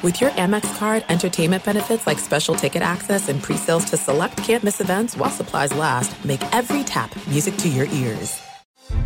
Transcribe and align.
With 0.00 0.20
your 0.20 0.30
Amex 0.30 0.78
card, 0.78 1.04
entertainment 1.08 1.64
benefits 1.64 2.06
like 2.06 2.20
special 2.20 2.54
ticket 2.54 2.82
access 2.82 3.28
and 3.28 3.42
pre-sales 3.42 3.84
to 3.86 3.96
select 3.96 4.36
campus 4.36 4.80
events 4.80 5.16
while 5.16 5.30
supplies 5.30 5.74
last, 5.74 6.24
make 6.24 6.40
every 6.54 6.84
tap 6.84 7.10
music 7.26 7.56
to 7.56 7.68
your 7.68 7.86
ears. 7.86 8.47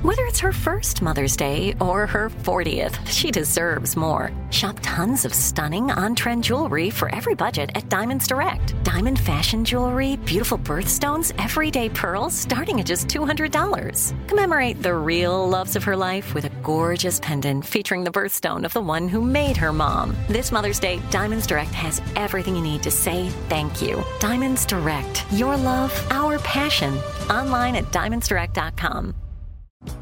Whether 0.02 0.24
it's 0.24 0.40
her 0.40 0.52
first 0.52 1.00
Mother's 1.00 1.36
Day 1.36 1.76
or 1.80 2.08
her 2.08 2.28
40th, 2.28 3.06
she 3.06 3.30
deserves 3.30 3.96
more. 3.96 4.32
Shop 4.50 4.76
tons 4.82 5.24
of 5.24 5.32
stunning 5.32 5.92
on 5.92 6.16
trend 6.16 6.42
jewelry 6.42 6.90
for 6.90 7.14
every 7.14 7.36
budget 7.36 7.70
at 7.76 7.88
Diamonds 7.88 8.26
Direct. 8.26 8.74
Diamond 8.82 9.20
fashion 9.20 9.64
jewelry, 9.64 10.16
beautiful 10.16 10.58
birthstones, 10.58 11.32
everyday 11.38 11.88
pearls 11.88 12.34
starting 12.34 12.80
at 12.80 12.86
just 12.86 13.06
$200. 13.06 14.26
Commemorate 14.26 14.82
the 14.82 14.92
real 14.92 15.48
loves 15.48 15.76
of 15.76 15.84
her 15.84 15.96
life 15.96 16.34
with 16.34 16.46
a 16.46 16.62
gorgeous 16.64 17.20
pendant 17.20 17.64
featuring 17.64 18.02
the 18.02 18.10
birthstone 18.10 18.64
of 18.64 18.72
the 18.72 18.80
one 18.80 19.06
who 19.06 19.20
made 19.20 19.56
her 19.56 19.72
mom. 19.72 20.16
This 20.26 20.50
Mother's 20.50 20.80
Day, 20.80 21.00
Diamonds 21.12 21.46
Direct 21.46 21.70
has 21.74 22.02
everything 22.16 22.56
you 22.56 22.62
need 22.62 22.82
to 22.82 22.90
say 22.90 23.28
thank 23.48 23.80
you. 23.80 24.02
Diamonds 24.18 24.66
Direct, 24.66 25.24
your 25.30 25.56
love, 25.56 25.92
our 26.10 26.40
passion. 26.40 26.92
Online 27.30 27.76
at 27.76 27.84
diamondsdirect.com. 27.92 29.21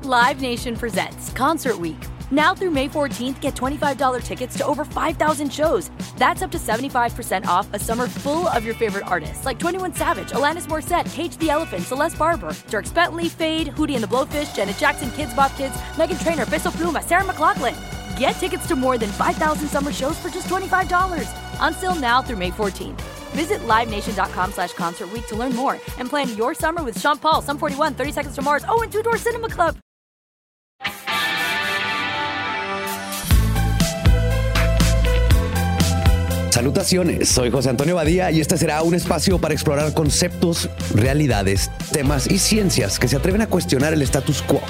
Live 0.05 0.41
Nation 0.41 0.77
presents 0.77 1.33
Concert 1.33 1.79
Week. 1.79 1.99
Now 2.31 2.55
through 2.55 2.71
May 2.71 2.89
14th, 2.89 3.41
get 3.41 3.55
$25 3.55 4.23
tickets 4.23 4.57
to 4.59 4.67
over 4.67 4.85
5,000 4.85 5.53
shows. 5.53 5.91
That's 6.17 6.43
up 6.43 6.51
to 6.53 6.59
75% 6.59 7.47
off 7.47 7.69
a 7.73 7.79
summer 7.79 8.07
full 8.09 8.47
of 8.49 8.65
your 8.65 8.75
favorite 8.75 9.07
artists 9.07 9.45
like 9.45 9.59
21 9.59 9.95
Savage, 9.95 10.31
Alanis 10.31 10.67
Morissette, 10.67 11.13
Cage 11.13 11.37
the 11.39 11.51
Elephant, 11.51 11.83
Celeste 11.83 12.19
Barber, 12.19 12.55
Dirk 12.69 12.93
Bentley, 12.95 13.29
Fade, 13.29 13.69
Hootie 13.69 13.95
and 13.95 14.03
the 14.03 14.09
Blowfish, 14.09 14.55
Janet 14.55 14.77
Jackson, 14.79 15.11
Kids 15.11 15.35
Bop 15.35 15.55
Kids, 15.57 15.77
Megan 15.99 16.19
Trainor, 16.19 16.47
Bissell 16.47 16.73
Pluma, 16.73 17.03
Sarah 17.03 17.25
McLaughlin. 17.25 17.75
Get 18.17 18.33
tickets 18.33 18.67
to 18.69 18.77
more 18.77 18.97
than 18.97 19.11
5,000 19.11 19.69
summer 19.69 19.93
shows 19.93 20.19
for 20.19 20.29
just 20.29 20.47
$25. 20.49 21.61
On 21.61 21.73
sale 21.73 21.95
now 21.95 22.23
through 22.23 22.37
May 22.37 22.51
14th. 22.51 23.20
Visit 23.35 23.61
LiveNation.com 23.67 24.53
slash 24.53 24.73
Concert 24.75 25.09
to 25.29 25.37
learn 25.37 25.55
more 25.55 25.75
and 25.99 26.09
plan 26.09 26.37
your 26.37 26.55
summer 26.55 26.83
with 26.83 26.99
Sean 26.99 27.19
Paul, 27.19 27.43
Sum 27.43 27.59
41, 27.59 27.95
30 27.95 28.13
Seconds 28.13 28.35
to 28.37 28.43
Mars, 28.43 28.65
oh, 28.69 28.83
and 28.83 28.93
Two 28.93 29.03
Door 29.03 29.19
Cinema 29.19 29.49
Club. 29.49 29.77
Salutaciones, 36.51 37.29
soy 37.31 37.51
José 37.51 37.71
Antonio 37.71 37.95
Badía 37.95 38.31
y 38.31 38.41
este 38.41 38.59
será 38.59 38.83
un 38.83 38.95
espacio 38.95 39.39
para 39.39 39.55
explorar 39.55 39.95
conceptos, 39.95 40.69
realidades, 40.95 41.71
temas 41.91 42.31
y 42.31 42.39
ciencias 42.39 42.99
que 42.99 43.09
se 43.09 43.17
atreven 43.17 43.41
a 43.41 43.47
cuestionar 43.47 43.95
el 43.95 44.03
status 44.03 44.43
quo. 44.43 44.61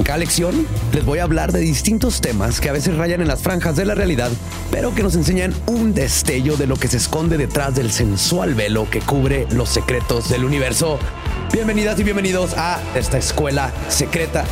En 0.00 0.04
cada 0.04 0.16
lección 0.16 0.66
les 0.94 1.04
voy 1.04 1.18
a 1.18 1.24
hablar 1.24 1.52
de 1.52 1.60
distintos 1.60 2.22
temas 2.22 2.58
que 2.58 2.70
a 2.70 2.72
veces 2.72 2.96
rayan 2.96 3.20
en 3.20 3.28
las 3.28 3.42
franjas 3.42 3.76
de 3.76 3.84
la 3.84 3.94
realidad, 3.94 4.30
pero 4.70 4.94
que 4.94 5.02
nos 5.02 5.14
enseñan 5.14 5.52
un 5.66 5.92
destello 5.92 6.56
de 6.56 6.66
lo 6.66 6.76
que 6.76 6.88
se 6.88 6.96
esconde 6.96 7.36
detrás 7.36 7.74
del 7.74 7.90
sensual 7.90 8.54
velo 8.54 8.88
que 8.88 9.00
cubre 9.00 9.46
los 9.50 9.68
secretos 9.68 10.30
del 10.30 10.46
universo. 10.46 10.98
Bienvenidas 11.52 12.00
y 12.00 12.04
bienvenidos 12.04 12.54
a 12.56 12.80
esta 12.94 13.18
escuela 13.18 13.74
secreta. 13.88 14.46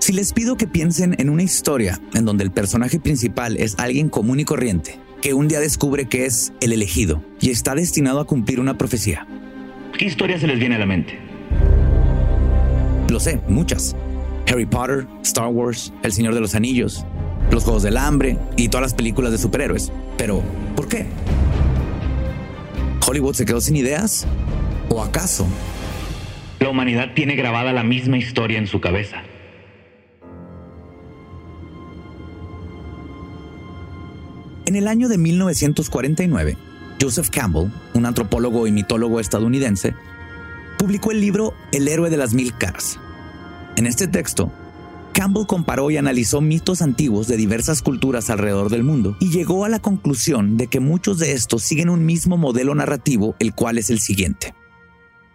Si 0.00 0.12
les 0.12 0.32
pido 0.32 0.56
que 0.56 0.66
piensen 0.66 1.14
en 1.20 1.30
una 1.30 1.44
historia 1.44 2.00
en 2.14 2.24
donde 2.24 2.42
el 2.42 2.50
personaje 2.50 2.98
principal 2.98 3.56
es 3.58 3.76
alguien 3.78 4.08
común 4.08 4.40
y 4.40 4.44
corriente, 4.44 4.98
que 5.22 5.34
un 5.34 5.46
día 5.46 5.60
descubre 5.60 6.08
que 6.08 6.26
es 6.26 6.52
el 6.60 6.72
elegido 6.72 7.22
y 7.40 7.50
está 7.50 7.76
destinado 7.76 8.18
a 8.18 8.26
cumplir 8.26 8.58
una 8.58 8.76
profecía. 8.76 9.24
¿Qué 9.96 10.04
historia 10.04 10.38
se 10.38 10.46
les 10.46 10.58
viene 10.58 10.74
a 10.74 10.78
la 10.78 10.86
mente? 10.86 11.18
Lo 13.08 13.18
sé, 13.18 13.40
muchas. 13.48 13.96
Harry 14.46 14.66
Potter, 14.66 15.06
Star 15.22 15.48
Wars, 15.48 15.92
El 16.02 16.12
Señor 16.12 16.34
de 16.34 16.40
los 16.40 16.54
Anillos, 16.54 17.06
Los 17.50 17.64
Juegos 17.64 17.82
del 17.82 17.96
Hambre 17.96 18.36
y 18.56 18.68
todas 18.68 18.82
las 18.82 18.94
películas 18.94 19.32
de 19.32 19.38
superhéroes. 19.38 19.90
Pero, 20.18 20.42
¿por 20.74 20.88
qué? 20.88 21.06
¿Hollywood 23.06 23.34
se 23.34 23.46
quedó 23.46 23.60
sin 23.60 23.76
ideas? 23.76 24.26
¿O 24.90 25.02
acaso? 25.02 25.46
La 26.60 26.68
humanidad 26.68 27.14
tiene 27.14 27.34
grabada 27.34 27.72
la 27.72 27.82
misma 27.82 28.18
historia 28.18 28.58
en 28.58 28.66
su 28.66 28.80
cabeza. 28.80 29.22
En 34.66 34.76
el 34.76 34.88
año 34.88 35.08
de 35.08 35.16
1949, 35.16 36.56
Joseph 37.00 37.30
Campbell, 37.30 37.70
un 37.94 38.06
antropólogo 38.06 38.66
y 38.66 38.72
mitólogo 38.72 39.20
estadounidense, 39.20 39.94
publicó 40.78 41.10
el 41.10 41.20
libro 41.20 41.54
El 41.72 41.88
héroe 41.88 42.10
de 42.10 42.16
las 42.16 42.34
mil 42.34 42.56
caras. 42.56 42.98
En 43.76 43.86
este 43.86 44.08
texto, 44.08 44.52
Campbell 45.12 45.46
comparó 45.46 45.90
y 45.90 45.96
analizó 45.96 46.42
mitos 46.42 46.82
antiguos 46.82 47.26
de 47.26 47.38
diversas 47.38 47.80
culturas 47.80 48.28
alrededor 48.28 48.68
del 48.68 48.84
mundo 48.84 49.16
y 49.18 49.30
llegó 49.30 49.64
a 49.64 49.70
la 49.70 49.78
conclusión 49.78 50.58
de 50.58 50.66
que 50.66 50.78
muchos 50.78 51.18
de 51.18 51.32
estos 51.32 51.62
siguen 51.62 51.88
un 51.88 52.04
mismo 52.04 52.36
modelo 52.36 52.74
narrativo, 52.74 53.34
el 53.38 53.54
cual 53.54 53.78
es 53.78 53.88
el 53.88 54.00
siguiente. 54.00 54.54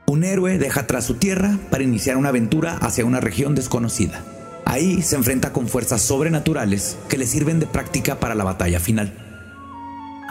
Un 0.05 0.23
héroe 0.23 0.59
deja 0.59 0.81
atrás 0.81 1.05
su 1.05 1.15
tierra 1.15 1.57
para 1.71 1.83
iniciar 1.83 2.17
una 2.17 2.29
aventura 2.29 2.77
hacia 2.77 3.05
una 3.05 3.21
región 3.21 3.55
desconocida. 3.55 4.23
Ahí 4.65 5.01
se 5.01 5.15
enfrenta 5.15 5.51
con 5.51 5.67
fuerzas 5.67 6.01
sobrenaturales 6.01 6.97
que 7.09 7.17
le 7.17 7.25
sirven 7.25 7.59
de 7.59 7.65
práctica 7.65 8.19
para 8.19 8.35
la 8.35 8.43
batalla 8.43 8.79
final. 8.79 9.30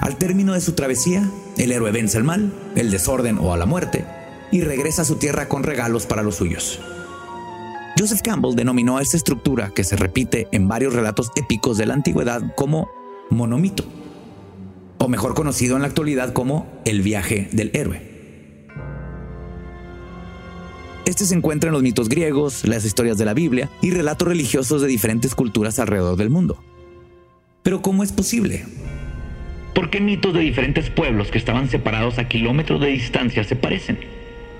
Al 0.00 0.16
término 0.16 0.54
de 0.54 0.62
su 0.62 0.72
travesía, 0.72 1.30
el 1.58 1.72
héroe 1.72 1.92
vence 1.92 2.16
el 2.16 2.24
mal, 2.24 2.52
el 2.74 2.90
desorden 2.90 3.38
o 3.38 3.52
a 3.52 3.58
la 3.58 3.66
muerte 3.66 4.06
y 4.50 4.62
regresa 4.62 5.02
a 5.02 5.04
su 5.04 5.16
tierra 5.16 5.46
con 5.46 5.62
regalos 5.62 6.06
para 6.06 6.22
los 6.22 6.36
suyos. 6.36 6.80
Joseph 7.98 8.22
Campbell 8.22 8.54
denominó 8.54 8.96
a 8.96 9.02
esta 9.02 9.18
estructura 9.18 9.72
que 9.74 9.84
se 9.84 9.96
repite 9.96 10.48
en 10.52 10.68
varios 10.68 10.94
relatos 10.94 11.30
épicos 11.36 11.76
de 11.76 11.84
la 11.84 11.94
antigüedad 11.94 12.54
como 12.56 12.88
monomito, 13.28 13.84
o 14.96 15.06
mejor 15.06 15.34
conocido 15.34 15.76
en 15.76 15.82
la 15.82 15.88
actualidad 15.88 16.32
como 16.32 16.66
el 16.86 17.02
viaje 17.02 17.50
del 17.52 17.70
héroe. 17.74 18.08
Este 21.04 21.26
se 21.26 21.34
encuentra 21.34 21.68
en 21.68 21.74
los 21.74 21.82
mitos 21.82 22.08
griegos, 22.08 22.66
las 22.66 22.86
historias 22.86 23.18
de 23.18 23.26
la 23.26 23.34
Biblia 23.34 23.68
y 23.82 23.90
relatos 23.90 24.28
religiosos 24.28 24.80
de 24.80 24.88
diferentes 24.88 25.34
culturas 25.34 25.78
alrededor 25.78 26.16
del 26.16 26.30
mundo. 26.30 26.62
Pero 27.62 27.82
¿cómo 27.82 28.02
es 28.02 28.12
posible? 28.12 28.64
¿Por 29.74 29.90
qué 29.90 30.00
mitos 30.00 30.34
de 30.34 30.40
diferentes 30.40 30.90
pueblos 30.90 31.30
que 31.30 31.38
estaban 31.38 31.68
separados 31.68 32.18
a 32.18 32.28
kilómetros 32.28 32.80
de 32.80 32.88
distancia 32.88 33.44
se 33.44 33.56
parecen? 33.56 33.98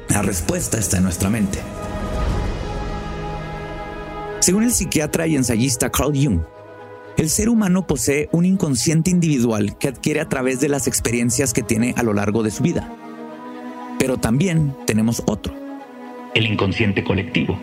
La 0.09 0.22
respuesta 0.22 0.78
está 0.78 0.98
en 0.98 1.04
nuestra 1.04 1.31
mente. 1.31 1.59
Según 4.41 4.65
el 4.65 4.72
psiquiatra 4.72 5.26
y 5.26 5.37
ensayista 5.37 5.91
Carl 5.91 6.12
Jung, 6.15 6.41
el 7.16 7.28
ser 7.28 7.49
humano 7.49 7.87
posee 7.87 8.28
un 8.32 8.47
inconsciente 8.47 9.10
individual 9.10 9.76
que 9.76 9.88
adquiere 9.88 10.20
a 10.20 10.28
través 10.28 10.60
de 10.60 10.69
las 10.69 10.87
experiencias 10.87 11.53
que 11.53 11.62
tiene 11.62 11.94
a 11.97 12.03
lo 12.03 12.15
largo 12.15 12.43
de 12.43 12.50
su 12.50 12.62
vida. 12.62 12.91
Pero 13.99 14.16
también 14.16 14.75
tenemos 14.87 15.22
otro. 15.26 15.54
El 16.34 16.47
inconsciente 16.47 17.04
colectivo. 17.04 17.59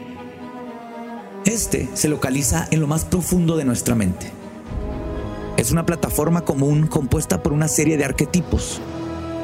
Este 1.45 1.87
se 1.93 2.09
localiza 2.09 2.67
en 2.71 2.81
lo 2.81 2.87
más 2.87 3.05
profundo 3.05 3.57
de 3.57 3.65
nuestra 3.65 3.95
mente. 3.95 4.27
Es 5.57 5.71
una 5.71 5.87
plataforma 5.87 6.41
común 6.41 6.85
compuesta 6.85 7.41
por 7.41 7.51
una 7.51 7.67
serie 7.67 7.97
de 7.97 8.05
arquetipos, 8.05 8.79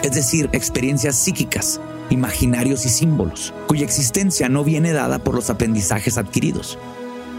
es 0.03 0.11
decir, 0.13 0.47
experiencias 0.53 1.15
psíquicas, 1.15 1.81
imaginarios 2.11 2.85
y 2.85 2.89
símbolos, 2.89 3.51
cuya 3.67 3.83
existencia 3.83 4.47
no 4.47 4.63
viene 4.63 4.93
dada 4.93 5.19
por 5.19 5.33
los 5.33 5.49
aprendizajes 5.49 6.19
adquiridos, 6.19 6.77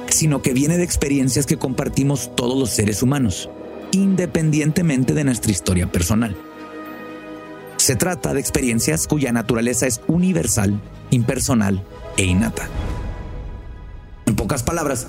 sino 0.08 0.42
que 0.42 0.52
viene 0.52 0.76
de 0.76 0.82
experiencias 0.82 1.46
que 1.46 1.56
compartimos 1.56 2.34
todos 2.34 2.58
los 2.58 2.70
seres 2.70 3.00
humanos, 3.00 3.48
independientemente 3.92 5.14
de 5.14 5.22
nuestra 5.22 5.52
historia 5.52 5.86
personal. 5.86 6.36
Se 7.76 7.94
trata 7.94 8.34
de 8.34 8.40
experiencias 8.40 9.06
cuya 9.06 9.30
naturaleza 9.30 9.86
es 9.86 10.00
universal, 10.08 10.80
impersonal 11.10 11.84
e 12.16 12.24
innata. 12.24 12.68
En 14.26 14.34
pocas 14.34 14.64
palabras, 14.64 15.06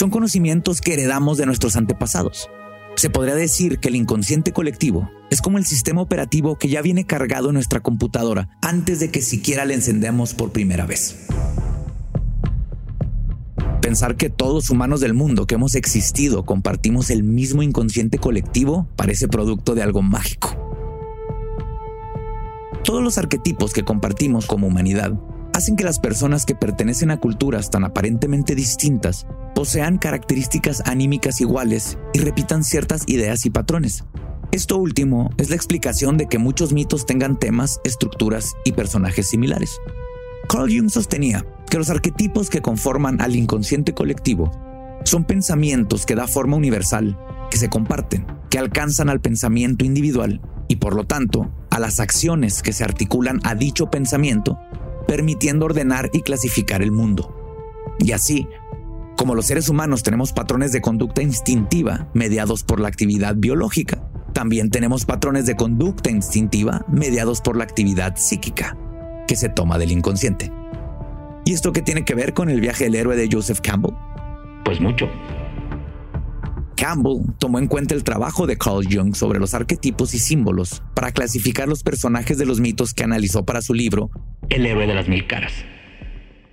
son 0.00 0.08
conocimientos 0.08 0.80
que 0.80 0.94
heredamos 0.94 1.36
de 1.36 1.44
nuestros 1.44 1.76
antepasados. 1.76 2.48
Se 2.96 3.10
podría 3.10 3.34
decir 3.34 3.80
que 3.80 3.88
el 3.88 3.96
inconsciente 3.96 4.50
colectivo 4.50 5.10
es 5.28 5.42
como 5.42 5.58
el 5.58 5.66
sistema 5.66 6.00
operativo 6.00 6.56
que 6.56 6.68
ya 6.68 6.80
viene 6.80 7.04
cargado 7.04 7.48
en 7.48 7.54
nuestra 7.56 7.80
computadora 7.80 8.48
antes 8.62 8.98
de 8.98 9.10
que 9.10 9.20
siquiera 9.20 9.66
le 9.66 9.74
encendemos 9.74 10.32
por 10.32 10.52
primera 10.52 10.86
vez. 10.86 11.26
Pensar 13.82 14.16
que 14.16 14.30
todos 14.30 14.70
humanos 14.70 15.00
del 15.00 15.12
mundo 15.12 15.46
que 15.46 15.56
hemos 15.56 15.74
existido 15.74 16.46
compartimos 16.46 17.10
el 17.10 17.22
mismo 17.22 17.62
inconsciente 17.62 18.16
colectivo 18.16 18.88
parece 18.96 19.28
producto 19.28 19.74
de 19.74 19.82
algo 19.82 20.00
mágico. 20.00 20.56
Todos 22.84 23.02
los 23.02 23.18
arquetipos 23.18 23.74
que 23.74 23.84
compartimos 23.84 24.46
como 24.46 24.66
humanidad 24.66 25.12
hacen 25.52 25.76
que 25.76 25.84
las 25.84 25.98
personas 25.98 26.46
que 26.46 26.54
pertenecen 26.54 27.10
a 27.10 27.18
culturas 27.18 27.70
tan 27.70 27.84
aparentemente 27.84 28.54
distintas 28.54 29.26
posean 29.54 29.98
características 29.98 30.82
anímicas 30.86 31.40
iguales 31.40 31.98
y 32.12 32.20
repitan 32.20 32.64
ciertas 32.64 33.02
ideas 33.06 33.46
y 33.46 33.50
patrones. 33.50 34.04
Esto 34.52 34.78
último 34.78 35.30
es 35.36 35.50
la 35.50 35.56
explicación 35.56 36.16
de 36.16 36.26
que 36.26 36.38
muchos 36.38 36.72
mitos 36.72 37.06
tengan 37.06 37.38
temas, 37.38 37.80
estructuras 37.84 38.54
y 38.64 38.72
personajes 38.72 39.28
similares. 39.28 39.80
Carl 40.48 40.68
Jung 40.68 40.90
sostenía 40.90 41.46
que 41.70 41.78
los 41.78 41.90
arquetipos 41.90 42.50
que 42.50 42.60
conforman 42.60 43.20
al 43.20 43.36
inconsciente 43.36 43.94
colectivo 43.94 44.50
son 45.04 45.24
pensamientos 45.24 46.04
que 46.04 46.16
da 46.16 46.26
forma 46.26 46.56
universal, 46.56 47.16
que 47.50 47.58
se 47.58 47.68
comparten, 47.68 48.26
que 48.50 48.58
alcanzan 48.58 49.08
al 49.08 49.20
pensamiento 49.20 49.84
individual 49.84 50.40
y 50.66 50.76
por 50.76 50.94
lo 50.94 51.04
tanto 51.04 51.50
a 51.70 51.78
las 51.78 52.00
acciones 52.00 52.62
que 52.62 52.72
se 52.72 52.84
articulan 52.84 53.40
a 53.44 53.54
dicho 53.54 53.90
pensamiento, 53.90 54.58
permitiendo 55.10 55.66
ordenar 55.66 56.08
y 56.12 56.20
clasificar 56.20 56.82
el 56.82 56.92
mundo. 56.92 57.34
Y 57.98 58.12
así, 58.12 58.46
como 59.16 59.34
los 59.34 59.46
seres 59.46 59.68
humanos 59.68 60.04
tenemos 60.04 60.32
patrones 60.32 60.70
de 60.70 60.80
conducta 60.80 61.20
instintiva 61.20 62.06
mediados 62.14 62.62
por 62.62 62.78
la 62.78 62.86
actividad 62.86 63.34
biológica, 63.36 64.08
también 64.34 64.70
tenemos 64.70 65.06
patrones 65.06 65.46
de 65.46 65.56
conducta 65.56 66.12
instintiva 66.12 66.84
mediados 66.86 67.40
por 67.40 67.56
la 67.56 67.64
actividad 67.64 68.14
psíquica, 68.18 68.76
que 69.26 69.34
se 69.34 69.48
toma 69.48 69.78
del 69.78 69.90
inconsciente. 69.90 70.52
¿Y 71.44 71.54
esto 71.54 71.72
qué 71.72 71.82
tiene 71.82 72.04
que 72.04 72.14
ver 72.14 72.32
con 72.32 72.48
el 72.48 72.60
viaje 72.60 72.84
del 72.84 72.94
héroe 72.94 73.16
de 73.16 73.28
Joseph 73.32 73.58
Campbell? 73.60 73.96
Pues 74.64 74.80
mucho. 74.80 75.08
Campbell 76.80 77.34
tomó 77.38 77.58
en 77.58 77.66
cuenta 77.66 77.94
el 77.94 78.04
trabajo 78.04 78.46
de 78.46 78.56
Carl 78.56 78.86
Jung 78.90 79.14
sobre 79.14 79.38
los 79.38 79.52
arquetipos 79.52 80.14
y 80.14 80.18
símbolos 80.18 80.82
para 80.94 81.12
clasificar 81.12 81.68
los 81.68 81.82
personajes 81.82 82.38
de 82.38 82.46
los 82.46 82.58
mitos 82.58 82.94
que 82.94 83.04
analizó 83.04 83.44
para 83.44 83.60
su 83.60 83.74
libro 83.74 84.10
El 84.48 84.64
héroe 84.64 84.86
de 84.86 84.94
las 84.94 85.06
mil 85.06 85.26
caras. 85.26 85.52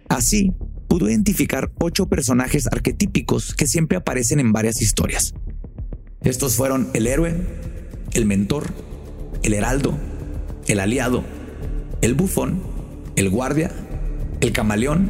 Así, 0.10 0.52
pudo 0.90 1.10
identificar 1.10 1.72
ocho 1.80 2.10
personajes 2.10 2.68
arquetípicos 2.68 3.56
que 3.56 3.68
siempre 3.68 3.98
aparecen 3.98 4.42
en 4.42 4.52
varias 4.52 4.82
historias. 4.82 5.34
Estos 6.20 6.58
fueron 6.58 6.90
el 6.94 7.08
héroe, 7.08 7.34
el 8.12 8.26
mentor, 8.26 8.66
el 9.44 9.54
heraldo, 9.54 9.98
el 10.68 10.82
aliado, 10.82 11.24
el 12.02 12.16
bufón, 12.16 12.62
el 13.16 13.30
guardia, 13.30 13.72
el 14.42 14.52
camaleón 14.52 15.10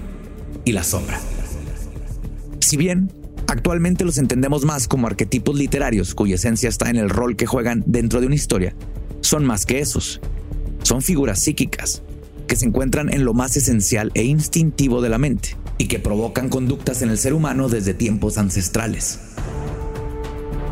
y 0.64 0.74
la 0.74 0.84
sombra. 0.84 1.20
Si 2.60 2.78
bien 2.78 3.17
actualmente 3.48 4.06
los 4.06 4.18
entendemos 4.18 4.66
más 4.66 4.88
como 4.88 5.08
arquetipos 5.08 5.56
literarios 5.56 6.14
cuya 6.14 6.36
esencia 6.36 6.70
está 6.70 6.90
en 6.90 6.98
el 6.98 7.10
rol 7.10 7.36
que 7.36 7.46
juegan 7.46 7.84
dentro 7.86 8.22
de 8.22 8.28
una 8.28 8.36
historia, 8.36 8.76
son 9.22 9.46
más 9.46 9.66
que 9.66 9.80
esos. 9.80 10.22
Son 10.84 11.02
figuras 11.02 11.40
psíquicas 11.40 12.04
que 12.48 12.56
se 12.56 12.66
encuentran 12.66 13.12
en 13.12 13.26
lo 13.26 13.34
más 13.34 13.58
esencial 13.58 14.12
e 14.14 14.24
instintivo 14.24 15.02
de 15.02 15.10
la 15.10 15.18
mente 15.18 15.58
y 15.78 15.88
que 15.88 16.00
provocan 16.00 16.50
conductas 16.50 17.02
en 17.02 17.10
el 17.10 17.18
ser 17.18 17.34
humano 17.34 17.68
desde 17.68 17.94
tiempos 17.94 18.38
ancestrales. 18.38 19.20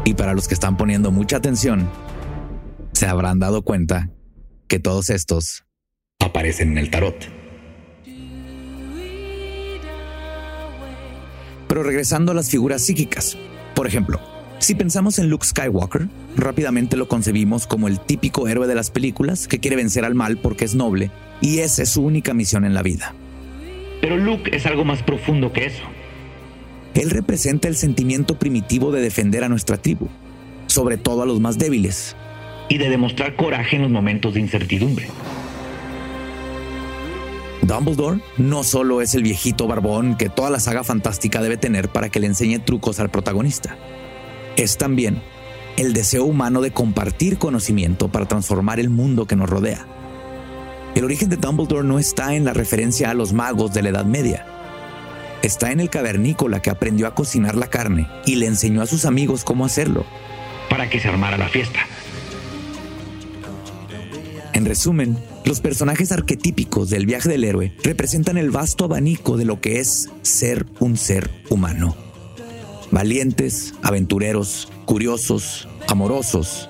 Y 0.05 0.13
para 0.13 0.33
los 0.33 0.47
que 0.47 0.53
están 0.53 0.77
poniendo 0.77 1.11
mucha 1.11 1.37
atención, 1.37 1.89
se 2.93 3.07
habrán 3.07 3.39
dado 3.39 3.63
cuenta 3.63 4.09
que 4.67 4.79
todos 4.79 5.09
estos 5.09 5.65
aparecen 6.19 6.71
en 6.71 6.77
el 6.77 6.89
tarot. 6.89 7.34
Pero 11.75 11.83
regresando 11.83 12.31
a 12.31 12.35
las 12.35 12.49
figuras 12.49 12.83
psíquicas, 12.83 13.37
por 13.75 13.85
ejemplo, 13.85 14.21
si 14.59 14.75
pensamos 14.75 15.19
en 15.19 15.29
Luke 15.29 15.45
Skywalker, 15.45 16.07
rápidamente 16.37 16.95
lo 16.95 17.09
concebimos 17.09 17.67
como 17.67 17.89
el 17.89 17.99
típico 17.99 18.47
héroe 18.47 18.65
de 18.65 18.75
las 18.75 18.91
películas 18.91 19.49
que 19.49 19.59
quiere 19.59 19.75
vencer 19.75 20.05
al 20.05 20.15
mal 20.15 20.37
porque 20.37 20.63
es 20.63 20.73
noble 20.73 21.11
y 21.41 21.59
esa 21.59 21.83
es 21.83 21.89
su 21.89 22.01
única 22.01 22.33
misión 22.33 22.63
en 22.63 22.75
la 22.75 22.81
vida. 22.81 23.13
Pero 23.99 24.15
Luke 24.15 24.55
es 24.55 24.65
algo 24.65 24.85
más 24.85 25.03
profundo 25.03 25.51
que 25.51 25.65
eso. 25.65 25.83
Él 26.93 27.09
representa 27.09 27.67
el 27.67 27.75
sentimiento 27.75 28.39
primitivo 28.39 28.93
de 28.93 29.01
defender 29.01 29.43
a 29.43 29.49
nuestra 29.49 29.75
tribu, 29.75 30.07
sobre 30.67 30.95
todo 30.95 31.23
a 31.23 31.25
los 31.25 31.41
más 31.41 31.57
débiles. 31.57 32.15
Y 32.69 32.77
de 32.77 32.89
demostrar 32.89 33.35
coraje 33.35 33.75
en 33.75 33.81
los 33.81 33.91
momentos 33.91 34.33
de 34.33 34.39
incertidumbre. 34.39 35.07
Dumbledore 37.67 38.19
no 38.37 38.63
solo 38.63 39.01
es 39.01 39.15
el 39.15 39.23
viejito 39.23 39.67
barbón 39.67 40.17
que 40.17 40.29
toda 40.29 40.49
la 40.51 40.59
saga 40.59 40.83
fantástica 40.83 41.41
debe 41.41 41.57
tener 41.57 41.89
para 41.89 42.09
que 42.09 42.19
le 42.19 42.27
enseñe 42.27 42.59
trucos 42.59 42.99
al 42.99 43.09
protagonista. 43.09 43.75
Es 44.55 44.77
también 44.77 45.21
el 45.77 45.93
deseo 45.93 46.25
humano 46.25 46.61
de 46.61 46.71
compartir 46.71 47.37
conocimiento 47.37 48.09
para 48.09 48.27
transformar 48.27 48.79
el 48.79 48.89
mundo 48.89 49.25
que 49.25 49.35
nos 49.35 49.49
rodea. 49.49 49.85
El 50.93 51.03
origen 51.03 51.29
de 51.29 51.37
Dumbledore 51.37 51.87
no 51.87 51.97
está 51.97 52.35
en 52.35 52.45
la 52.45 52.53
referencia 52.53 53.09
a 53.09 53.13
los 53.13 53.33
magos 53.33 53.73
de 53.73 53.81
la 53.81 53.89
Edad 53.89 54.05
Media. 54.05 54.45
Está 55.41 55.71
en 55.71 55.79
el 55.79 55.89
cavernícola 55.89 56.61
que 56.61 56.69
aprendió 56.69 57.07
a 57.07 57.15
cocinar 57.15 57.55
la 57.55 57.67
carne 57.67 58.07
y 58.25 58.35
le 58.35 58.45
enseñó 58.45 58.81
a 58.81 58.85
sus 58.85 59.05
amigos 59.05 59.43
cómo 59.43 59.65
hacerlo. 59.65 60.05
Para 60.69 60.89
que 60.89 60.99
se 60.99 61.09
armara 61.09 61.37
la 61.37 61.49
fiesta. 61.49 61.79
En 64.53 64.65
resumen, 64.65 65.17
los 65.45 65.61
personajes 65.61 66.11
arquetípicos 66.11 66.89
del 66.89 67.05
viaje 67.05 67.29
del 67.29 67.43
héroe 67.43 67.73
representan 67.83 68.37
el 68.37 68.49
vasto 68.49 68.85
abanico 68.85 69.37
de 69.37 69.45
lo 69.45 69.61
que 69.61 69.79
es 69.79 70.09
ser 70.23 70.65
un 70.79 70.97
ser 70.97 71.29
humano. 71.49 71.95
Valientes, 72.91 73.75
aventureros, 73.83 74.71
curiosos, 74.85 75.67
amorosos 75.87 76.69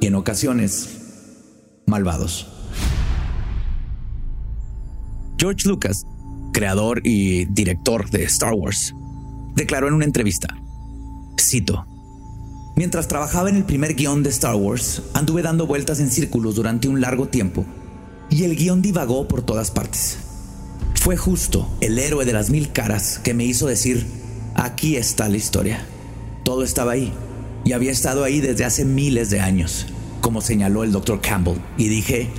y 0.00 0.06
en 0.06 0.14
ocasiones 0.14 1.82
malvados. 1.86 2.46
George 5.38 5.68
Lucas, 5.68 6.04
creador 6.52 7.00
y 7.04 7.44
director 7.46 8.08
de 8.10 8.24
Star 8.24 8.54
Wars, 8.54 8.94
declaró 9.54 9.88
en 9.88 9.94
una 9.94 10.04
entrevista, 10.04 10.48
cito, 11.40 11.86
Mientras 12.78 13.08
trabajaba 13.08 13.48
en 13.48 13.56
el 13.56 13.64
primer 13.64 13.96
guion 13.96 14.22
de 14.22 14.30
Star 14.30 14.54
Wars, 14.54 15.02
anduve 15.12 15.42
dando 15.42 15.66
vueltas 15.66 15.98
en 15.98 16.12
círculos 16.12 16.54
durante 16.54 16.86
un 16.86 17.00
largo 17.00 17.26
tiempo 17.26 17.66
y 18.30 18.44
el 18.44 18.54
guion 18.54 18.82
divagó 18.82 19.26
por 19.26 19.42
todas 19.42 19.72
partes. 19.72 20.18
Fue 20.94 21.16
justo 21.16 21.68
el 21.80 21.98
héroe 21.98 22.24
de 22.24 22.32
las 22.32 22.50
mil 22.50 22.70
caras 22.70 23.18
que 23.18 23.34
me 23.34 23.44
hizo 23.44 23.66
decir, 23.66 24.06
aquí 24.54 24.94
está 24.94 25.28
la 25.28 25.38
historia. 25.38 25.84
Todo 26.44 26.62
estaba 26.62 26.92
ahí 26.92 27.12
y 27.64 27.72
había 27.72 27.90
estado 27.90 28.22
ahí 28.22 28.40
desde 28.40 28.64
hace 28.64 28.84
miles 28.84 29.28
de 29.30 29.40
años, 29.40 29.86
como 30.20 30.40
señaló 30.40 30.84
el 30.84 30.92
Dr. 30.92 31.20
Campbell, 31.20 31.58
y 31.76 31.88
dije, 31.88 32.30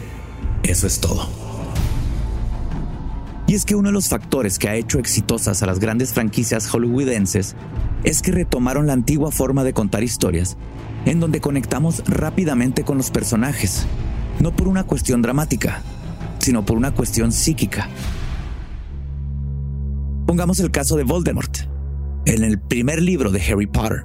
eso 0.64 0.88
es 0.88 1.02
todo. 1.02 1.49
Y 3.50 3.56
es 3.56 3.66
que 3.66 3.74
uno 3.74 3.90
de 3.90 3.94
los 3.94 4.10
factores 4.10 4.60
que 4.60 4.70
ha 4.70 4.76
hecho 4.76 5.00
exitosas 5.00 5.64
a 5.64 5.66
las 5.66 5.80
grandes 5.80 6.14
franquicias 6.14 6.68
hollywoodenses 6.68 7.56
es 8.04 8.22
que 8.22 8.32
retomaron 8.32 8.86
la 8.86 8.94
antigua 8.94 9.32
forma 9.32 9.64
de 9.64 9.74
contar 9.74 10.04
historias, 10.04 10.56
en 11.06 11.20
donde 11.20 11.42
conectamos 11.42 12.04
rápidamente 12.06 12.84
con 12.84 12.98
los 12.98 13.10
personajes, 13.10 13.88
no 14.40 14.56
por 14.56 14.68
una 14.68 14.84
cuestión 14.84 15.24
dramática, 15.24 15.82
sino 16.38 16.64
por 16.64 16.78
una 16.78 16.94
cuestión 16.94 17.32
psíquica. 17.32 17.90
Pongamos 20.28 20.60
el 20.60 20.70
caso 20.70 20.96
de 20.96 21.04
Voldemort, 21.04 21.58
en 22.28 22.44
el 22.44 22.60
primer 22.60 23.02
libro 23.02 23.32
de 23.32 23.42
Harry 23.42 23.66
Potter. 23.66 24.04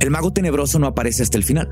El 0.00 0.10
mago 0.10 0.32
tenebroso 0.32 0.78
no 0.78 0.86
aparece 0.86 1.22
hasta 1.22 1.36
el 1.36 1.44
final. 1.44 1.70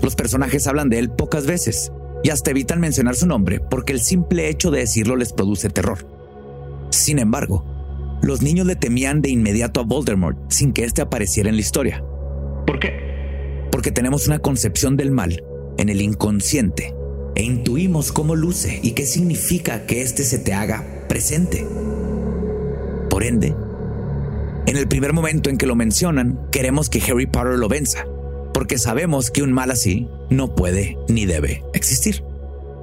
Los 0.00 0.14
personajes 0.14 0.66
hablan 0.66 0.88
de 0.88 0.98
él 0.98 1.10
pocas 1.10 1.44
veces 1.44 1.92
y 2.24 2.30
hasta 2.30 2.50
evitan 2.50 2.80
mencionar 2.80 3.14
su 3.14 3.26
nombre 3.26 3.60
porque 3.60 3.92
el 3.92 4.00
simple 4.00 4.48
hecho 4.48 4.70
de 4.70 4.80
decirlo 4.80 5.14
les 5.14 5.34
produce 5.34 5.68
terror. 5.68 6.08
Sin 6.90 7.18
embargo, 7.18 8.18
los 8.22 8.40
niños 8.40 8.66
le 8.66 8.76
temían 8.76 9.20
de 9.20 9.28
inmediato 9.28 9.80
a 9.80 9.84
Voldemort 9.84 10.38
sin 10.50 10.72
que 10.72 10.84
éste 10.84 11.02
apareciera 11.02 11.50
en 11.50 11.56
la 11.56 11.60
historia. 11.60 12.02
¿Por 12.66 12.80
qué? 12.80 13.68
Porque 13.70 13.92
tenemos 13.92 14.26
una 14.26 14.38
concepción 14.38 14.96
del 14.96 15.10
mal 15.10 15.44
en 15.76 15.90
el 15.90 16.00
inconsciente 16.00 16.94
e 17.34 17.42
intuimos 17.42 18.10
cómo 18.10 18.36
luce 18.36 18.80
y 18.82 18.92
qué 18.92 19.04
significa 19.04 19.84
que 19.84 20.00
éste 20.00 20.24
se 20.24 20.38
te 20.38 20.54
haga 20.54 21.04
presente. 21.06 21.66
Por 23.10 23.22
ende, 23.22 23.54
en 24.66 24.78
el 24.78 24.88
primer 24.88 25.12
momento 25.12 25.50
en 25.50 25.58
que 25.58 25.66
lo 25.66 25.76
mencionan, 25.76 26.48
queremos 26.50 26.88
que 26.88 27.02
Harry 27.02 27.26
Potter 27.26 27.58
lo 27.58 27.68
venza, 27.68 28.06
porque 28.54 28.78
sabemos 28.78 29.30
que 29.30 29.42
un 29.42 29.52
mal 29.52 29.70
así 29.72 30.08
no 30.30 30.54
puede 30.54 30.96
ni 31.08 31.26
debe 31.26 31.62
existir. 31.74 32.24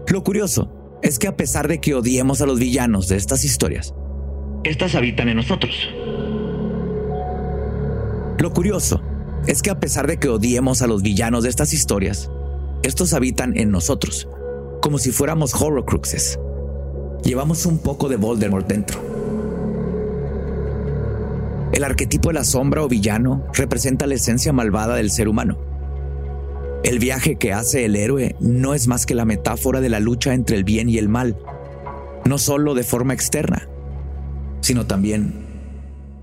Lo 0.08 0.24
curioso 0.24 1.00
es 1.02 1.18
que 1.18 1.28
a 1.28 1.38
pesar 1.38 1.68
de 1.68 1.80
que 1.80 1.96
odiemos 1.96 2.42
a 2.42 2.46
los 2.46 2.60
villanos 2.60 3.08
de 3.08 3.16
estas 3.16 3.46
historias, 3.46 3.96
estas 4.64 4.94
habitan 4.94 5.30
en 5.30 5.38
nosotros. 5.38 5.74
Lo 8.38 8.54
curioso 8.54 9.02
es 9.48 9.62
que 9.62 9.72
a 9.72 9.80
pesar 9.80 10.08
de 10.08 10.18
que 10.18 10.30
odiemos 10.30 10.82
a 10.82 10.88
los 10.88 11.02
villanos 11.02 11.44
de 11.44 11.50
estas 11.50 11.74
historias, 11.74 12.30
estos 12.84 13.14
habitan 13.14 13.58
en 13.58 13.72
nosotros, 13.72 14.28
como 14.82 14.98
si 14.98 15.12
fuéramos 15.12 15.54
horrocruxes. 15.60 16.38
Llevamos 17.24 17.66
un 17.66 17.80
poco 17.80 18.10
de 18.10 18.18
Voldemort 18.18 18.68
dentro. 18.68 19.11
El 21.74 21.86
arquetipo 21.86 22.30
de 22.30 22.34
la 22.34 22.44
sombra 22.44 22.84
o 22.84 22.90
villano 22.90 23.46
representa 23.54 24.06
la 24.06 24.16
esencia 24.16 24.52
malvada 24.52 24.96
del 24.96 25.10
ser 25.10 25.30
humano. 25.30 25.58
El 26.84 27.00
viaje 27.00 27.36
que 27.36 27.54
hace 27.54 27.86
el 27.86 27.96
héroe 27.96 28.36
no 28.40 28.74
es 28.74 28.88
más 28.88 29.06
que 29.06 29.16
la 29.16 29.24
metáfora 29.24 29.80
de 29.82 29.90
la 29.90 30.00
lucha 30.00 30.34
entre 30.34 30.58
el 30.58 30.64
bien 30.64 30.90
y 30.90 30.98
el 30.98 31.08
mal, 31.08 31.38
no 32.26 32.38
solo 32.38 32.74
de 32.74 32.84
forma 32.84 33.14
externa, 33.14 33.70
sino 34.62 34.86
también 34.86 35.46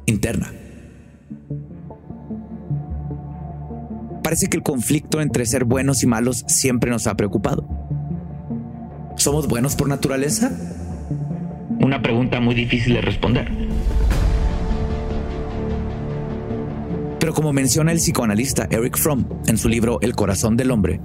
interna. 0.07 0.53
Parece 4.23 4.49
que 4.49 4.59
el 4.59 4.63
conflicto 4.63 5.23
entre 5.23 5.47
ser 5.47 5.65
buenos 5.65 6.03
y 6.03 6.07
malos 6.07 6.45
siempre 6.49 6.91
nos 6.91 7.07
ha 7.07 7.17
preocupado. 7.17 7.67
¿Somos 9.17 9.49
buenos 9.49 9.75
por 9.75 9.89
naturaleza 9.89 10.53
Una 11.81 12.03
pregunta 12.03 12.39
muy 12.39 12.55
difícil 12.55 12.95
de 12.95 13.01
responder. 13.01 13.51
Pero 17.21 17.35
como 17.35 17.53
menciona 17.53 17.93
el 17.93 17.99
psicoanalista 17.99 18.69
Eric 18.71 18.97
Fromm 18.97 19.27
en 19.47 19.59
su 19.59 19.69
libro 19.69 19.99
El 20.03 20.15
corazón 20.15 20.57
del 20.57 20.71
hombre, 20.71 21.01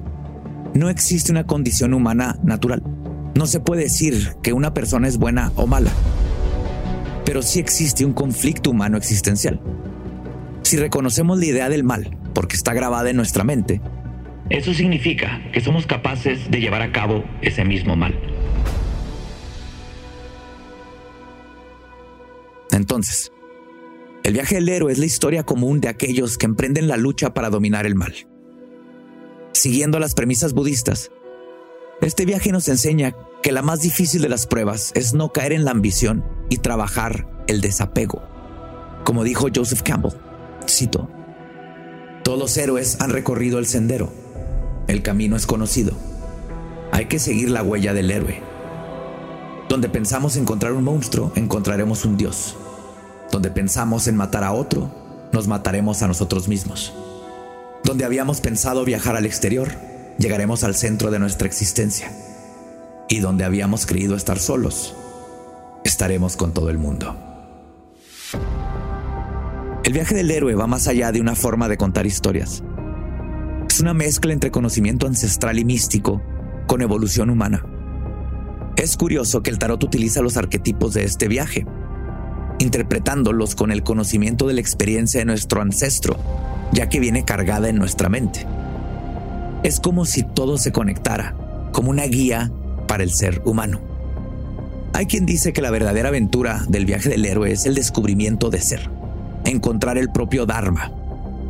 no 0.76 0.90
existe 0.90 1.32
una 1.32 1.46
condición 1.46 1.94
humana 1.94 2.38
natural. 2.44 2.84
No 3.36 3.48
se 3.48 3.60
puede 3.60 3.84
decir 3.84 4.36
que 4.44 4.54
una 4.54 4.74
persona 4.74 5.08
es 5.08 5.18
buena 5.18 5.52
o 5.56 5.66
mala, 5.66 5.92
pero 7.26 7.42
sí 7.42 7.60
existe 7.60 8.06
un 8.06 8.14
conflicto 8.14 8.70
humano 8.70 8.98
existencial. 8.98 9.60
Si 10.62 10.78
reconocemos 10.78 11.40
la 11.40 11.46
idea 11.46 11.70
del 11.70 11.84
mal, 11.84 12.16
porque 12.34 12.56
está 12.56 12.74
grabada 12.74 13.10
en 13.10 13.18
nuestra 13.18 13.44
mente, 13.44 13.82
eso 14.50 14.74
significa 14.74 15.42
que 15.52 15.62
somos 15.62 15.88
capaces 15.88 16.52
de 16.52 16.60
llevar 16.60 16.84
a 16.84 16.92
cabo 16.92 17.24
ese 17.42 17.66
mismo 17.66 17.96
mal. 17.96 18.14
Entonces, 22.72 23.33
el 24.24 24.34
viaje 24.34 24.56
del 24.56 24.70
héroe 24.70 24.92
es 24.92 25.00
la 25.00 25.06
historia 25.06 25.44
común 25.44 25.82
de 25.82 25.90
aquellos 25.90 26.38
que 26.38 26.46
emprenden 26.46 26.88
la 26.88 26.96
lucha 26.96 27.34
para 27.34 27.50
dominar 27.50 27.86
el 27.86 27.96
mal. 27.96 28.14
Siguiendo 29.52 30.00
las 30.00 30.14
premisas 30.14 30.54
budistas, 30.54 31.12
este 32.02 32.26
viaje 32.26 32.52
nos 32.52 32.70
enseña 32.70 33.16
que 33.42 33.52
la 33.52 33.62
más 33.62 33.82
difícil 33.82 34.22
de 34.22 34.30
las 34.30 34.48
pruebas 34.48 34.92
es 34.96 35.14
no 35.14 35.34
caer 35.34 35.52
en 35.52 35.66
la 35.66 35.72
ambición 35.72 36.24
y 36.50 36.58
trabajar 36.58 37.28
el 37.48 37.60
desapego. 37.60 38.24
Como 39.04 39.26
dijo 39.26 39.48
Joseph 39.54 39.82
Campbell, 39.82 40.14
cito, 40.70 41.10
Todos 42.24 42.40
los 42.40 42.56
héroes 42.56 43.02
han 43.02 43.10
recorrido 43.10 43.60
el 43.60 43.68
sendero, 43.68 44.10
el 44.88 45.02
camino 45.02 45.36
es 45.36 45.46
conocido, 45.46 45.98
hay 46.92 47.08
que 47.08 47.20
seguir 47.20 47.50
la 47.50 47.62
huella 47.62 47.94
del 47.94 48.10
héroe. 48.10 48.42
Donde 49.68 49.90
pensamos 49.90 50.38
encontrar 50.38 50.72
un 50.72 50.86
monstruo, 50.86 51.34
encontraremos 51.36 52.06
un 52.06 52.16
dios. 52.16 52.56
Donde 53.34 53.50
pensamos 53.50 54.08
en 54.08 54.16
matar 54.16 54.44
a 54.44 54.52
otro, 54.52 54.92
nos 55.32 55.48
mataremos 55.48 56.04
a 56.04 56.08
nosotros 56.08 56.48
mismos. 56.48 56.94
Donde 57.84 58.06
habíamos 58.06 58.42
pensado 58.42 58.86
viajar 58.86 59.16
al 59.16 59.26
exterior, 59.26 59.70
llegaremos 60.20 60.64
al 60.64 60.76
centro 60.76 61.10
de 61.10 61.18
nuestra 61.18 61.48
existencia. 61.48 62.12
Y 63.10 63.22
donde 63.22 63.44
habíamos 63.44 63.88
creído 63.88 64.16
estar 64.16 64.38
solos, 64.38 64.96
estaremos 65.84 66.38
con 66.38 66.54
todo 66.54 66.70
el 66.70 66.78
mundo. 66.78 67.18
El 69.84 69.94
viaje 69.94 70.14
del 70.14 70.30
héroe 70.30 70.54
va 70.54 70.68
más 70.68 70.88
allá 70.88 71.12
de 71.12 71.20
una 71.20 71.34
forma 71.34 71.68
de 71.68 71.78
contar 71.78 72.06
historias. 72.06 72.64
Es 73.68 73.80
una 73.80 73.96
mezcla 73.96 74.32
entre 74.32 74.52
conocimiento 74.52 75.08
ancestral 75.08 75.58
y 75.58 75.66
místico 75.66 76.22
con 76.68 76.84
evolución 76.84 77.32
humana. 77.32 77.66
Es 78.76 78.96
curioso 78.96 79.42
que 79.42 79.50
el 79.50 79.58
tarot 79.58 79.84
utiliza 79.84 80.22
los 80.22 80.38
arquetipos 80.38 80.94
de 80.94 81.04
este 81.04 81.28
viaje, 81.28 81.66
interpretándolos 82.64 83.56
con 83.56 83.72
el 83.72 83.84
conocimiento 83.84 84.48
de 84.48 84.56
la 84.56 84.62
experiencia 84.62 85.20
de 85.20 85.26
nuestro 85.26 85.62
ancestro, 85.62 86.18
ya 86.72 86.90
que 86.90 87.00
viene 87.00 87.24
cargada 87.24 87.70
en 87.70 87.76
nuestra 87.78 88.10
mente. 88.10 88.46
Es 89.64 89.80
como 89.80 90.06
si 90.06 90.24
todo 90.24 90.58
se 90.58 90.72
conectara, 90.72 91.36
como 91.72 91.92
una 91.92 92.06
guía 92.06 92.52
para 92.88 93.04
el 93.04 93.12
ser 93.12 93.42
humano. 93.46 93.80
Hay 94.94 95.06
quien 95.06 95.26
dice 95.26 95.54
que 95.54 95.62
la 95.62 95.72
verdadera 95.72 96.10
aventura 96.10 96.64
del 96.68 96.86
viaje 96.86 97.10
del 97.10 97.26
héroe 97.26 97.52
es 97.52 97.66
el 97.66 97.76
descubrimiento 97.76 98.50
de 98.50 98.62
ser, 98.62 98.90
encontrar 99.46 99.98
el 99.98 100.10
propio 100.10 100.46
Dharma. 100.46 100.92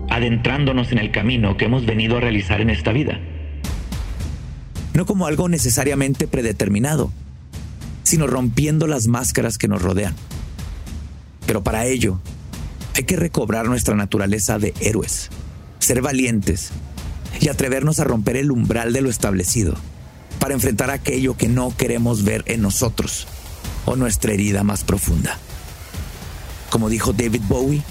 Adentrándonos 0.10 0.92
en 0.92 0.98
el 0.98 1.12
camino 1.12 1.58
que 1.58 1.66
hemos 1.66 1.86
venido 1.86 2.18
a 2.18 2.22
realizar 2.22 2.62
en 2.62 2.70
esta 2.70 2.92
vida. 2.92 3.20
No 4.94 5.06
como 5.06 5.26
algo 5.26 5.50
necesariamente 5.50 6.28
predeterminado, 6.28 7.12
sino 8.04 8.28
rompiendo 8.28 8.86
las 8.88 9.08
máscaras 9.08 9.58
que 9.58 9.68
nos 9.68 9.82
rodean. 9.82 10.14
Pero 11.46 11.64
para 11.64 11.86
ello, 11.86 12.20
hay 12.96 13.04
que 13.04 13.16
recobrar 13.16 13.66
nuestra 13.66 13.96
naturaleza 13.96 14.60
de 14.60 14.74
héroes, 14.80 15.30
ser 15.80 16.02
valientes 16.02 16.72
y 17.40 17.50
atrevernos 17.50 18.00
a 18.00 18.04
romper 18.04 18.38
el 18.38 18.52
umbral 18.52 18.94
de 18.94 19.02
lo 19.02 19.10
establecido 19.10 19.76
para 20.40 20.54
enfrentar 20.54 20.92
aquello 20.92 21.36
que 21.36 21.48
no 21.48 21.76
queremos 21.76 22.24
ver 22.24 22.44
en 22.48 22.62
nosotros 22.62 23.28
o 23.86 23.96
nuestra 23.96 24.34
herida 24.34 24.64
más 24.64 24.84
profunda. 24.84 25.38
Como 26.70 26.90
dijo 26.90 27.14
David 27.14 27.42
Bowie, 27.48 27.84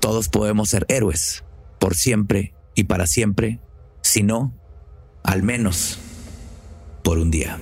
todos 0.00 0.28
podemos 0.28 0.70
ser 0.70 0.86
héroes 0.88 1.44
por 1.78 1.94
siempre 1.94 2.54
y 2.74 2.84
para 2.84 3.06
siempre, 3.06 3.60
si 4.02 4.22
no, 4.22 4.54
al 5.22 5.42
menos 5.42 5.98
por 7.02 7.18
un 7.18 7.30
día. 7.30 7.58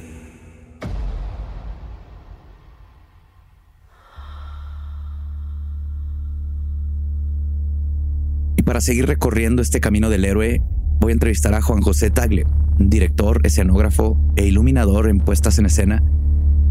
Para 8.72 8.80
seguir 8.80 9.04
recorriendo 9.04 9.60
este 9.60 9.80
camino 9.80 10.08
del 10.08 10.24
héroe, 10.24 10.62
voy 10.98 11.10
a 11.10 11.12
entrevistar 11.12 11.52
a 11.52 11.60
Juan 11.60 11.82
José 11.82 12.08
Tagle, 12.08 12.46
director, 12.78 13.42
escenógrafo 13.44 14.18
e 14.34 14.46
iluminador 14.46 15.10
en 15.10 15.18
puestas 15.18 15.58
en 15.58 15.66
escena, 15.66 16.02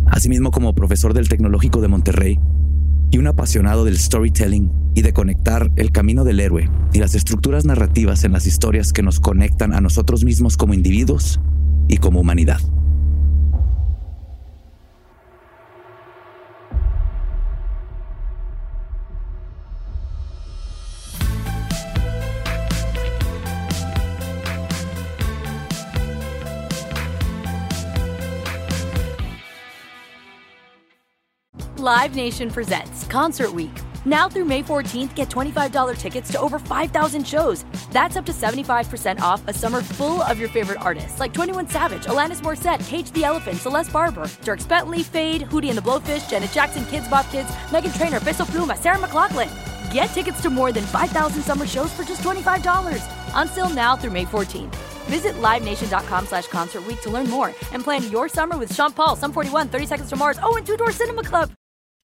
asimismo 0.08 0.50
como 0.50 0.74
profesor 0.74 1.14
del 1.14 1.30
Tecnológico 1.30 1.80
de 1.80 1.90
Monterrey 1.90 2.40
y 3.12 3.20
un 3.20 3.28
apasionado 3.28 3.86
del 3.86 4.00
storytelling 4.00 4.72
y 4.96 5.04
de 5.04 5.14
conectar 5.14 5.72
el 5.76 5.92
camino 5.92 6.24
del 6.24 6.40
héroe 6.40 6.72
y 6.92 6.98
las 6.98 7.14
estructuras 7.14 7.66
narrativas 7.66 8.24
en 8.24 8.32
las 8.32 8.48
historias 8.48 8.94
que 8.94 9.04
nos 9.04 9.20
conectan 9.20 9.72
a 9.72 9.80
nosotros 9.80 10.24
mismos 10.24 10.58
como 10.58 10.74
individuos 10.74 11.40
y 11.88 11.98
como 11.98 12.20
humanidad. 12.20 12.62
Live 32.02 32.16
Nation 32.16 32.50
presents 32.50 33.06
Concert 33.06 33.54
Week. 33.54 33.70
Now 34.06 34.28
through 34.28 34.46
May 34.46 34.64
14th, 34.64 35.14
get 35.14 35.30
$25 35.30 35.98
tickets 35.98 36.32
to 36.32 36.40
over 36.40 36.58
5,000 36.58 37.28
shows. 37.28 37.64
That's 37.92 38.18
up 38.18 38.26
to 38.26 38.32
75% 38.32 39.20
off 39.20 39.48
a 39.48 39.54
summer 39.54 39.84
full 39.84 40.24
of 40.24 40.40
your 40.40 40.50
favorite 40.50 40.82
artists 40.82 41.20
like 41.20 41.32
21 41.32 41.70
Savage, 41.70 42.06
Alanis 42.06 42.42
Morissette, 42.42 42.84
Cage 42.88 43.12
the 43.12 43.24
Elephant, 43.24 43.58
Celeste 43.58 43.94
Barber, 43.94 44.28
Dirk 44.42 44.68
Bentley, 44.68 45.04
Fade, 45.04 45.44
Hootie 45.44 45.70
and 45.70 45.78
the 45.78 45.82
Blowfish, 45.84 46.28
Janet 46.28 46.52
Jackson, 46.52 46.88
Kids 46.88 47.08
Bop 47.08 47.30
Kids, 47.30 47.54
Megan 47.72 47.92
Trainor, 47.92 48.20
Bissell 48.22 48.48
Pluma, 48.48 48.76
Sarah 48.76 49.00
McLaughlin. 49.00 49.50
Get 49.94 50.06
tickets 50.06 50.42
to 50.42 50.50
more 50.50 50.72
than 50.72 50.86
5,000 50.88 51.44
summer 51.44 51.68
shows 51.68 51.94
for 51.94 52.04
just 52.04 52.24
$25. 52.24 53.06
Until 53.36 53.70
now 53.70 53.96
through 53.96 54.14
May 54.18 54.26
14th. 54.26 54.76
Visit 55.06 55.36
LiveNation.com 55.36 56.26
slash 56.26 56.48
Concert 56.48 56.84
Week 56.88 57.00
to 57.02 57.12
learn 57.12 57.30
more 57.30 57.54
and 57.74 57.84
plan 57.84 58.10
your 58.10 58.28
summer 58.28 58.58
with 58.58 58.74
Sean 58.74 58.92
Paul, 58.92 59.16
Sum 59.16 59.32
41, 59.32 59.68
30 59.68 59.86
Seconds 59.86 60.10
to 60.10 60.16
Mars, 60.16 60.40
oh, 60.42 60.56
and 60.58 60.66
Two 60.66 60.78
Door 60.78 60.94
Cinema 60.94 61.24
Club. 61.24 61.52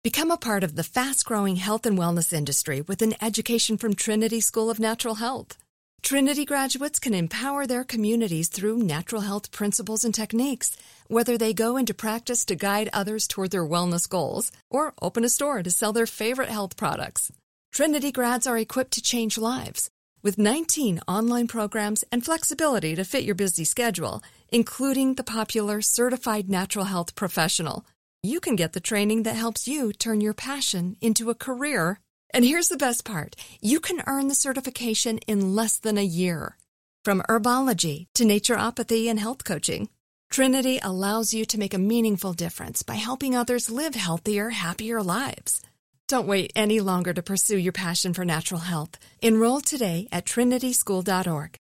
Become 0.03 0.31
a 0.31 0.37
part 0.37 0.63
of 0.63 0.75
the 0.75 0.83
fast 0.83 1.25
growing 1.25 1.57
health 1.57 1.85
and 1.85 1.95
wellness 1.95 2.33
industry 2.33 2.81
with 2.81 3.03
an 3.03 3.13
education 3.21 3.77
from 3.77 3.93
Trinity 3.93 4.39
School 4.39 4.71
of 4.71 4.79
Natural 4.79 5.13
Health. 5.13 5.59
Trinity 6.01 6.43
graduates 6.43 6.97
can 6.97 7.13
empower 7.13 7.67
their 7.67 7.83
communities 7.83 8.49
through 8.49 8.79
natural 8.79 9.21
health 9.21 9.51
principles 9.51 10.03
and 10.03 10.11
techniques, 10.11 10.75
whether 11.05 11.37
they 11.37 11.53
go 11.53 11.77
into 11.77 11.93
practice 11.93 12.43
to 12.45 12.55
guide 12.55 12.89
others 12.91 13.27
toward 13.27 13.51
their 13.51 13.63
wellness 13.63 14.09
goals 14.09 14.51
or 14.71 14.95
open 15.03 15.23
a 15.23 15.29
store 15.29 15.61
to 15.61 15.69
sell 15.69 15.93
their 15.93 16.07
favorite 16.07 16.49
health 16.49 16.75
products. 16.77 17.31
Trinity 17.71 18.11
grads 18.11 18.47
are 18.47 18.57
equipped 18.57 18.93
to 18.93 19.03
change 19.03 19.37
lives 19.37 19.91
with 20.23 20.39
19 20.39 20.99
online 21.07 21.47
programs 21.47 22.03
and 22.11 22.25
flexibility 22.25 22.95
to 22.95 23.03
fit 23.03 23.23
your 23.23 23.35
busy 23.35 23.65
schedule, 23.65 24.23
including 24.49 25.13
the 25.13 25.23
popular 25.23 25.79
Certified 25.79 26.49
Natural 26.49 26.85
Health 26.85 27.13
Professional 27.13 27.85
you 28.23 28.39
can 28.39 28.55
get 28.55 28.73
the 28.73 28.79
training 28.79 29.23
that 29.23 29.35
helps 29.35 29.67
you 29.67 29.91
turn 29.91 30.21
your 30.21 30.33
passion 30.33 30.95
into 31.01 31.29
a 31.29 31.35
career. 31.35 31.99
And 32.33 32.45
here's 32.45 32.69
the 32.69 32.77
best 32.77 33.03
part 33.03 33.35
you 33.61 33.79
can 33.79 34.03
earn 34.07 34.27
the 34.27 34.35
certification 34.35 35.17
in 35.27 35.55
less 35.55 35.77
than 35.77 35.97
a 35.97 36.03
year. 36.03 36.57
From 37.03 37.23
herbology 37.27 38.07
to 38.13 38.23
naturopathy 38.23 39.07
and 39.09 39.19
health 39.19 39.43
coaching, 39.43 39.89
Trinity 40.29 40.79
allows 40.81 41.33
you 41.33 41.45
to 41.45 41.57
make 41.57 41.73
a 41.73 41.79
meaningful 41.79 42.33
difference 42.33 42.83
by 42.83 42.95
helping 42.95 43.35
others 43.35 43.69
live 43.69 43.95
healthier, 43.95 44.51
happier 44.51 45.01
lives. 45.01 45.61
Don't 46.07 46.27
wait 46.27 46.51
any 46.55 46.79
longer 46.79 47.13
to 47.13 47.21
pursue 47.23 47.57
your 47.57 47.73
passion 47.73 48.13
for 48.13 48.23
natural 48.23 48.61
health. 48.61 48.97
Enroll 49.21 49.61
today 49.61 50.07
at 50.11 50.25
trinityschool.org. 50.25 51.57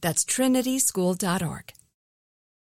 That's 0.00 0.24
trinityschool.org. 0.24 1.72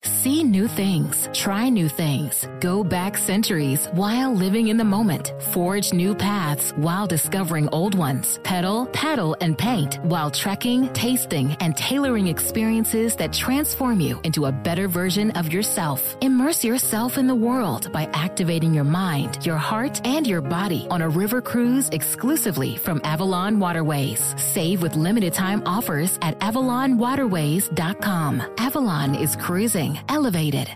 See 0.05 0.43
new 0.43 0.67
things, 0.67 1.27
try 1.33 1.69
new 1.69 1.89
things, 1.89 2.47
go 2.59 2.83
back 2.83 3.17
centuries 3.17 3.87
while 3.93 4.31
living 4.31 4.67
in 4.67 4.77
the 4.77 4.83
moment, 4.83 5.33
forge 5.51 5.93
new 5.93 6.13
paths 6.13 6.73
while 6.75 7.07
discovering 7.07 7.67
old 7.69 7.95
ones, 7.95 8.39
pedal, 8.43 8.85
paddle, 8.87 9.35
and 9.41 9.57
paint 9.57 9.95
while 10.03 10.29
trekking, 10.29 10.93
tasting, 10.93 11.57
and 11.59 11.75
tailoring 11.75 12.27
experiences 12.27 13.15
that 13.15 13.33
transform 13.33 13.99
you 13.99 14.21
into 14.23 14.45
a 14.45 14.51
better 14.51 14.87
version 14.87 15.31
of 15.31 15.51
yourself. 15.51 16.15
Immerse 16.21 16.63
yourself 16.63 17.17
in 17.17 17.25
the 17.25 17.33
world 17.33 17.91
by 17.91 18.03
activating 18.13 18.75
your 18.75 18.83
mind, 18.83 19.43
your 19.43 19.57
heart, 19.57 20.05
and 20.05 20.27
your 20.27 20.41
body 20.41 20.85
on 20.91 21.01
a 21.01 21.09
river 21.09 21.41
cruise 21.41 21.89
exclusively 21.89 22.77
from 22.77 23.01
Avalon 23.03 23.59
Waterways. 23.59 24.35
Save 24.37 24.83
with 24.83 24.95
limited 24.95 25.33
time 25.33 25.63
offers 25.65 26.19
at 26.21 26.39
AvalonWaterways.com. 26.41 28.43
Avalon 28.59 29.15
is 29.15 29.35
cruising 29.37 29.94
elevated. 30.09 30.67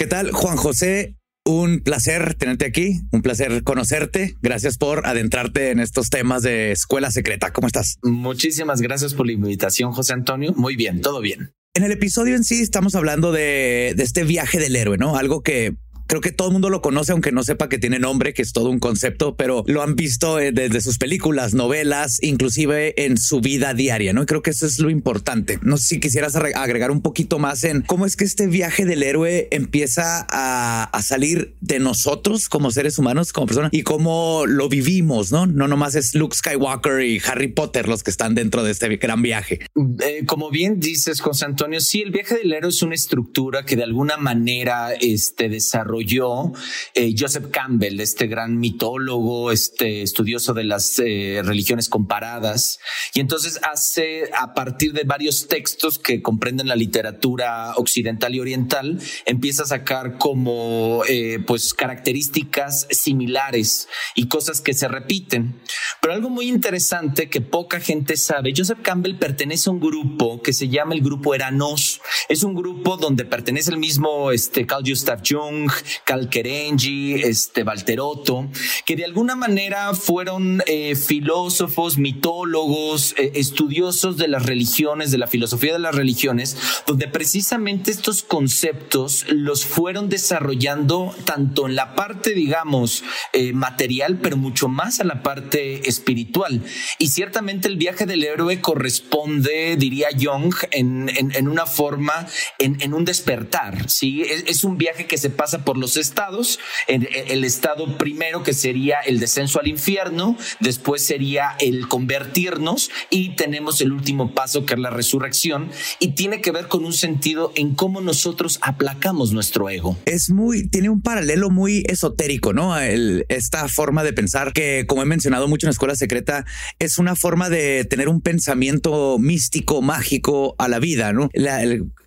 ¿Qué 0.00 0.06
tal, 0.06 0.32
Juan 0.32 0.56
José? 0.56 1.18
Un 1.44 1.80
placer 1.80 2.32
tenerte 2.32 2.64
aquí, 2.64 3.00
un 3.12 3.20
placer 3.20 3.62
conocerte. 3.64 4.34
Gracias 4.40 4.78
por 4.78 5.06
adentrarte 5.06 5.72
en 5.72 5.78
estos 5.78 6.08
temas 6.08 6.40
de 6.42 6.72
escuela 6.72 7.10
secreta. 7.10 7.52
¿Cómo 7.52 7.66
estás? 7.66 7.98
Muchísimas 8.02 8.80
gracias 8.80 9.12
por 9.12 9.26
la 9.26 9.32
invitación, 9.32 9.92
José 9.92 10.14
Antonio. 10.14 10.54
Muy 10.56 10.74
bien, 10.74 11.02
todo 11.02 11.20
bien. 11.20 11.52
En 11.72 11.84
el 11.84 11.92
episodio 11.92 12.34
en 12.34 12.42
sí 12.42 12.60
estamos 12.62 12.96
hablando 12.96 13.30
de, 13.30 13.90
este 13.90 14.24
viaje 14.24 14.58
del 14.58 14.74
héroe, 14.74 14.98
¿no? 14.98 15.16
Algo 15.16 15.42
que 15.42 15.76
creo 16.10 16.20
que 16.20 16.32
todo 16.32 16.48
el 16.48 16.52
mundo 16.52 16.70
lo 16.70 16.82
conoce, 16.82 17.12
aunque 17.12 17.30
no 17.30 17.44
sepa 17.44 17.68
que 17.68 17.78
tiene 17.78 18.00
nombre, 18.00 18.34
que 18.34 18.42
es 18.42 18.52
todo 18.52 18.68
un 18.68 18.80
concepto, 18.80 19.36
pero 19.36 19.62
lo 19.68 19.80
han 19.80 19.94
visto 19.94 20.40
eh, 20.40 20.50
desde 20.50 20.80
sus 20.80 20.98
películas, 20.98 21.54
novelas, 21.54 22.18
inclusive 22.20 23.04
en 23.04 23.16
su 23.16 23.40
vida 23.40 23.74
diaria, 23.74 24.12
¿no? 24.12 24.24
Y 24.24 24.26
creo 24.26 24.42
que 24.42 24.50
eso 24.50 24.66
es 24.66 24.80
lo 24.80 24.90
importante. 24.90 25.60
No 25.62 25.76
sé 25.76 25.86
si 25.86 26.00
quisieras 26.00 26.34
agregar 26.34 26.90
un 26.90 27.00
poquito 27.00 27.38
más 27.38 27.62
en 27.62 27.82
cómo 27.82 28.06
es 28.06 28.16
que 28.16 28.24
este 28.24 28.48
viaje 28.48 28.84
del 28.86 29.04
héroe 29.04 29.46
empieza 29.52 30.26
a, 30.28 31.00
salir 31.00 31.54
de 31.60 31.78
nosotros 31.78 32.48
como 32.48 32.72
seres 32.72 32.98
humanos, 32.98 33.32
como 33.32 33.46
personas, 33.46 33.70
y 33.72 33.82
cómo 33.82 34.46
lo 34.46 34.68
vivimos, 34.68 35.30
¿no? 35.30 35.46
No 35.46 35.68
nomás 35.68 35.94
es 35.94 36.16
Luke 36.16 36.36
Skywalker 36.36 37.02
y 37.02 37.22
Harry 37.24 37.48
Potter 37.48 37.88
los 37.88 38.02
que 38.02 38.10
están 38.10 38.34
dentro 38.34 38.64
de 38.64 38.72
este 38.72 38.96
gran 38.96 39.22
viaje. 39.22 39.60
Eh, 40.00 40.24
como 40.26 40.50
bien 40.50 40.80
dices, 40.80 41.20
José 41.20 41.44
Antonio, 41.44 41.80
sí, 41.80 42.02
el 42.02 42.10
viaje 42.10 42.36
del 42.36 42.52
héroe 42.52 42.70
es 42.70 42.82
una 42.82 42.96
estructura 42.96 43.64
que 43.64 43.76
de 43.76 43.84
alguna 43.84 44.16
manera 44.16 44.92
este, 44.94 45.48
desarrolla 45.48 45.99
yo, 46.00 46.52
eh, 46.94 47.14
Joseph 47.16 47.50
Campbell, 47.50 48.00
este 48.00 48.26
gran 48.26 48.58
mitólogo, 48.58 49.52
este 49.52 50.02
estudioso 50.02 50.54
de 50.54 50.64
las 50.64 50.98
eh, 50.98 51.42
religiones 51.44 51.88
comparadas. 51.88 52.78
Y 53.14 53.20
entonces 53.20 53.60
hace, 53.70 54.30
a 54.36 54.54
partir 54.54 54.92
de 54.92 55.04
varios 55.04 55.48
textos 55.48 55.98
que 55.98 56.22
comprenden 56.22 56.68
la 56.68 56.76
literatura 56.76 57.74
occidental 57.76 58.34
y 58.34 58.40
oriental, 58.40 59.00
empieza 59.26 59.64
a 59.64 59.66
sacar 59.66 60.18
como 60.18 61.02
eh, 61.08 61.38
pues 61.46 61.74
características 61.74 62.86
similares 62.90 63.88
y 64.14 64.28
cosas 64.28 64.60
que 64.60 64.74
se 64.74 64.88
repiten. 64.88 65.60
Pero 66.00 66.14
algo 66.14 66.30
muy 66.30 66.48
interesante 66.48 67.28
que 67.28 67.40
poca 67.40 67.80
gente 67.80 68.16
sabe, 68.16 68.52
Joseph 68.56 68.80
Campbell 68.82 69.16
pertenece 69.18 69.70
a 69.70 69.72
un 69.72 69.80
grupo 69.80 70.40
que 70.42 70.52
se 70.52 70.68
llama 70.68 70.94
el 70.94 71.02
grupo 71.02 71.34
Eranos. 71.34 72.00
Es 72.28 72.42
un 72.42 72.54
grupo 72.54 72.96
donde 72.96 73.24
pertenece 73.24 73.70
el 73.70 73.78
mismo 73.78 74.30
este, 74.30 74.66
Carl 74.66 74.84
Gustav 74.86 75.22
Jung, 75.26 75.70
Calquerengi, 76.04 77.14
este 77.14 77.64
Valterotto, 77.64 78.48
que 78.84 78.96
de 78.96 79.04
alguna 79.04 79.36
manera 79.36 79.94
fueron 79.94 80.62
eh, 80.66 80.94
filósofos, 80.94 81.98
mitólogos, 81.98 83.14
eh, 83.18 83.32
estudiosos 83.34 84.16
de 84.16 84.28
las 84.28 84.46
religiones, 84.46 85.10
de 85.10 85.18
la 85.18 85.26
filosofía 85.26 85.72
de 85.72 85.78
las 85.78 85.94
religiones, 85.94 86.56
donde 86.86 87.08
precisamente 87.08 87.90
estos 87.90 88.22
conceptos 88.22 89.26
los 89.28 89.64
fueron 89.64 90.08
desarrollando 90.08 91.14
tanto 91.24 91.66
en 91.66 91.74
la 91.74 91.94
parte, 91.94 92.34
digamos, 92.34 93.02
eh, 93.32 93.52
material, 93.52 94.18
pero 94.22 94.36
mucho 94.36 94.68
más 94.68 95.00
a 95.00 95.04
la 95.04 95.22
parte 95.22 95.88
espiritual. 95.88 96.62
Y 96.98 97.08
ciertamente 97.08 97.68
el 97.68 97.76
viaje 97.76 98.06
del 98.06 98.24
héroe 98.24 98.60
corresponde, 98.60 99.76
diría 99.76 100.08
Jung, 100.18 100.54
en, 100.70 101.48
una 101.48 101.66
forma, 101.66 102.26
en, 102.58 102.94
un 102.94 103.04
despertar, 103.04 103.90
¿sí? 103.90 104.22
Es, 104.22 104.44
es 104.46 104.64
un 104.64 104.78
viaje 104.78 105.06
que 105.06 105.18
se 105.18 105.30
pasa 105.30 105.64
por 105.64 105.78
los 105.80 105.96
estados. 105.96 106.58
El, 106.86 107.44
estado 107.44 107.96
primero 107.98 108.42
que 108.42 108.52
sería 108.52 109.00
el 109.00 109.18
descenso 109.18 109.60
al 109.60 109.66
infierno, 109.66 110.36
después 110.60 111.04
sería 111.04 111.56
el 111.58 111.88
convertirnos 111.88 112.90
y 113.08 113.30
tenemos 113.30 113.80
el 113.80 113.92
último 113.92 114.34
paso 114.34 114.66
que 114.66 114.74
es 114.74 114.80
la 114.80 114.90
resurrección 114.90 115.70
y 115.98 116.12
tiene 116.12 116.40
que 116.40 116.50
ver 116.50 116.68
con 116.68 116.84
un 116.84 116.92
sentido 116.92 117.52
en 117.54 117.74
cómo 117.74 118.00
nosotros 118.00 118.58
aplacamos 118.62 119.32
nuestro 119.32 119.68
ego. 119.70 119.96
Es 120.04 120.30
muy, 120.30 120.68
tiene 120.68 120.90
un 120.90 121.02
paralelo 121.02 121.50
muy 121.50 121.82
esotérico, 121.86 122.52
¿no? 122.52 122.78
esta 122.78 123.68
forma 123.68 124.04
de 124.04 124.12
pensar 124.12 124.52
que, 124.52 124.84
como 124.86 125.02
he 125.02 125.06
mencionado 125.06 125.48
mucho 125.48 125.66
en 125.66 125.68
la 125.68 125.72
escuela 125.72 125.94
secreta, 125.94 126.44
es 126.78 126.98
una 126.98 127.16
forma 127.16 127.48
de 127.48 127.84
tener 127.84 128.08
un 128.08 128.20
pensamiento 128.20 129.18
místico, 129.18 129.82
mágico 129.82 130.54
a 130.58 130.68
la 130.68 130.78
vida, 130.78 131.12
¿no? 131.12 131.30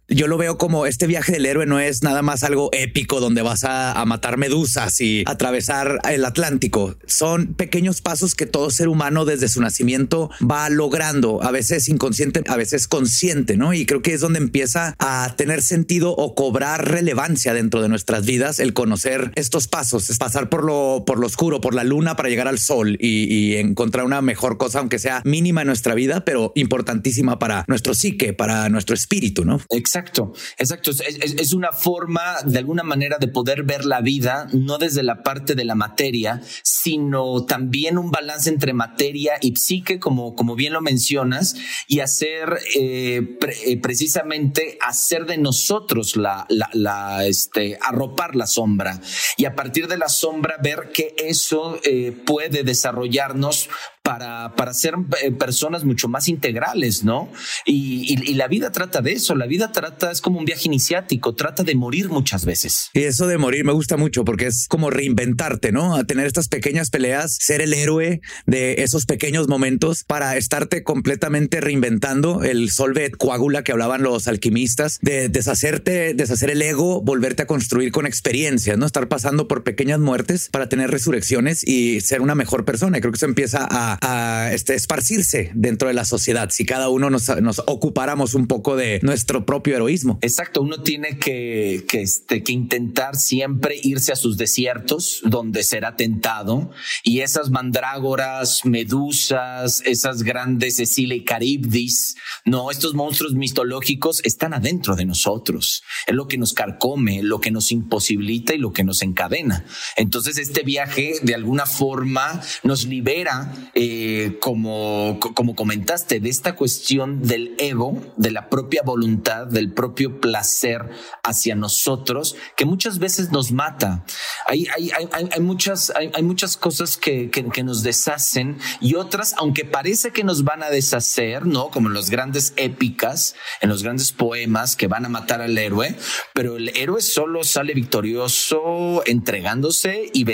Yo 0.07 0.27
lo 0.27 0.37
veo 0.37 0.57
como 0.57 0.85
este 0.85 1.07
viaje 1.07 1.31
del 1.31 1.45
héroe 1.45 1.65
no 1.65 1.79
es 1.79 2.03
nada 2.03 2.21
más 2.21 2.43
algo 2.43 2.69
épico 2.73 3.19
donde 3.19 3.41
vas 3.41 3.63
a, 3.63 4.03
matar 4.03 4.37
medusas 4.37 4.99
y 4.99 5.23
atravesar 5.25 5.99
el 6.11 6.25
Atlántico. 6.25 6.97
Son 7.07 7.53
pequeños 7.53 8.01
pasos 8.01 8.35
que 8.35 8.45
todo 8.45 8.69
ser 8.69 8.89
humano 8.89 9.23
desde 9.23 9.47
su 9.47 9.61
nacimiento 9.61 10.29
va 10.41 10.69
logrando, 10.69 11.41
a 11.41 11.51
veces 11.51 11.87
inconsciente, 11.87 12.43
a 12.47 12.57
veces 12.57 12.87
consciente, 12.87 13.55
¿no? 13.55 13.73
Y 13.73 13.85
creo 13.85 14.01
que 14.01 14.13
es 14.13 14.19
donde 14.19 14.39
empieza 14.39 14.93
a 14.99 15.33
tener 15.37 15.61
sentido 15.61 16.11
o 16.11 16.35
cobrar 16.35 16.91
relevancia 16.91 17.53
dentro 17.53 17.81
de 17.81 17.87
nuestras 17.87 18.25
vidas 18.25 18.59
el 18.59 18.73
conocer 18.73 19.31
estos 19.35 19.67
pasos, 19.67 20.09
es 20.09 20.17
pasar 20.17 20.49
por 20.49 20.65
lo, 20.65 21.03
por 21.05 21.17
lo 21.17 21.27
oscuro, 21.27 21.61
por 21.61 21.73
la 21.73 21.85
luna 21.85 22.15
para 22.17 22.29
llegar 22.29 22.49
al 22.49 22.59
sol 22.59 22.97
y, 22.99 23.53
encontrar 23.53 24.05
una 24.05 24.21
mejor 24.21 24.57
cosa, 24.57 24.79
aunque 24.79 24.99
sea 24.99 25.21
mínima 25.23 25.61
en 25.61 25.67
nuestra 25.67 25.95
vida, 25.95 26.25
pero 26.25 26.51
importantísima 26.55 27.39
para 27.39 27.63
nuestro 27.67 27.93
psique, 27.93 28.33
para 28.33 28.67
nuestro 28.69 28.95
espíritu, 28.95 29.45
¿no? 29.45 29.61
Exacto. 29.95 30.91
Es, 30.97 31.53
una 31.53 31.71
forma 31.71 32.37
de 32.45 32.57
alguna 32.57 32.83
manera 32.83 33.17
de 33.19 33.27
poder 33.27 33.63
ver 33.63 33.85
la 33.85 34.01
vida, 34.01 34.47
no 34.53 34.77
desde 34.77 35.03
la 35.03 35.21
parte 35.21 35.55
de 35.55 35.65
la 35.65 35.75
materia, 35.75 36.41
sino 36.63 37.45
también 37.45 37.97
un 37.97 38.11
balance 38.11 38.49
entre 38.49 38.73
materia 38.73 39.33
y 39.41 39.55
psique, 39.55 39.99
como, 39.99 40.35
como 40.35 40.55
bien 40.55 40.73
lo 40.73 40.81
mencionas, 40.81 41.55
y 41.87 41.99
hacer 41.99 42.57
eh, 42.75 43.37
eh, 43.65 43.77
precisamente 43.77 44.77
hacer 44.81 45.25
de 45.25 45.37
nosotros 45.37 46.15
la, 46.15 46.45
la, 46.49 47.25
este, 47.25 47.77
arropar 47.81 48.35
la 48.35 48.47
sombra 48.47 48.99
y 49.37 49.45
a 49.45 49.55
partir 49.55 49.87
de 49.87 49.97
la 49.97 50.09
sombra 50.09 50.57
ver 50.61 50.91
que 50.93 51.15
eso 51.17 51.79
eh, 51.83 52.11
puede 52.11 52.63
desarrollarnos 52.63 53.69
para, 54.03 54.53
para 54.57 54.73
ser 54.73 54.95
eh, 55.23 55.31
personas 55.31 55.85
mucho 55.85 56.09
más 56.09 56.27
integrales, 56.27 57.05
¿no? 57.05 57.31
Y, 57.65 58.15
y, 58.21 58.33
la 58.33 58.49
vida 58.49 58.71
trata 58.73 59.01
de 59.01 59.13
eso, 59.13 59.33
la 59.33 59.45
vida 59.45 59.71
trata, 59.71 60.11
es 60.11 60.19
como 60.19 60.39
un 60.39 60.45
viaje 60.45 60.63
iniciático, 60.65 61.35
trata 61.35 61.63
de 61.63 61.73
morir 61.73 62.09
muchas 62.09 62.43
veces. 62.43 62.89
Y 62.93 63.03
eso 63.03 63.27
de 63.27 63.37
morir 63.37 63.63
me 63.63 63.71
gusta 63.71 63.95
mucho 63.95 64.25
porque 64.25 64.47
es 64.47 64.67
como 64.67 64.89
reinventarte, 64.89 65.71
¿no? 65.71 65.95
A 65.95 66.03
tener 66.03 66.27
estas 66.27 66.49
pequeñas 66.49 66.89
peleas, 66.89 67.37
ser 67.39 67.61
el 67.61 67.73
héroe 67.73 68.19
de 68.45 68.75
esos 68.79 69.05
pequeños 69.05 69.47
momentos 69.47 70.03
para 70.03 70.35
estarte 70.35 70.83
completamente 70.83 71.61
reinventando 71.61 72.43
el 72.43 72.71
solvet 72.71 73.15
coagula 73.15 73.63
que 73.63 73.71
hablaban 73.71 74.03
los 74.03 74.27
alquimistas, 74.27 74.99
de 75.01 75.29
deshacerte, 75.29 76.13
deshacer 76.13 76.49
el 76.49 76.61
ego, 76.61 77.01
volverte 77.01 77.43
a 77.43 77.47
construir 77.47 77.93
con 77.93 78.05
experiencias, 78.05 78.77
¿no? 78.77 78.85
Estar 78.85 79.07
pasando 79.07 79.47
por 79.47 79.63
pequeñas 79.63 80.01
muertes 80.01 80.49
para 80.51 80.67
tener 80.67 80.91
resurrecciones 80.91 81.65
y 81.65 82.01
ser 82.01 82.19
una 82.19 82.35
mejor 82.35 82.65
persona. 82.65 82.97
Y 82.97 83.01
creo 83.01 83.13
que 83.13 83.17
eso 83.17 83.27
empieza 83.27 83.65
a 83.71 83.92
a, 84.01 84.51
este, 84.53 84.75
esparcirse 84.75 85.51
dentro 85.53 85.87
de 85.87 85.93
la 85.93 86.05
sociedad 86.05 86.49
si 86.51 86.65
cada 86.65 86.89
uno 86.89 87.09
nos, 87.09 87.29
ocupáramos 87.65 88.33
un 88.33 88.47
poco 88.47 88.75
de 88.75 88.99
nuestro 89.03 89.45
propio 89.45 89.75
heroísmo. 89.75 90.19
Exacto, 90.21 90.61
uno 90.61 90.81
tiene 90.81 91.17
que, 91.17 91.85
que, 91.87 92.01
este, 92.01 92.43
intentar 92.47 93.15
siempre 93.15 93.79
irse 93.81 94.11
a 94.11 94.15
sus 94.15 94.37
desiertos 94.37 95.21
donde 95.23 95.63
será 95.63 95.95
tentado 95.95 96.71
y 97.03 97.21
esas 97.21 97.49
mandrágoras, 97.49 98.65
medusas, 98.65 99.81
esas 99.85 100.23
grandes 100.23 100.73
Cecilia 100.73 101.15
y 101.15 101.23
Caribdis, 101.23 102.15
no, 102.45 102.71
estos 102.71 102.93
monstruos 102.93 103.33
mitológicos 103.33 104.21
están 104.23 104.53
adentro 104.53 104.95
de 104.95 105.05
nosotros. 105.05 105.83
Es 106.05 106.13
lo 106.13 106.27
que 106.27 106.37
nos 106.37 106.53
carcome, 106.53 107.23
lo 107.23 107.39
que 107.39 107.51
nos 107.51 107.71
imposibilita 107.71 108.53
y 108.53 108.57
lo 108.57 108.73
que 108.73 108.83
nos 108.83 109.01
encadena. 109.01 109.65
Entonces 109.95 110.37
este 110.37 110.63
viaje 110.63 111.15
de 111.21 111.35
alguna 111.35 111.65
forma 111.65 112.41
nos 112.63 112.85
libera 112.85 113.53
eh, 113.85 114.37
como, 114.39 115.19
como 115.19 115.55
comentaste, 115.55 116.21
de 116.21 116.29
esta 116.29 116.55
cuestión 116.55 117.21
del 117.21 117.53
ego, 117.57 118.01
de 118.15 118.31
la 118.31 118.47
propia 118.49 118.81
voluntad, 118.81 119.45
del 119.45 119.73
propio 119.73 120.21
placer 120.21 120.89
hacia 121.21 121.55
nosotros, 121.55 122.37
que 122.55 122.63
muchas 122.63 122.97
veces 122.97 123.31
nos 123.31 123.51
mata. 123.51 124.05
Hay, 124.47 124.67
hay, 124.73 124.89
hay, 124.91 125.29
hay 125.29 125.41
muchas, 125.41 125.91
hay, 125.97 126.23
muchas 126.23 126.55
cosas 126.55 126.95
que, 126.95 127.29
que, 127.29 127.63
nos 127.63 127.83
deshacen 127.83 128.57
y 128.79 128.95
otras, 128.95 129.35
aunque 129.37 129.65
parece 129.65 130.11
que 130.11 130.23
nos 130.23 130.45
van 130.45 130.63
a 130.63 130.69
deshacer, 130.69 131.45
¿no? 131.45 131.69
Como 131.69 131.89
en 131.89 131.93
las 131.93 132.09
grandes 132.09 132.53
épicas, 132.55 133.35
en 133.59 133.67
los 133.67 133.83
grandes 133.83 134.13
poemas 134.13 134.77
que 134.77 134.87
van 134.87 135.05
a 135.05 135.09
matar 135.09 135.41
al 135.41 135.57
héroe, 135.57 135.97
pero 136.33 136.55
el 136.55 136.69
héroe 136.77 137.01
solo 137.01 137.43
sale 137.43 137.73
victorioso 137.73 139.03
entregándose 139.05 140.09
y, 140.13 140.25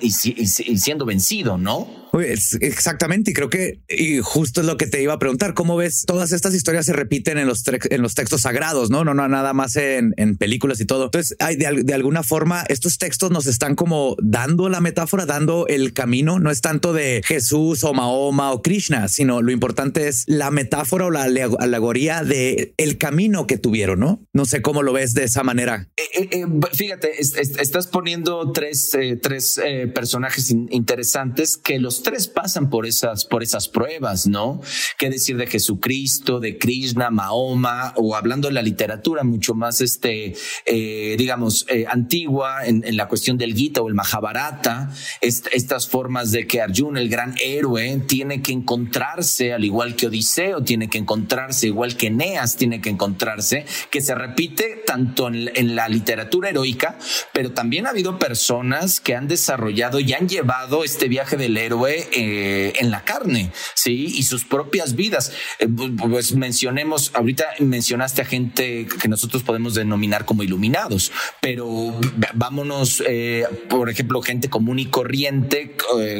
y 0.00 0.78
siendo 0.78 1.04
vencido, 1.04 1.58
¿no? 1.58 2.03
Exactamente, 2.20 3.30
y 3.30 3.34
creo 3.34 3.50
que 3.50 3.80
y 3.88 4.20
justo 4.20 4.60
es 4.60 4.66
lo 4.66 4.76
que 4.76 4.86
te 4.86 5.02
iba 5.02 5.14
a 5.14 5.18
preguntar, 5.18 5.54
¿cómo 5.54 5.76
ves? 5.76 6.04
Todas 6.06 6.32
estas 6.32 6.54
historias 6.54 6.86
se 6.86 6.92
repiten 6.92 7.38
en 7.38 7.46
los, 7.46 7.62
en 7.66 8.02
los 8.02 8.14
textos 8.14 8.42
sagrados, 8.42 8.90
¿no? 8.90 9.04
No, 9.04 9.14
no, 9.14 9.28
nada 9.28 9.52
más 9.52 9.76
en, 9.76 10.14
en 10.16 10.36
películas 10.36 10.80
y 10.80 10.84
todo. 10.84 11.06
Entonces, 11.06 11.36
hay 11.40 11.56
de, 11.56 11.94
alguna 11.94 12.22
forma, 12.22 12.64
estos 12.68 12.98
textos 12.98 13.30
nos 13.30 13.46
están 13.46 13.74
como 13.74 14.16
dando 14.22 14.68
la 14.68 14.80
metáfora, 14.80 15.26
dando 15.26 15.66
el 15.68 15.92
camino, 15.92 16.38
no 16.38 16.50
es 16.50 16.60
tanto 16.60 16.92
de 16.92 17.22
Jesús 17.24 17.84
o 17.84 17.92
Mahoma 17.92 18.52
o 18.52 18.62
Krishna, 18.62 19.08
sino 19.08 19.42
lo 19.42 19.52
importante 19.52 20.08
es 20.08 20.24
la 20.26 20.50
metáfora 20.50 21.06
o 21.06 21.10
la 21.10 21.22
alegoría 21.22 22.22
de 22.22 22.74
el 22.76 22.98
camino 22.98 23.46
que 23.46 23.58
tuvieron, 23.58 24.00
¿no? 24.00 24.20
No 24.32 24.44
sé 24.44 24.62
cómo 24.62 24.82
lo 24.82 24.92
ves 24.92 25.14
de 25.14 25.24
esa 25.24 25.42
manera. 25.42 25.88
Eh, 25.96 26.02
eh, 26.14 26.28
eh, 26.32 26.46
fíjate, 26.72 27.20
es, 27.20 27.36
es, 27.36 27.56
estás 27.58 27.86
poniendo 27.86 28.52
tres, 28.52 28.94
eh, 28.94 29.18
tres 29.20 29.60
personajes 29.94 30.50
in 30.50 30.68
interesantes 30.70 31.56
que 31.56 31.78
los 31.78 32.02
tres 32.04 32.28
pasan 32.28 32.70
por 32.70 32.86
esas, 32.86 33.24
por 33.24 33.42
esas 33.42 33.68
pruebas, 33.68 34.28
¿no? 34.28 34.60
¿Qué 34.96 35.10
decir 35.10 35.36
de 35.36 35.48
Jesucristo, 35.48 36.38
de 36.38 36.56
Krishna, 36.58 37.10
Mahoma, 37.10 37.92
o 37.96 38.14
hablando 38.14 38.46
de 38.46 38.54
la 38.54 38.62
literatura 38.62 39.24
mucho 39.24 39.54
más, 39.54 39.80
este, 39.80 40.34
eh, 40.66 41.16
digamos, 41.18 41.66
eh, 41.68 41.86
antigua 41.88 42.64
en, 42.64 42.84
en, 42.86 42.96
la 42.96 43.08
cuestión 43.08 43.36
del 43.36 43.54
Gita 43.54 43.80
o 43.82 43.88
el 43.88 43.94
Mahabharata, 43.94 44.90
est 45.20 45.48
estas 45.52 45.88
formas 45.88 46.30
de 46.30 46.46
que 46.46 46.60
Arjuna, 46.60 47.00
el 47.00 47.08
gran 47.08 47.34
héroe, 47.42 48.02
tiene 48.06 48.42
que 48.42 48.52
encontrarse, 48.52 49.52
al 49.52 49.64
igual 49.64 49.96
que 49.96 50.06
Odiseo, 50.06 50.62
tiene 50.62 50.88
que 50.88 50.98
encontrarse, 50.98 51.66
igual 51.66 51.96
que 51.96 52.08
Eneas 52.08 52.56
tiene 52.56 52.80
que 52.80 52.90
encontrarse, 52.90 53.64
que 53.90 54.00
se 54.00 54.14
repite 54.14 54.82
tanto 54.86 55.28
en, 55.28 55.50
en 55.54 55.74
la 55.74 55.88
literatura 55.88 56.50
heroica, 56.50 56.98
pero 57.32 57.52
también 57.52 57.86
ha 57.86 57.90
habido 57.90 58.18
personas 58.18 59.00
que 59.00 59.14
han 59.14 59.26
desarrollado 59.26 59.98
y 60.00 60.12
han 60.12 60.28
llevado 60.28 60.84
este 60.84 61.08
viaje 61.08 61.36
del 61.36 61.56
héroe 61.56 61.93
eh, 62.12 62.72
en 62.76 62.90
la 62.90 63.04
carne, 63.04 63.50
sí, 63.74 64.06
y 64.16 64.22
sus 64.24 64.44
propias 64.44 64.94
vidas. 64.94 65.32
Eh, 65.58 65.68
pues 65.98 66.34
mencionemos, 66.34 67.10
ahorita 67.14 67.44
mencionaste 67.60 68.22
a 68.22 68.24
gente 68.24 68.86
que 68.86 69.08
nosotros 69.08 69.42
podemos 69.42 69.74
denominar 69.74 70.24
como 70.24 70.42
iluminados, 70.42 71.12
pero 71.40 71.98
vámonos, 72.34 73.02
eh, 73.06 73.46
por 73.68 73.90
ejemplo, 73.90 74.22
gente 74.22 74.48
común 74.48 74.78
y 74.78 74.86
corriente 74.86 75.76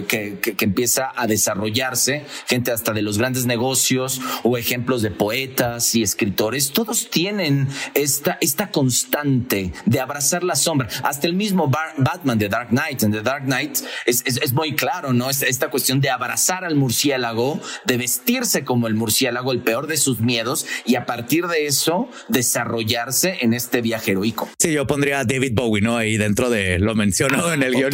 que, 0.09 0.39
que, 0.41 0.65
empieza 0.65 1.13
a 1.15 1.27
desarrollarse, 1.27 2.25
gente 2.47 2.73
hasta 2.73 2.93
de 2.93 3.03
los 3.03 3.19
grandes 3.19 3.47
negocios 3.47 4.21
o 4.43 4.57
ejemplos 4.57 5.03
de 5.03 5.11
poetas 5.11 5.95
y 5.95 6.03
escritores, 6.03 6.73
todos 6.73 7.11
tienen 7.11 7.69
esta, 7.95 8.39
esta 8.41 8.71
constante 8.71 9.73
de 9.85 10.01
abrazar 10.01 10.43
la 10.43 10.57
sombra. 10.57 10.89
Hasta 11.03 11.27
el 11.27 11.35
mismo 11.35 11.69
Batman 11.69 12.39
de 12.39 12.49
Dark 12.49 12.69
Knight, 12.71 13.03
en 13.03 13.13
The 13.13 13.23
Dark 13.23 13.45
Knight 13.45 13.79
es, 14.07 14.23
es, 14.25 14.39
es 14.39 14.53
muy 14.53 14.75
claro, 14.75 15.13
¿no? 15.13 15.31
Cuestión 15.69 16.01
de 16.01 16.11
abrazar 16.11 16.65
al 16.65 16.77
murciélago, 16.77 17.61
de 17.85 17.97
vestirse 17.97 18.65
como 18.65 18.87
el 18.87 18.95
murciélago, 18.95 19.53
el 19.53 19.61
peor 19.61 19.87
de 19.87 19.97
sus 19.97 20.21
miedos, 20.21 20.67
y 20.85 20.97
a 20.97 21.07
partir 21.07 21.47
de 21.47 21.67
eso 21.67 22.09
desarrollarse 22.29 23.39
en 23.41 23.55
este 23.55 23.81
viaje 23.81 24.13
heroico. 24.13 24.49
Sí, 24.59 24.73
yo 24.73 24.87
pondría 24.87 25.21
a 25.21 25.25
David 25.25 25.53
Bowie, 25.55 25.83
¿no? 25.83 25.97
Ahí 25.97 26.17
dentro 26.17 26.51
de, 26.51 26.79
lo 26.79 26.95
menciono 26.95 27.53
en 27.53 27.63
el 27.63 27.75
guion. 27.75 27.91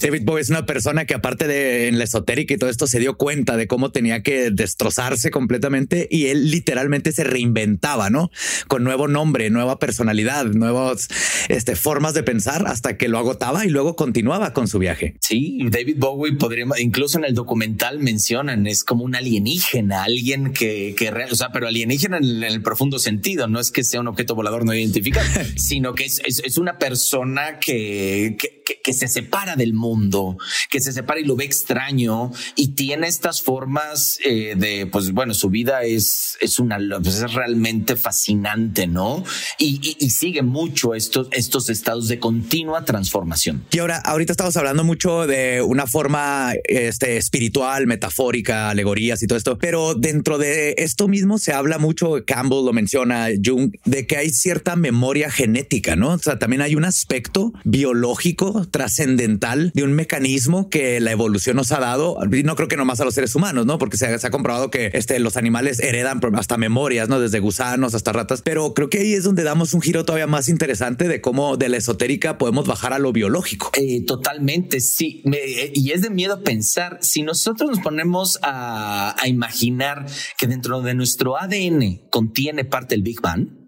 David 0.00 0.22
Bowie 0.24 0.42
es 0.42 0.50
una 0.50 0.66
persona 0.66 1.04
que 1.04 1.14
aparte 1.14 1.46
de 1.46 1.88
en 1.88 1.98
la 1.98 2.04
esotérica 2.04 2.54
y 2.54 2.58
todo 2.58 2.70
esto 2.70 2.86
se 2.86 2.98
dio 2.98 3.16
cuenta 3.16 3.56
de 3.56 3.66
cómo 3.66 3.90
tenía 3.90 4.22
que 4.22 4.50
destrozarse 4.50 5.30
completamente 5.30 6.08
y 6.10 6.26
él 6.26 6.50
literalmente 6.50 7.12
se 7.12 7.24
reinventaba, 7.24 8.10
¿no? 8.10 8.30
Con 8.68 8.84
nuevo 8.84 9.08
nombre, 9.08 9.50
nueva 9.50 9.78
personalidad, 9.78 10.46
nuevas 10.46 11.08
este, 11.48 11.76
formas 11.76 12.14
de 12.14 12.22
pensar 12.22 12.66
hasta 12.66 12.96
que 12.96 13.08
lo 13.08 13.18
agotaba 13.18 13.64
y 13.64 13.70
luego 13.70 13.96
continuaba 13.96 14.52
con 14.52 14.68
su 14.68 14.78
viaje. 14.78 15.16
Sí, 15.20 15.58
David 15.70 15.96
Bowie 15.98 16.32
podría, 16.34 16.66
incluso 16.78 17.03
en 17.14 17.24
el 17.24 17.34
documental 17.34 17.98
mencionan, 17.98 18.66
es 18.66 18.84
como 18.84 19.04
un 19.04 19.14
alienígena, 19.14 20.04
alguien 20.04 20.52
que, 20.52 20.94
que 20.96 21.10
o 21.10 21.34
sea, 21.34 21.50
pero 21.52 21.68
alienígena 21.68 22.16
en 22.16 22.24
el, 22.24 22.44
en 22.44 22.52
el, 22.52 22.62
profundo 22.62 22.98
sentido, 22.98 23.46
no 23.48 23.60
es 23.60 23.70
que 23.70 23.84
sea 23.84 24.00
un 24.00 24.08
objeto 24.08 24.34
volador 24.34 24.64
no 24.64 24.74
identificado, 24.74 25.26
sino 25.56 25.94
que 25.94 26.04
es, 26.04 26.20
es, 26.24 26.40
es 26.44 26.58
una 26.58 26.78
persona 26.78 27.58
que, 27.58 28.36
que, 28.38 28.62
que, 28.64 28.92
se 28.92 29.08
separa 29.08 29.56
del 29.56 29.74
mundo, 29.74 30.36
que 30.70 30.80
se 30.80 30.92
separa 30.92 31.20
y 31.20 31.24
lo 31.24 31.36
ve 31.36 31.44
extraño 31.44 32.32
y 32.56 32.68
tiene 32.68 33.06
estas 33.06 33.42
formas 33.42 34.18
eh, 34.24 34.54
de, 34.56 34.86
pues 34.86 35.12
bueno, 35.12 35.34
su 35.34 35.50
vida 35.50 35.82
es, 35.82 36.36
es 36.40 36.58
una, 36.58 36.78
pues 37.02 37.16
es 37.16 37.32
realmente 37.32 37.96
fascinante, 37.96 38.86
¿no? 38.86 39.24
Y, 39.58 39.80
y, 39.82 39.96
y 40.04 40.10
sigue 40.10 40.42
mucho 40.42 40.94
estos, 40.94 41.28
estos 41.32 41.68
estados 41.70 42.08
de 42.08 42.18
continua 42.18 42.84
transformación. 42.84 43.64
Y 43.70 43.78
ahora, 43.78 43.98
ahorita 43.98 44.32
estamos 44.32 44.56
hablando 44.56 44.84
mucho 44.84 45.26
de 45.26 45.62
una 45.62 45.86
forma 45.86 46.52
este, 46.64 47.16
espiritual, 47.16 47.86
metafórica, 47.86 48.70
alegorías 48.70 49.22
y 49.22 49.26
todo 49.26 49.38
esto. 49.38 49.58
Pero 49.58 49.94
dentro 49.94 50.38
de 50.38 50.74
esto 50.78 51.08
mismo 51.08 51.38
se 51.38 51.52
habla 51.52 51.78
mucho, 51.78 52.24
Campbell 52.26 52.64
lo 52.64 52.72
menciona, 52.72 53.28
Jung, 53.42 53.74
de 53.84 54.06
que 54.06 54.16
hay 54.16 54.30
cierta 54.30 54.76
memoria 54.76 55.30
genética, 55.30 55.96
¿no? 55.96 56.10
O 56.10 56.18
sea, 56.18 56.38
también 56.38 56.62
hay 56.62 56.74
un 56.74 56.84
aspecto 56.84 57.52
biológico 57.64 58.53
trascendental 58.70 59.72
de 59.74 59.82
un 59.82 59.92
mecanismo 59.92 60.68
que 60.68 61.00
la 61.00 61.12
evolución 61.12 61.56
nos 61.56 61.72
ha 61.72 61.80
dado. 61.80 62.18
No 62.44 62.56
creo 62.56 62.68
que 62.68 62.76
nomás 62.76 63.00
a 63.00 63.04
los 63.04 63.14
seres 63.14 63.34
humanos, 63.34 63.66
¿no? 63.66 63.78
Porque 63.78 63.96
se 63.96 64.06
ha, 64.06 64.30
comprobado 64.30 64.70
que 64.70 64.90
este, 64.94 65.18
los 65.18 65.36
animales 65.36 65.80
heredan 65.80 66.20
hasta 66.34 66.56
memorias, 66.56 67.08
¿no? 67.08 67.20
Desde 67.20 67.40
gusanos 67.40 67.94
hasta 67.94 68.12
ratas. 68.12 68.42
Pero 68.42 68.74
creo 68.74 68.90
que 68.90 68.98
ahí 68.98 69.14
es 69.14 69.24
donde 69.24 69.42
damos 69.42 69.74
un 69.74 69.82
giro 69.82 70.04
todavía 70.04 70.26
más 70.26 70.48
interesante 70.48 71.08
de 71.08 71.20
cómo 71.20 71.56
de 71.56 71.68
la 71.68 71.76
esotérica 71.76 72.38
podemos 72.38 72.66
bajar 72.66 72.92
a 72.92 72.98
lo 72.98 73.12
biológico. 73.12 73.70
Eh, 73.74 74.04
totalmente, 74.06 74.80
sí. 74.80 75.22
Me, 75.24 75.38
y 75.72 75.92
es 75.92 76.02
de 76.02 76.10
miedo 76.10 76.42
pensar, 76.42 76.98
si 77.00 77.22
nosotros 77.22 77.70
nos 77.70 77.80
ponemos 77.80 78.38
a 78.42 79.14
imaginar 79.26 80.06
que 80.38 80.46
dentro 80.46 80.80
de 80.82 80.94
nuestro 80.94 81.40
ADN 81.40 82.02
contiene 82.10 82.64
parte 82.64 82.94
del 82.94 83.02
Big 83.02 83.20
Bang, 83.20 83.63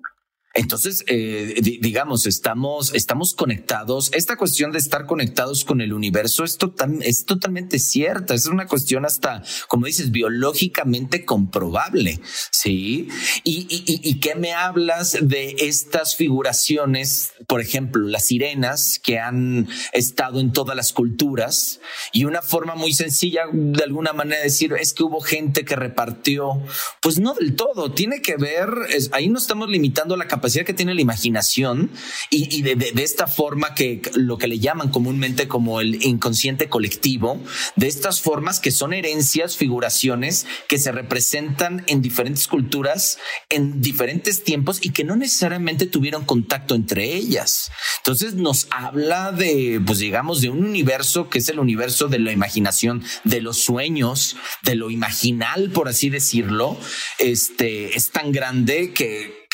entonces, 0.57 1.05
eh, 1.07 1.61
digamos, 1.61 2.27
estamos, 2.27 2.95
estamos 2.95 3.35
conectados. 3.35 4.11
Esta 4.15 4.37
cuestión 4.37 4.73
de 4.73 4.79
estar 4.79 5.05
conectados 5.05 5.65
con 5.65 5.83
el 5.83 5.93
universo 5.93 6.45
es, 6.45 6.57
total, 6.57 6.99
es 7.03 7.27
totalmente 7.27 7.79
cierta. 7.79 8.35
Es 8.35 8.47
una 8.47 8.67
cuestión 8.67 9.05
hasta, 9.05 9.43
como 9.69 9.87
dices, 9.87 10.11
biológicamente 10.11 11.27
comprobable. 11.27 12.21
Sí. 12.51 13.09
Y, 13.45 13.67
y, 13.69 14.01
y 14.03 14.19
qué 14.19 14.35
me 14.35 14.55
hablas 14.55 15.19
de 15.21 15.57
estas 15.59 16.17
figuraciones, 16.17 17.33
por 17.47 17.61
ejemplo, 17.61 18.03
las 18.07 18.27
sirenas 18.27 18.99
que 18.99 19.19
han 19.19 19.69
estado 19.93 20.41
en 20.41 20.53
todas 20.53 20.75
las 20.75 20.95
culturas 20.95 21.81
y 22.13 22.25
una 22.25 22.41
forma 22.41 22.75
muy 22.75 22.95
sencilla 22.95 23.43
de 23.53 23.85
alguna 23.85 24.15
manera 24.15 24.39
de 24.39 24.45
decir 24.45 24.73
es 24.79 24.95
que 24.95 25.03
hubo 25.03 25.21
gente 25.21 25.67
que 25.67 25.77
repartió, 25.77 26.63
pues 27.03 27.19
no 27.19 27.35
del 27.35 27.57
todo. 27.57 27.93
Tiene 27.93 28.23
que 28.23 28.37
ver, 28.37 28.71
es, 28.89 29.11
ahí 29.13 29.29
no 29.29 29.39
estamos 29.39 29.69
limitando 29.69 30.17
la 30.17 30.27
capacidad 30.27 30.46
capacidad 30.47 30.65
que 30.65 30.75
tiene 30.75 30.95
la 30.95 31.01
imaginación 31.01 31.91
y, 32.31 32.63
de, 32.63 32.93
esta 33.03 33.27
forma 33.27 33.75
que 33.75 34.01
lo 34.15 34.39
que 34.39 34.47
le 34.47 34.61
llaman 34.61 34.91
comúnmente 34.91 35.49
como 35.49 35.81
el 35.81 36.05
inconsciente 36.05 36.69
colectivo, 36.69 37.43
de 37.75 37.89
estas 37.89 38.21
formas 38.21 38.61
que 38.61 38.71
son 38.71 38.93
herencias, 38.93 39.57
figuraciones 39.57 40.47
que 40.69 40.79
se 40.79 40.93
representan 40.93 41.83
en 41.89 42.01
diferentes 42.01 42.47
culturas, 42.47 43.19
en 43.49 43.81
diferentes 43.81 44.45
tiempos 44.45 44.79
y 44.83 44.91
que 44.91 45.03
no 45.03 45.17
necesariamente 45.17 45.87
tuvieron 45.87 46.25
contacto 46.25 46.77
entre 46.77 47.15
ellas. 47.15 47.73
Entonces 47.97 48.35
nos 48.35 48.69
habla 48.71 49.33
de, 49.33 49.81
pues 49.85 49.99
de 49.99 50.49
un 50.49 50.65
universo 50.65 51.29
que 51.29 51.39
es 51.39 51.49
el 51.49 51.59
universo 51.59 52.07
de 52.07 52.21
la 52.21 52.31
imaginación, 52.31 53.03
de 53.25 53.41
los 53.41 53.59
sueños, 53.59 54.37
de 54.63 54.77
lo 54.77 54.91
imaginal, 54.91 55.71
por 55.71 55.89
así 55.89 56.09
decirlo, 56.09 56.79
este 57.19 57.97
es 57.97 58.13
tan 58.13 58.31
grande 58.31 58.93
que 58.93 59.47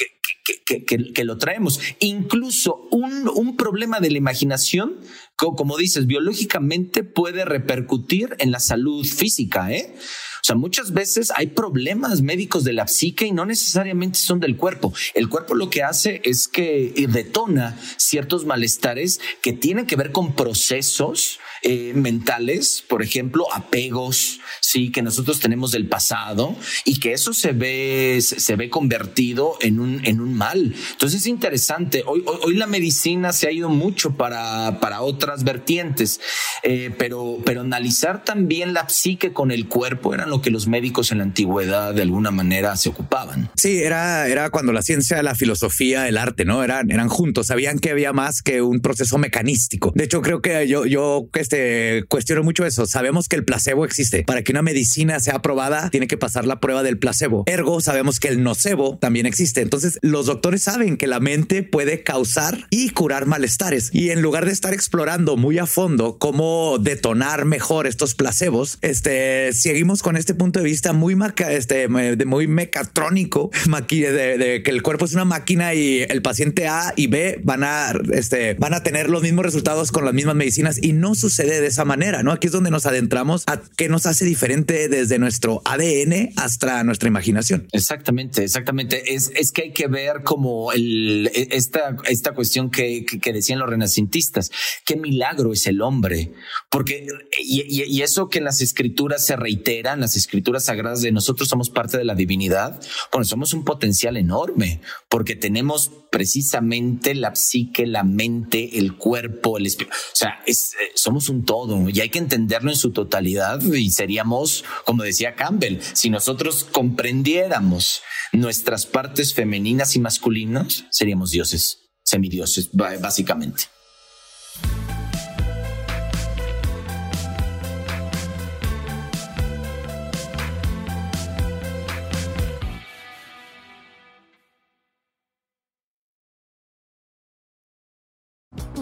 que, 0.45 0.85
que, 0.85 1.25
lo 1.25 1.39
traemos. 1.39 1.81
Incluso 2.01 2.89
un, 2.91 3.29
un 3.29 3.57
problema 3.57 4.01
de 4.01 4.11
la 4.11 4.19
imaginación, 4.19 4.99
como, 5.37 5.77
dices, 5.77 6.07
biológicamente 6.07 7.05
puede 7.05 7.45
repercutir 7.45 8.35
en 8.39 8.51
la 8.51 8.61
salud 8.61 9.05
física, 9.05 9.73
¿eh? 9.73 9.95
O 10.43 10.45
sea, 10.45 10.57
muchas 10.57 10.93
veces 10.93 11.33
hay 11.37 11.49
problemas 11.49 12.21
médicos 12.21 12.65
de 12.65 12.73
la 12.73 12.89
psique 12.89 13.27
y 13.27 13.31
no 13.31 13.47
necesariamente 13.47 14.19
son 14.19 14.41
del 14.41 14.57
cuerpo. 14.57 14.93
El 15.15 15.29
cuerpo 15.29 15.55
lo 15.55 15.71
que 15.71 15.85
hace 15.85 16.21
es 16.25 16.49
que 16.49 16.93
detona 17.09 17.79
ciertos 17.97 18.45
malestares 18.45 19.21
que 19.41 19.53
tienen 19.53 19.87
que 19.87 19.95
ver 19.95 20.11
con 20.11 20.35
procesos 20.35 21.39
eh, 21.65 21.93
mentales, 21.95 22.83
por 22.89 23.03
ejemplo, 23.03 23.47
apegos, 23.53 24.41
sí, 24.61 24.91
que 24.91 25.01
nosotros 25.01 25.39
tenemos 25.39 25.71
del 25.71 25.87
pasado 25.87 26.57
y 26.85 26.99
que 26.99 27.13
eso 27.13 27.33
se 27.33 27.53
ve, 27.53 28.19
se 28.21 28.57
ve 28.57 28.69
convertido 28.69 29.57
en 29.61 29.79
un, 29.79 30.01
en 30.05 30.21
un 30.21 30.35
mal. 30.35 30.75
Entonces 30.93 31.21
es 31.21 31.27
interesante. 31.27 32.03
Hoy, 32.07 32.25
hoy, 32.27 32.57
la 32.57 32.67
medicina 32.67 33.33
se 33.33 33.47
ha 33.47 33.53
ido 33.53 33.69
mucho 33.69 34.17
para, 34.17 34.81
para 34.81 35.03
otras 35.03 35.45
vertientes, 35.45 36.21
eh, 36.65 36.93
pero, 36.99 37.39
pero 37.45 37.61
analizar 37.61 38.25
también 38.25 38.75
la 38.75 38.89
psique 38.89 39.33
con 39.33 39.51
el 39.51 39.69
cuerpo 39.69 40.15
era 40.15 40.27
lo 40.27 40.43
que 40.43 40.51
los 40.51 40.67
médicos 40.67 41.13
en 41.13 41.19
la 41.19 41.25
antigüedad 41.25 41.95
de 41.95 42.03
alguna 42.03 42.33
manera 42.33 42.77
se 42.77 42.89
ocupaban. 42.89 43.51
Sí, 43.57 43.83
era, 43.83 44.27
era 44.27 44.51
cuando 44.51 44.73
la 44.73 44.83
ciencia, 44.83 45.23
la 45.23 45.35
filosofía, 45.35 46.09
el 46.09 46.19
arte, 46.19 46.45
¿no? 46.45 46.65
Eran, 46.65 46.91
eran 46.91 47.09
juntos. 47.09 47.47
Sabían 47.47 47.79
que 47.79 47.91
había 47.91 48.13
más 48.13 48.43
que 48.43 48.63
un 48.63 48.81
proceso 48.81 49.19
mecanístico. 49.19 49.93
De 49.95 50.05
hecho, 50.05 50.23
creo 50.23 50.43
que 50.43 50.67
yo, 50.67 50.87
yo 50.87 51.29
este, 51.53 52.05
cuestiono 52.09 52.43
mucho 52.43 52.65
eso. 52.65 52.87
Sabemos 52.87 53.29
que 53.29 53.37
el 53.37 53.45
placebo 53.45 53.85
existe. 53.85 54.25
Para 54.25 54.43
que 54.43 54.53
una 54.53 54.63
medicina 54.63 55.21
sea 55.21 55.37
aprobada, 55.37 55.91
tiene 55.91 56.07
que 56.07 56.17
pasar 56.17 56.47
la 56.47 56.61
prueba 56.61 56.83
del 56.83 56.99
placebo. 56.99 57.45
Ergo, 57.47 57.81
sabemos 57.81 58.21
que 58.21 58.29
el 58.29 58.43
nocebo 58.43 58.97
también 58.99 59.27
existe. 59.27 59.61
Entonces, 59.61 59.99
los 60.01 60.27
doctores 60.27 60.63
saben 60.63 60.97
que 60.97 61.07
la 61.07 61.21
mente 61.21 61.63
puede 61.63 62.03
causar 62.03 62.67
y 62.71 62.91
curar 62.91 63.27
malestares. 63.27 63.91
Y 63.93 64.11
en 64.11 64.23
lugar 64.23 64.47
de 64.47 64.53
estar 64.53 64.73
explorando 64.73 65.37
muy 65.37 65.59
a 65.59 65.67
fondo 65.67 66.17
cómo 66.19 66.79
detonar 66.81 67.45
mejor 67.45 67.87
estos 67.87 68.15
placebos, 68.15 68.79
este, 68.81 69.53
seguimos 69.53 70.03
con 70.03 70.17
este 70.17 70.35
punto 70.35 70.59
de 70.59 70.65
vista 70.65 70.95
muy, 70.95 71.17
este, 71.51 71.89
muy 71.89 72.47
mecatrónico, 72.47 73.51
de, 73.91 74.63
que 74.65 74.71
el 74.71 74.83
cuerpo 74.83 75.05
es 75.05 75.13
una 75.13 75.27
máquina 75.27 75.75
y 75.75 76.03
el 76.09 76.23
paciente 76.23 76.67
A 76.69 76.95
y 76.97 77.09
B 77.09 77.41
van 77.43 77.63
a, 77.63 77.93
este, 78.13 78.55
van 78.55 78.73
a 78.73 78.83
tener 78.83 79.11
los 79.11 79.23
mismos 79.23 79.45
resultados 79.45 79.93
con 79.93 80.05
las 80.05 80.15
mismas 80.15 80.35
medicinas 80.35 80.79
y 80.81 80.93
no 80.93 81.15
sucede 81.15 81.42
de 81.47 81.67
esa 81.67 81.85
manera, 81.85 82.23
¿no? 82.23 82.33
Aquí 82.33 82.47
es 82.47 82.53
donde 82.53 82.71
nos 82.71 82.87
adentramos 82.87 83.45
a 83.47 83.61
qué 83.77 83.89
nos 83.89 84.07
hace 84.07 84.25
diferente 84.25 84.89
desde 84.89 85.19
nuestro 85.19 85.63
ADN 85.65 86.31
hasta 86.37 86.83
nuestra 86.85 87.09
imaginación. 87.09 87.69
Exactamente, 87.73 88.45
exactamente. 88.45 89.15
Es, 89.15 89.31
es 89.35 89.53
que 89.53 89.63
hay 89.63 89.73
que 89.73 89.87
ver 89.87 90.23
como 90.23 90.73
el, 90.73 91.31
esta, 91.35 91.97
esta 92.09 92.33
cuestión 92.33 92.71
que, 92.71 93.05
que, 93.05 93.33
decían 93.33 93.59
los 93.59 93.69
renacentistas, 93.69 94.51
qué 94.85 94.97
milagro 94.97 95.53
es 95.53 95.67
el 95.67 95.81
hombre, 95.83 96.33
porque 96.71 97.07
y, 97.39 98.03
eso 98.03 98.29
que 98.29 98.39
en 98.39 98.45
las 98.45 98.61
escrituras 98.61 99.25
se 99.25 99.37
reiteran, 99.37 100.01
las 100.01 100.17
escrituras 100.17 100.65
sagradas 100.65 101.03
de 101.03 101.13
nosotros 101.13 101.49
somos 101.49 101.71
parte 101.71 101.99
de 101.99 102.05
la 102.05 102.15
divinidad, 102.15 102.81
bueno, 103.11 103.25
somos 103.25 103.55
un 103.55 103.65
potencial 103.65 104.17
enorme, 104.17 104.81
porque 105.09 105.37
tenemos 105.37 105.91
precisamente 106.11 107.15
la 107.15 107.35
psique, 107.35 107.87
la 107.87 108.05
mente, 108.05 108.79
el 108.79 108.97
cuerpo, 108.97 109.57
el 109.57 109.67
espíritu. 109.67 109.95
O 109.95 110.17
sea, 110.17 110.41
eh, 110.47 110.53
somos 110.95 111.29
un 111.29 111.32
todo 111.41 111.89
y 111.89 112.01
hay 112.01 112.11
que 112.11 112.19
entenderlo 112.19 112.71
en 112.71 112.77
su 112.77 112.93
totalidad 112.93 113.61
y 113.63 113.91
seríamos, 113.91 114.65
como 114.85 115.03
decía 115.03 115.35
Campbell, 115.35 115.79
si 115.95 116.11
nosotros 116.11 116.65
comprendiéramos 116.71 118.03
nuestras 118.33 118.85
partes 118.87 119.33
femeninas 119.33 119.97
y 119.97 120.01
masculinas, 120.01 120.85
seríamos 120.91 121.31
dioses, 121.31 121.79
semidioses, 122.05 122.69
básicamente. 122.73 123.65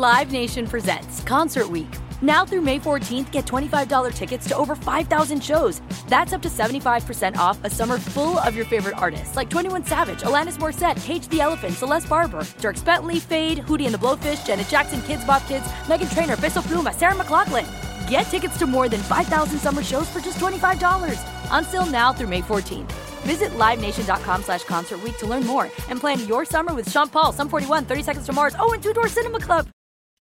Live 0.00 0.32
Nation 0.32 0.66
presents 0.66 1.22
Concert 1.24 1.68
Week. 1.68 2.09
Now 2.22 2.44
through 2.46 2.60
May 2.60 2.78
14th, 2.78 3.30
get 3.30 3.46
$25 3.46 4.14
tickets 4.14 4.48
to 4.48 4.56
over 4.56 4.74
5,000 4.74 5.42
shows. 5.42 5.82
That's 6.08 6.32
up 6.32 6.40
to 6.42 6.48
75% 6.48 7.36
off 7.36 7.62
a 7.64 7.70
summer 7.70 7.98
full 7.98 8.38
of 8.38 8.54
your 8.54 8.64
favorite 8.64 8.96
artists 8.96 9.36
like 9.36 9.50
21 9.50 9.84
Savage, 9.86 10.22
Alanis 10.22 10.58
Morissette, 10.58 11.02
Cage 11.02 11.28
the 11.28 11.40
Elephant, 11.40 11.74
Celeste 11.74 12.08
Barber, 12.08 12.46
Dirk 12.60 12.82
Bentley, 12.84 13.20
Fade, 13.20 13.58
Hootie 13.58 13.84
and 13.84 13.94
the 13.94 13.98
Blowfish, 13.98 14.46
Janet 14.46 14.68
Jackson, 14.68 15.02
Kids 15.02 15.24
Bop 15.24 15.46
Kids, 15.46 15.66
Megan 15.88 16.08
Trainor, 16.08 16.36
Bissell 16.38 16.62
Pluma, 16.62 16.94
Sarah 16.94 17.16
McLaughlin. 17.16 17.66
Get 18.08 18.22
tickets 18.22 18.58
to 18.58 18.66
more 18.66 18.88
than 18.88 19.00
5,000 19.00 19.58
summer 19.58 19.82
shows 19.82 20.08
for 20.08 20.20
just 20.20 20.38
$25. 20.38 21.18
Until 21.50 21.84
now 21.86 22.12
through 22.12 22.28
May 22.28 22.40
14th. 22.40 22.90
Visit 23.22 23.50
LiveNation.com 23.50 24.42
slash 24.42 24.64
Concert 24.64 25.00
to 25.18 25.26
learn 25.26 25.46
more 25.46 25.64
and 25.88 26.00
plan 26.00 26.26
your 26.26 26.44
summer 26.44 26.74
with 26.74 26.90
Sean 26.90 27.08
Paul, 27.08 27.32
Sum 27.32 27.48
41, 27.48 27.84
30 27.84 28.02
Seconds 28.02 28.26
to 28.26 28.32
Mars, 28.32 28.54
oh, 28.58 28.72
and 28.72 28.82
Two 28.82 28.92
Door 28.94 29.08
Cinema 29.08 29.38
Club. 29.38 29.68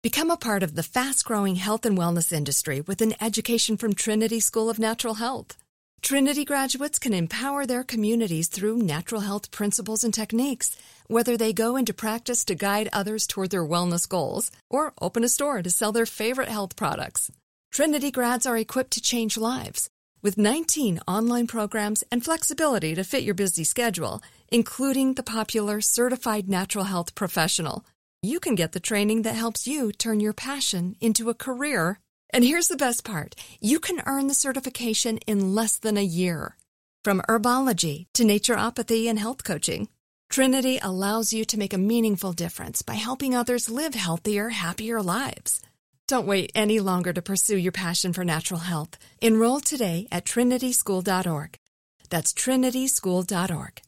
Become 0.03 0.31
a 0.31 0.35
part 0.35 0.63
of 0.63 0.75
the 0.75 0.83
fast 0.83 1.23
growing 1.23 1.55
health 1.55 1.85
and 1.85 1.97
wellness 1.97 2.33
industry 2.33 2.81
with 2.81 3.01
an 3.01 3.13
education 3.21 3.77
from 3.77 3.93
Trinity 3.93 4.41
School 4.41 4.69
of 4.69 4.77
Natural 4.77 5.13
Health. 5.13 5.55
Trinity 6.01 6.43
graduates 6.43 6.99
can 6.99 7.13
empower 7.13 7.65
their 7.65 7.85
communities 7.85 8.49
through 8.49 8.79
natural 8.79 9.21
health 9.21 9.49
principles 9.51 10.03
and 10.03 10.13
techniques, 10.13 10.75
whether 11.07 11.37
they 11.37 11.53
go 11.53 11.77
into 11.77 11.93
practice 11.93 12.43
to 12.43 12.53
guide 12.53 12.89
others 12.91 13.25
toward 13.25 13.51
their 13.51 13.65
wellness 13.65 14.05
goals 14.05 14.51
or 14.69 14.91
open 15.01 15.23
a 15.23 15.29
store 15.29 15.61
to 15.61 15.69
sell 15.69 15.93
their 15.93 16.05
favorite 16.05 16.49
health 16.49 16.75
products. 16.75 17.31
Trinity 17.71 18.11
grads 18.11 18.45
are 18.45 18.57
equipped 18.57 18.91
to 18.91 19.01
change 19.01 19.37
lives. 19.37 19.89
With 20.21 20.37
19 20.37 20.99
online 21.07 21.47
programs 21.47 22.03
and 22.11 22.21
flexibility 22.25 22.93
to 22.93 23.05
fit 23.05 23.23
your 23.23 23.35
busy 23.35 23.63
schedule, 23.63 24.21
including 24.49 25.13
the 25.13 25.23
popular 25.23 25.79
Certified 25.79 26.49
Natural 26.49 26.83
Health 26.83 27.15
Professional 27.15 27.85
you 28.23 28.39
can 28.39 28.55
get 28.55 28.71
the 28.71 28.79
training 28.79 29.23
that 29.23 29.35
helps 29.35 29.67
you 29.67 29.91
turn 29.91 30.21
your 30.21 30.33
passion 30.33 30.95
into 31.01 31.29
a 31.29 31.33
career. 31.33 31.99
And 32.29 32.43
here's 32.43 32.69
the 32.69 32.77
best 32.77 33.03
part 33.03 33.35
you 33.59 33.79
can 33.79 34.01
earn 34.05 34.27
the 34.27 34.33
certification 34.33 35.17
in 35.27 35.53
less 35.53 35.77
than 35.77 35.97
a 35.97 36.03
year. 36.03 36.55
From 37.03 37.21
herbology 37.27 38.07
to 38.13 38.23
naturopathy 38.23 39.07
and 39.09 39.19
health 39.19 39.43
coaching, 39.43 39.89
Trinity 40.29 40.79
allows 40.81 41.33
you 41.33 41.43
to 41.45 41.59
make 41.59 41.73
a 41.73 41.77
meaningful 41.77 42.31
difference 42.31 42.81
by 42.81 42.93
helping 42.93 43.35
others 43.35 43.69
live 43.69 43.93
healthier, 43.93 44.49
happier 44.49 45.01
lives. 45.01 45.61
Don't 46.07 46.25
wait 46.25 46.51
any 46.55 46.79
longer 46.79 47.13
to 47.13 47.21
pursue 47.21 47.57
your 47.57 47.71
passion 47.71 48.13
for 48.13 48.23
natural 48.23 48.61
health. 48.61 48.97
Enroll 49.21 49.59
today 49.59 50.07
at 50.11 50.25
trinityschool.org. 50.25 51.57
That's 52.09 52.33
trinityschool.org. 52.33 53.81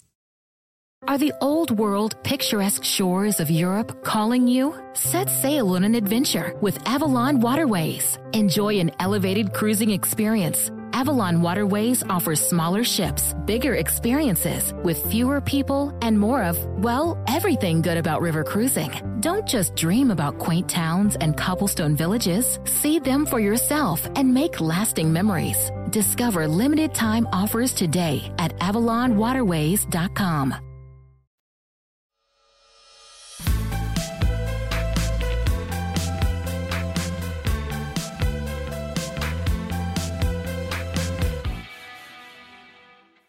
Are 1.08 1.20
the 1.20 1.34
old 1.39 1.70
world, 1.70 2.15
picturesque 2.24 2.84
shores 2.84 3.39
of 3.39 3.52
Europe 3.52 4.04
calling 4.04 4.48
you? 4.48 4.74
Set 4.94 5.30
sail 5.30 5.76
on 5.76 5.84
an 5.84 5.94
adventure 5.94 6.56
with 6.62 6.80
Avalon 6.88 7.41
Waterways. 7.41 8.18
Enjoy 8.34 8.80
an 8.80 8.89
elevated 9.00 9.54
cruising 9.54 9.91
experience. 9.91 10.72
Avalon 10.94 11.44
Waterways 11.44 12.02
offers 12.10 12.41
smaller 12.41 12.84
ships, 12.84 13.36
bigger 13.46 13.76
experiences, 13.76 14.74
with 14.84 15.06
fewer 15.12 15.41
people 15.41 15.96
and 16.02 16.20
more 16.20 16.41
of, 16.41 16.58
well, 16.84 17.24
everything 17.28 17.84
good 17.84 18.00
about 18.00 18.22
river 18.22 18.44
cruising. 18.44 18.89
Don't 19.20 19.46
just 19.46 19.76
dream 19.76 20.10
about 20.10 20.39
quaint 20.39 20.68
towns 20.68 21.15
and 21.18 21.38
cobblestone 21.38 21.96
villages. 21.96 22.58
See 22.63 22.98
them 22.98 23.28
for 23.28 23.39
yourself 23.39 24.10
and 24.15 24.34
make 24.34 24.60
lasting 24.60 25.13
memories. 25.13 25.70
Discover 25.91 26.48
limited 26.48 26.96
time 26.96 27.28
offers 27.32 27.74
today 27.74 28.34
at 28.39 28.58
AvalonWaterways.com. 28.58 30.64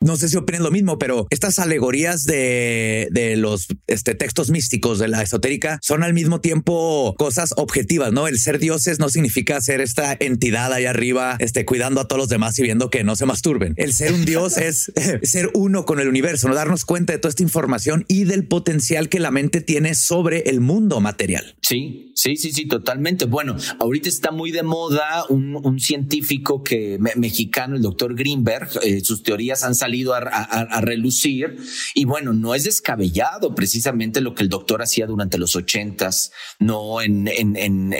no 0.06 0.16
sé 0.16 0.28
si 0.28 0.36
opinen 0.36 0.62
lo 0.62 0.70
mismo, 0.70 0.98
pero 0.98 1.26
estas 1.30 1.58
alegorías 1.58 2.24
de, 2.24 3.08
de 3.10 3.36
los 3.36 3.66
este, 3.86 4.14
textos 4.14 4.50
místicos 4.50 4.98
de 4.98 5.08
la 5.08 5.22
esotérica 5.22 5.78
son 5.82 6.02
al 6.02 6.14
mismo 6.14 6.40
tiempo 6.40 7.14
cosas 7.18 7.52
objetivas, 7.56 8.12
¿no? 8.12 8.28
El 8.28 8.38
ser 8.38 8.58
dioses 8.58 8.98
no 8.98 9.08
significa 9.08 9.60
ser 9.60 9.80
esta 9.80 10.16
entidad 10.18 10.72
ahí 10.72 10.86
arriba, 10.86 11.36
este, 11.40 11.64
cuidando 11.64 12.00
a 12.00 12.08
todos 12.08 12.20
los 12.20 12.28
demás 12.28 12.58
y 12.58 12.62
viendo 12.62 12.88
que 12.88 13.04
no 13.04 13.16
se 13.16 13.26
masturben. 13.26 13.74
El 13.76 13.92
ser 13.92 14.12
un 14.12 14.24
dios 14.24 14.56
es 14.56 14.92
ser 15.22 15.50
uno 15.54 15.84
con 15.84 16.00
el 16.00 16.08
universo, 16.08 16.48
no 16.48 16.54
darnos 16.54 16.84
cuenta 16.84 17.12
de 17.12 17.18
toda 17.18 17.30
esta 17.30 17.42
información 17.42 18.04
y 18.08 18.24
del 18.24 18.46
potencial 18.46 19.08
que 19.08 19.20
la 19.20 19.30
mente 19.30 19.60
tiene 19.60 19.94
sobre 19.94 20.48
el 20.50 20.60
mundo 20.60 21.00
material. 21.00 21.56
Sí, 21.62 22.12
sí, 22.14 22.36
sí, 22.36 22.52
sí, 22.52 22.66
totalmente. 22.66 23.24
Bueno, 23.24 23.56
ahorita 23.80 24.08
está 24.08 24.30
muy 24.30 24.52
de 24.52 24.62
moda 24.62 25.24
un, 25.28 25.56
un 25.56 25.80
científico 25.80 26.62
que 26.62 26.98
mexicano, 27.16 27.76
el 27.76 27.82
doctor 27.82 28.14
Greenberg, 28.14 28.68
eh, 28.82 29.00
sus 29.02 29.22
teorías 29.22 29.64
han 29.64 29.74
salido 29.74 29.95
a, 30.04 30.80
relucir. 30.80 31.56
Y 31.94 32.04
bueno, 32.04 32.32
no 32.32 32.54
es 32.54 32.64
descabellado 32.64 33.54
precisamente 33.54 34.20
lo 34.20 34.34
que 34.34 34.42
el 34.42 34.48
doctor 34.48 34.82
hacía 34.82 35.06
durante 35.06 35.38
los 35.38 35.56
ochentas, 35.56 36.32
no 36.58 37.00
en, 37.00 37.28
en, 37.28 37.56
en, 37.56 37.92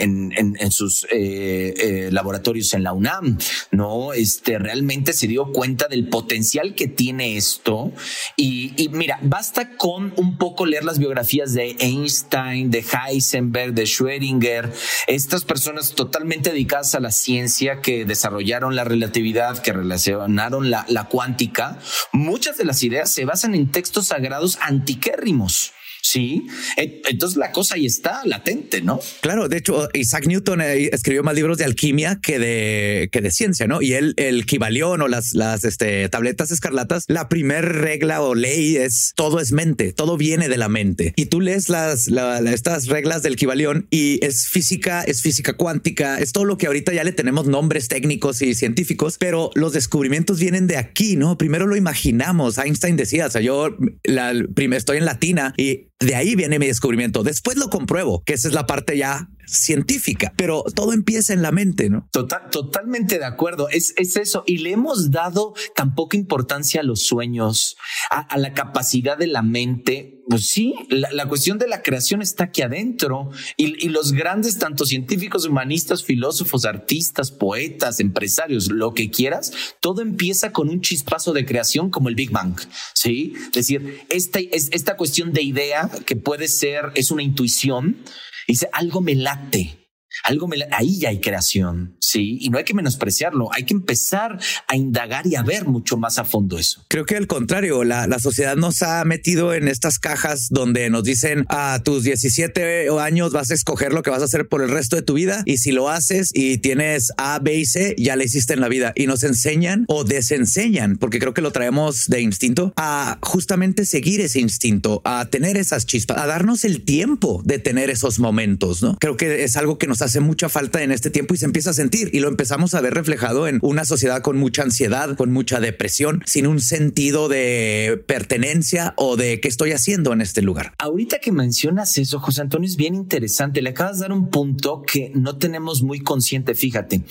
en 0.59 0.71
sus 0.71 1.05
eh, 1.11 1.73
eh, 1.77 2.09
laboratorios 2.11 2.73
en 2.73 2.83
la 2.83 2.93
UNAM, 2.93 3.37
no, 3.71 4.13
este 4.13 4.59
realmente 4.59 5.13
se 5.13 5.27
dio 5.27 5.51
cuenta 5.51 5.87
del 5.87 6.07
potencial 6.09 6.75
que 6.75 6.87
tiene 6.87 7.37
esto. 7.37 7.91
Y, 8.35 8.73
y 8.81 8.89
mira, 8.89 9.19
basta 9.21 9.77
con 9.77 10.13
un 10.17 10.37
poco 10.37 10.65
leer 10.65 10.83
las 10.83 10.99
biografías 10.99 11.53
de 11.53 11.75
Einstein, 11.79 12.71
de 12.71 12.83
Heisenberg, 12.83 13.73
de 13.73 13.83
Schrödinger, 13.83 14.71
estas 15.07 15.43
personas 15.45 15.93
totalmente 15.93 16.51
dedicadas 16.51 16.95
a 16.95 16.99
la 16.99 17.11
ciencia 17.11 17.81
que 17.81 18.05
desarrollaron 18.05 18.75
la 18.75 18.83
relatividad, 18.83 19.59
que 19.59 19.73
relacionaron 19.73 20.69
la, 20.69 20.85
la 20.89 21.05
cuántica, 21.05 21.79
muchas 22.11 22.57
de 22.57 22.65
las 22.65 22.83
ideas 22.83 23.11
se 23.11 23.25
basan 23.25 23.55
en 23.55 23.71
textos 23.71 24.07
sagrados 24.07 24.57
antiquérrimos. 24.61 25.73
Sí, 26.07 26.47
entonces 26.77 27.37
la 27.37 27.51
cosa 27.51 27.75
ahí 27.75 27.85
está 27.85 28.21
latente, 28.23 28.81
¿no? 28.81 29.01
Claro, 29.19 29.49
de 29.49 29.57
hecho, 29.57 29.89
Isaac 29.93 30.25
Newton 30.25 30.61
eh, 30.61 30.89
escribió 30.93 31.21
más 31.21 31.35
libros 31.35 31.57
de 31.57 31.65
alquimia 31.65 32.19
que 32.21 32.39
de, 32.39 33.09
que 33.11 33.19
de 33.19 33.29
ciencia, 33.29 33.67
¿no? 33.67 33.81
Y 33.81 33.91
él, 33.91 34.13
el 34.15 34.45
Kibalión 34.45 35.01
o 35.01 35.09
las, 35.09 35.33
las 35.33 35.65
este, 35.65 36.07
tabletas 36.07 36.51
escarlatas, 36.51 37.03
la 37.09 37.27
primera 37.27 37.59
regla 37.59 38.21
o 38.21 38.35
ley 38.35 38.77
es 38.77 39.11
todo 39.17 39.41
es 39.41 39.51
mente, 39.51 39.91
todo 39.91 40.15
viene 40.15 40.47
de 40.47 40.55
la 40.55 40.69
mente. 40.69 41.11
Y 41.17 41.25
tú 41.25 41.41
lees 41.41 41.67
las, 41.67 42.07
estas 42.07 42.87
reglas 42.87 43.21
del 43.21 43.35
Kibalión 43.35 43.87
y 43.89 44.23
es 44.25 44.47
física, 44.47 45.01
es 45.01 45.21
física 45.21 45.57
cuántica, 45.57 46.19
es 46.19 46.31
todo 46.31 46.45
lo 46.45 46.57
que 46.57 46.67
ahorita 46.67 46.93
ya 46.93 47.03
le 47.03 47.11
tenemos 47.11 47.47
nombres 47.47 47.89
técnicos 47.89 48.41
y 48.41 48.55
científicos, 48.55 49.17
pero 49.19 49.51
los 49.55 49.73
descubrimientos 49.73 50.39
vienen 50.39 50.67
de 50.67 50.77
aquí, 50.77 51.17
¿no? 51.17 51.37
Primero 51.37 51.67
lo 51.67 51.75
imaginamos. 51.75 52.57
Einstein 52.57 52.95
decía, 52.95 53.27
o 53.27 53.29
sea, 53.29 53.41
yo 53.41 53.75
la, 54.05 54.31
estoy 54.77 54.97
en 54.99 55.05
latina 55.05 55.53
y 55.57 55.87
de 55.99 56.15
ahí 56.15 56.35
viene 56.35 56.59
mi 56.59 56.67
descubrimiento. 56.67 57.23
Después 57.23 57.57
lo 57.57 57.69
compruebo, 57.69 58.23
que 58.23 58.33
esa 58.33 58.47
es 58.47 58.53
la 58.53 58.65
parte 58.65 58.97
ya 58.97 59.29
científica, 59.47 60.33
pero 60.35 60.63
todo 60.75 60.93
empieza 60.93 61.33
en 61.33 61.41
la 61.41 61.51
mente, 61.51 61.89
¿no? 61.89 62.07
Total, 62.11 62.49
totalmente 62.51 63.17
de 63.17 63.25
acuerdo. 63.25 63.69
Es, 63.69 63.93
es 63.97 64.17
eso. 64.17 64.43
Y 64.45 64.57
le 64.57 64.71
hemos 64.71 65.11
dado 65.11 65.53
tan 65.75 65.95
poca 65.95 66.17
importancia 66.17 66.81
a 66.81 66.83
los 66.83 67.03
sueños, 67.03 67.77
a, 68.11 68.37
la 68.37 68.53
capacidad 68.53 69.17
de 69.17 69.27
la 69.27 69.41
mente. 69.41 70.13
Pues 70.29 70.49
sí, 70.49 70.73
la, 70.89 71.25
cuestión 71.27 71.57
de 71.57 71.69
la 71.69 71.81
creación 71.81 72.21
está 72.21 72.45
aquí 72.45 72.61
adentro 72.61 73.29
y, 73.55 73.87
los 73.87 74.11
grandes, 74.11 74.59
tanto 74.59 74.85
científicos, 74.85 75.45
humanistas, 75.45 76.03
filósofos, 76.03 76.65
artistas, 76.65 77.31
poetas, 77.31 78.01
empresarios, 78.01 78.69
lo 78.69 78.93
que 78.93 79.09
quieras, 79.09 79.53
todo 79.79 80.01
empieza 80.01 80.51
con 80.51 80.67
un 80.67 80.81
chispazo 80.81 81.31
de 81.31 81.45
creación 81.45 81.89
como 81.89 82.09
el 82.09 82.15
Big 82.15 82.31
Bang. 82.31 82.59
Sí, 82.93 83.33
es 83.37 83.53
decir, 83.53 84.01
esta, 84.09 84.39
es, 84.39 84.67
esta 84.73 84.97
cuestión 84.97 85.31
de 85.31 85.43
idea 85.43 85.89
que 86.05 86.17
puede 86.17 86.49
ser, 86.49 86.91
es 86.95 87.09
una 87.09 87.23
intuición 87.23 88.03
Dice, 88.47 88.69
algo 88.71 89.01
me 89.01 89.15
late. 89.15 89.86
Algo 90.23 90.49
ahí 90.71 90.99
ya 90.99 91.09
hay 91.09 91.19
creación, 91.19 91.97
sí, 91.99 92.37
y 92.41 92.49
no 92.49 92.57
hay 92.57 92.63
que 92.63 92.73
menospreciarlo, 92.73 93.49
hay 93.53 93.63
que 93.63 93.73
empezar 93.73 94.39
a 94.67 94.75
indagar 94.75 95.27
y 95.27 95.35
a 95.35 95.43
ver 95.43 95.65
mucho 95.65 95.97
más 95.97 96.17
a 96.17 96.25
fondo 96.25 96.57
eso. 96.57 96.83
Creo 96.87 97.05
que 97.05 97.15
al 97.15 97.27
contrario, 97.27 97.83
la, 97.83 98.07
la 98.07 98.19
sociedad 98.19 98.55
nos 98.55 98.81
ha 98.81 99.03
metido 99.05 99.53
en 99.53 99.67
estas 99.67 99.99
cajas 99.99 100.47
donde 100.49 100.89
nos 100.89 101.03
dicen 101.03 101.45
a 101.49 101.81
tus 101.83 102.03
17 102.03 102.89
años 102.99 103.31
vas 103.31 103.51
a 103.51 103.53
escoger 103.53 103.93
lo 103.93 104.03
que 104.03 104.09
vas 104.09 104.21
a 104.21 104.25
hacer 104.25 104.47
por 104.47 104.61
el 104.61 104.69
resto 104.69 104.95
de 104.95 105.01
tu 105.01 105.13
vida 105.13 105.43
y 105.45 105.57
si 105.57 105.71
lo 105.71 105.89
haces 105.89 106.31
y 106.33 106.57
tienes 106.57 107.11
A, 107.17 107.39
B 107.39 107.55
y 107.55 107.65
C, 107.65 107.95
ya 107.97 108.15
le 108.15 108.25
hiciste 108.25 108.53
en 108.53 108.61
la 108.61 108.67
vida 108.67 108.93
y 108.95 109.07
nos 109.07 109.23
enseñan 109.23 109.85
o 109.87 110.03
desenseñan, 110.03 110.97
porque 110.97 111.19
creo 111.19 111.33
que 111.33 111.41
lo 111.41 111.51
traemos 111.51 112.07
de 112.07 112.21
instinto, 112.21 112.73
a 112.75 113.17
justamente 113.21 113.85
seguir 113.85 114.21
ese 114.21 114.39
instinto, 114.39 115.01
a 115.03 115.25
tener 115.25 115.57
esas 115.57 115.85
chispas, 115.85 116.17
a 116.17 116.25
darnos 116.25 116.63
el 116.65 116.83
tiempo 116.83 117.41
de 117.45 117.59
tener 117.59 117.89
esos 117.89 118.19
momentos, 118.19 118.81
¿no? 118.81 118.97
Creo 118.99 119.17
que 119.17 119.43
es 119.43 119.57
algo 119.57 119.77
que 119.77 119.87
nos 119.87 120.01
hace 120.07 120.19
mucha 120.19 120.49
falta 120.49 120.81
en 120.81 120.91
este 120.91 121.09
tiempo 121.09 121.33
y 121.33 121.37
se 121.37 121.45
empieza 121.45 121.69
a 121.69 121.73
sentir 121.73 122.09
y 122.13 122.19
lo 122.19 122.27
empezamos 122.27 122.73
a 122.73 122.81
ver 122.81 122.93
reflejado 122.93 123.47
en 123.47 123.59
una 123.61 123.85
sociedad 123.85 124.21
con 124.21 124.37
mucha 124.37 124.63
ansiedad, 124.63 125.15
con 125.15 125.31
mucha 125.31 125.59
depresión, 125.59 126.23
sin 126.25 126.47
un 126.47 126.59
sentido 126.59 127.29
de 127.29 128.03
pertenencia 128.07 128.93
o 128.97 129.15
de 129.15 129.39
qué 129.39 129.47
estoy 129.47 129.71
haciendo 129.71 130.13
en 130.13 130.21
este 130.21 130.41
lugar. 130.41 130.73
Ahorita 130.79 131.19
que 131.19 131.31
mencionas 131.31 131.97
eso, 131.97 132.19
José 132.19 132.41
Antonio, 132.41 132.67
es 132.67 132.75
bien 132.75 132.95
interesante. 132.95 133.61
Le 133.61 133.69
acabas 133.69 133.99
de 133.99 134.03
dar 134.03 134.11
un 134.11 134.29
punto 134.29 134.81
que 134.81 135.11
no 135.13 135.37
tenemos 135.37 135.83
muy 135.83 135.99
consciente. 135.99 136.55
Fíjate, 136.55 137.01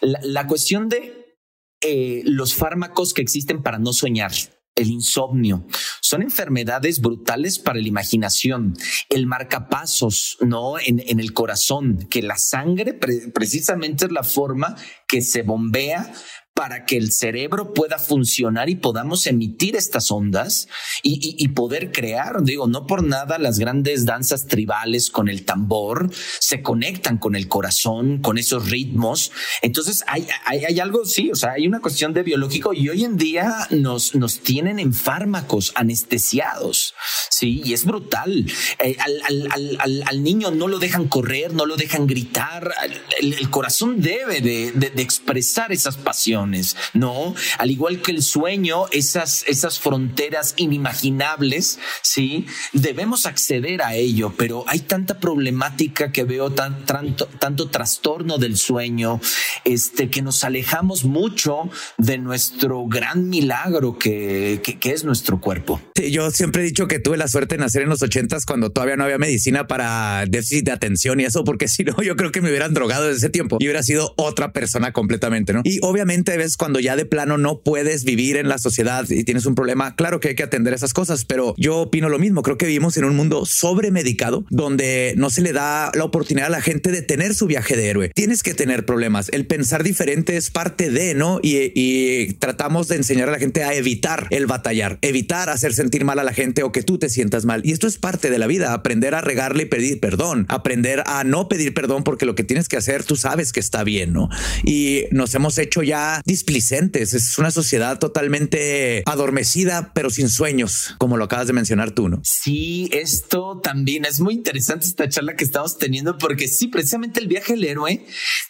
la, 0.00 0.46
cuestión 0.46 0.88
de 0.88 1.36
eh, 1.80 2.22
los 2.24 2.54
fármacos 2.54 3.14
que 3.14 3.22
existen 3.22 3.62
para 3.62 3.78
no 3.78 3.92
soñar 3.92 4.32
el 4.76 4.88
insomnio. 4.88 5.66
Son 6.00 6.22
enfermedades 6.22 7.00
brutales 7.00 7.58
para 7.58 7.80
la 7.80 7.88
imaginación. 7.88 8.76
El 9.08 9.26
marcapasos, 9.26 10.36
¿no? 10.40 10.78
En, 10.78 11.18
el 11.18 11.32
corazón, 11.32 12.06
que 12.10 12.22
la 12.22 12.36
sangre 12.36 12.94
precisamente 12.94 14.04
es 14.04 14.12
la 14.12 14.22
forma 14.22 14.76
que 15.08 15.22
se 15.22 15.42
bombea 15.42 16.12
para 16.56 16.86
que 16.86 16.96
el 16.96 17.12
cerebro 17.12 17.74
pueda 17.74 17.98
funcionar 17.98 18.70
y 18.70 18.76
podamos 18.76 19.26
emitir 19.26 19.76
estas 19.76 20.10
ondas 20.10 20.68
y, 21.02 21.46
poder 21.48 21.92
crear. 21.92 22.42
Digo, 22.42 22.66
no 22.66 22.86
por 22.86 23.04
nada 23.04 23.38
las 23.38 23.58
grandes 23.58 24.06
danzas 24.06 24.46
tribales 24.46 25.10
con 25.10 25.28
el 25.28 25.44
tambor 25.44 26.10
se 26.40 26.62
conectan 26.62 27.18
con 27.18 27.36
el 27.36 27.46
corazón, 27.46 28.18
con 28.22 28.38
esos 28.38 28.70
ritmos. 28.70 29.32
Entonces 29.60 30.02
hay, 30.06 30.26
hay, 30.46 30.80
algo, 30.80 31.04
sí, 31.04 31.30
o 31.30 31.34
sea, 31.34 31.52
hay 31.52 31.66
una 31.66 31.80
cuestión 31.80 32.14
de 32.14 32.22
biológico 32.22 32.72
y 32.72 32.88
hoy 32.88 33.04
en 33.04 33.18
día 33.18 33.68
nos, 33.70 34.14
nos 34.14 34.40
tienen 34.40 34.78
en 34.78 34.94
fármacos 34.94 35.72
anestesiados. 35.74 36.94
Sí, 37.30 37.60
y 37.66 37.74
es 37.74 37.84
brutal. 37.84 38.46
Eh, 38.78 38.96
al, 38.98 40.22
niño 40.22 40.50
no 40.50 40.68
lo 40.68 40.78
dejan 40.78 41.06
correr, 41.08 41.52
no 41.52 41.66
lo 41.66 41.76
dejan 41.76 42.06
gritar. 42.06 42.72
El, 43.20 43.50
corazón 43.50 44.00
debe 44.00 44.40
de 44.40 45.02
expresar 45.02 45.70
esas 45.70 45.98
pasiones 45.98 46.45
¿no? 46.94 47.34
Al 47.58 47.70
igual 47.70 48.02
que 48.02 48.12
el 48.12 48.22
sueño, 48.22 48.84
esas, 48.90 49.44
esas 49.46 49.78
fronteras 49.78 50.54
inimaginables, 50.56 51.78
¿sí? 52.02 52.46
Debemos 52.72 53.26
acceder 53.26 53.82
a 53.82 53.94
ello, 53.94 54.34
pero 54.36 54.64
hay 54.66 54.80
tanta 54.80 55.18
problemática 55.18 56.12
que 56.12 56.24
veo, 56.24 56.50
tan, 56.50 56.84
tanto, 56.84 57.26
tanto 57.26 57.68
trastorno 57.68 58.38
del 58.38 58.56
sueño, 58.56 59.20
este, 59.64 60.10
que 60.10 60.22
nos 60.22 60.44
alejamos 60.44 61.04
mucho 61.04 61.70
de 61.98 62.18
nuestro 62.18 62.86
gran 62.86 63.28
milagro 63.28 63.98
que, 63.98 64.60
que, 64.62 64.90
es 64.90 65.04
nuestro 65.04 65.40
cuerpo. 65.40 65.80
yo 66.10 66.30
siempre 66.30 66.62
he 66.62 66.64
dicho 66.64 66.86
que 66.86 66.98
tuve 66.98 67.16
la 67.16 67.28
suerte 67.28 67.56
de 67.56 67.60
nacer 67.60 67.82
en 67.82 67.88
los 67.88 68.02
ochentas 68.02 68.46
cuando 68.46 68.70
todavía 68.70 68.96
no 68.96 69.04
había 69.04 69.18
medicina 69.18 69.66
para 69.66 70.24
déficit 70.26 70.66
de 70.66 70.72
atención 70.72 71.20
y 71.20 71.24
eso, 71.24 71.44
porque 71.44 71.68
si 71.68 71.84
no, 71.84 72.00
yo 72.02 72.16
creo 72.16 72.32
que 72.32 72.40
me 72.40 72.50
hubieran 72.50 72.74
drogado 72.74 73.04
desde 73.04 73.18
ese 73.18 73.30
tiempo 73.30 73.56
y 73.60 73.64
hubiera 73.64 73.82
sido 73.82 74.14
otra 74.16 74.52
persona 74.52 74.92
completamente, 74.92 75.52
¿no? 75.52 75.60
Y 75.64 75.78
obviamente 75.82 76.35
veces 76.36 76.56
cuando 76.56 76.80
ya 76.80 76.96
de 76.96 77.06
plano 77.06 77.38
no 77.38 77.60
puedes 77.60 78.04
vivir 78.04 78.36
en 78.36 78.48
la 78.48 78.58
sociedad 78.58 79.08
y 79.08 79.24
tienes 79.24 79.46
un 79.46 79.54
problema, 79.54 79.94
claro 79.96 80.20
que 80.20 80.28
hay 80.28 80.34
que 80.34 80.42
atender 80.42 80.74
esas 80.74 80.94
cosas, 80.94 81.24
pero 81.24 81.54
yo 81.56 81.78
opino 81.78 82.08
lo 82.08 82.18
mismo. 82.18 82.42
Creo 82.42 82.58
que 82.58 82.66
vivimos 82.66 82.96
en 82.96 83.04
un 83.04 83.16
mundo 83.16 83.46
sobremedicado 83.46 84.44
donde 84.50 85.14
no 85.16 85.30
se 85.30 85.42
le 85.42 85.52
da 85.52 85.90
la 85.94 86.04
oportunidad 86.04 86.48
a 86.48 86.50
la 86.50 86.60
gente 86.60 86.90
de 86.90 87.02
tener 87.02 87.34
su 87.34 87.46
viaje 87.46 87.76
de 87.76 87.88
héroe. 87.88 88.10
Tienes 88.14 88.42
que 88.42 88.54
tener 88.54 88.84
problemas. 88.84 89.28
El 89.30 89.46
pensar 89.46 89.82
diferente 89.82 90.36
es 90.36 90.50
parte 90.50 90.90
de, 90.90 91.14
¿no? 91.14 91.40
Y, 91.42 91.72
y 91.74 92.34
tratamos 92.34 92.88
de 92.88 92.96
enseñar 92.96 93.28
a 93.28 93.32
la 93.32 93.38
gente 93.38 93.64
a 93.64 93.74
evitar 93.74 94.26
el 94.30 94.46
batallar, 94.46 94.98
evitar 95.02 95.50
hacer 95.50 95.74
sentir 95.74 96.04
mal 96.04 96.18
a 96.18 96.24
la 96.24 96.32
gente 96.32 96.62
o 96.62 96.72
que 96.72 96.82
tú 96.82 96.98
te 96.98 97.08
sientas 97.08 97.44
mal. 97.44 97.62
Y 97.64 97.72
esto 97.72 97.86
es 97.86 97.98
parte 97.98 98.30
de 98.30 98.38
la 98.38 98.46
vida, 98.46 98.72
aprender 98.72 99.14
a 99.14 99.20
regarle 99.20 99.64
y 99.64 99.66
pedir 99.66 100.00
perdón, 100.00 100.46
aprender 100.48 101.02
a 101.06 101.24
no 101.24 101.48
pedir 101.48 101.74
perdón 101.74 102.04
porque 102.04 102.26
lo 102.26 102.34
que 102.34 102.44
tienes 102.44 102.68
que 102.68 102.76
hacer 102.76 103.04
tú 103.04 103.16
sabes 103.16 103.52
que 103.52 103.60
está 103.60 103.84
bien, 103.84 104.12
¿no? 104.12 104.28
Y 104.64 105.04
nos 105.10 105.34
hemos 105.34 105.58
hecho 105.58 105.82
ya 105.82 106.22
displicentes. 106.26 107.14
Es 107.14 107.38
una 107.38 107.50
sociedad 107.50 107.98
totalmente 107.98 109.02
adormecida, 109.06 109.92
pero 109.94 110.10
sin 110.10 110.28
sueños, 110.28 110.94
como 110.98 111.16
lo 111.16 111.24
acabas 111.24 111.46
de 111.46 111.52
mencionar 111.52 111.92
tú, 111.92 112.08
¿no? 112.08 112.20
Sí, 112.24 112.90
esto 112.92 113.60
también 113.62 114.04
es 114.04 114.20
muy 114.20 114.34
interesante 114.34 114.86
esta 114.86 115.08
charla 115.08 115.36
que 115.36 115.44
estamos 115.44 115.78
teniendo, 115.78 116.18
porque 116.18 116.48
sí, 116.48 116.68
precisamente 116.68 117.20
el 117.20 117.28
viaje 117.28 117.54
del 117.54 117.64
héroe 117.64 118.04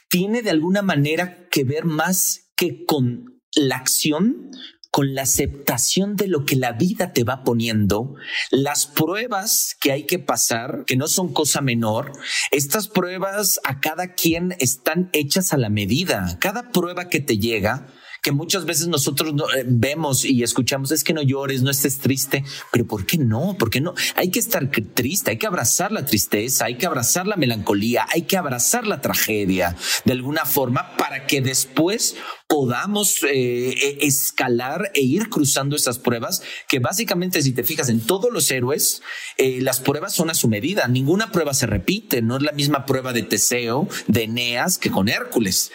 tiene 0.09 0.43
de 0.43 0.51
alguna 0.51 0.83
manera 0.83 1.47
que 1.51 1.65
ver 1.65 1.85
más 1.85 2.47
que 2.57 2.85
con 2.85 3.37
la 3.55 3.77
acción, 3.77 4.51
con 4.97 5.15
la 5.15 5.25
aceptación 5.25 6.17
de 6.17 6.27
lo 6.27 6.47
que 6.47 6.57
la 6.57 6.73
vida 6.73 7.13
te 7.13 7.23
va 7.23 7.45
poniendo, 7.45 8.15
las 8.51 8.87
pruebas 8.87 9.77
que 9.79 9.93
hay 9.93 10.05
que 10.05 10.19
pasar, 10.19 10.85
que 10.87 10.97
no 10.97 11.07
son 11.07 11.35
cosa 11.35 11.61
menor, 11.61 12.13
estas 12.51 12.89
pruebas 12.89 13.61
a 13.63 13.81
cada 13.81 14.15
quien 14.15 14.57
están 14.59 15.11
hechas 15.13 15.53
a 15.53 15.59
la 15.59 15.69
medida. 15.69 16.39
Cada 16.41 16.71
prueba 16.71 17.11
que 17.11 17.21
te 17.21 17.37
llega 17.37 17.89
que 18.27 18.33
muchas 18.33 18.65
veces 18.65 18.89
nosotros 18.89 19.33
eh, 19.57 19.63
vemos 19.65 20.25
y 20.25 20.43
escuchamos 20.43 20.91
es 20.91 21.05
que 21.05 21.13
no 21.13 21.23
llores, 21.23 21.63
no 21.63 21.71
estés 21.71 21.99
triste, 21.99 22.43
pero 22.73 22.85
¿por 22.85 23.07
qué 23.07 23.19
no? 23.19 23.55
¿Por 23.57 23.71
qué 23.71 23.81
no? 23.81 23.95
Hay 24.17 24.31
que 24.31 24.41
estar 24.41 24.69
triste, 24.69 25.31
hay 25.31 25.39
que 25.39 25.47
abrazar 25.47 25.93
la 25.93 26.05
tristeza, 26.05 26.65
hay 26.65 26.77
que 26.77 26.87
abrazar 26.87 27.29
la 27.29 27.37
melancolía, 27.37 28.05
hay 28.13 28.23
que 28.23 28.37
abrazar 28.37 28.85
la 28.85 29.01
tragedia 29.01 29.77
de 30.05 30.13
alguna 30.13 30.45
forma 30.45 30.97
para 30.97 31.29
que 31.29 31.41
después 31.41 32.17
podamos 32.49 33.23
eh, 33.23 33.71
e, 33.71 33.99
escalar 34.07 34.91
e 34.95 35.03
ir 35.03 35.29
cruzando 35.29 35.77
esas 35.77 35.99
pruebas 35.99 36.43
que 36.69 36.79
básicamente 36.79 37.43
si 37.43 37.53
te 37.53 37.65
fijas 37.65 37.89
en 37.89 38.01
todos 38.01 38.33
los 38.33 38.51
héroes 38.51 39.03
eh, 39.37 39.61
las 39.61 39.81
pruebas 39.81 40.15
son 40.15 40.31
a 40.31 40.35
su 40.35 40.49
medida 40.49 40.87
ninguna 40.87 41.33
prueba 41.33 41.55
se 41.55 41.67
repite 41.67 42.23
no 42.23 42.37
es 42.37 42.43
la 42.43 42.53
misma 42.53 42.87
prueba 42.87 43.13
de 43.13 43.23
Teseo 43.23 43.89
de 44.07 44.25
Eneas 44.25 44.79
que 44.79 44.91
con 44.91 45.09
Hércules 45.09 45.73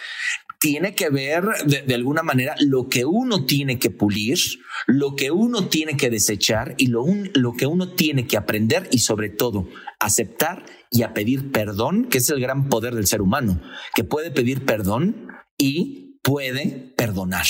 tiene 0.62 0.94
que 0.94 1.10
ver 1.10 1.42
de, 1.66 1.92
alguna 1.92 2.22
manera 2.22 2.54
lo 2.60 2.88
que 2.88 3.04
uno 3.04 3.46
tiene 3.46 3.80
que 3.80 3.90
pulir, 3.90 4.38
lo 4.86 5.16
que 5.16 5.32
uno 5.32 5.66
tiene 5.66 5.96
que 5.96 6.08
desechar 6.08 6.76
y 6.78 6.86
lo, 6.86 7.04
lo 7.34 7.54
que 7.54 7.66
uno 7.66 7.94
tiene 7.94 8.28
que 8.28 8.36
aprender 8.36 8.88
y 8.92 9.00
sobre 9.00 9.28
todo 9.28 9.68
aceptar 9.98 10.64
y 10.88 11.02
a 11.02 11.14
pedir 11.14 11.50
perdón, 11.50 12.04
que 12.08 12.18
es 12.18 12.30
el 12.30 12.40
gran 12.40 12.68
poder 12.68 12.94
del 12.94 13.08
ser 13.08 13.22
humano, 13.22 13.60
que 13.96 14.04
puede 14.04 14.30
pedir 14.30 14.64
perdón 14.64 15.26
y 15.58 16.20
puede 16.22 16.92
perdonar. 16.96 17.46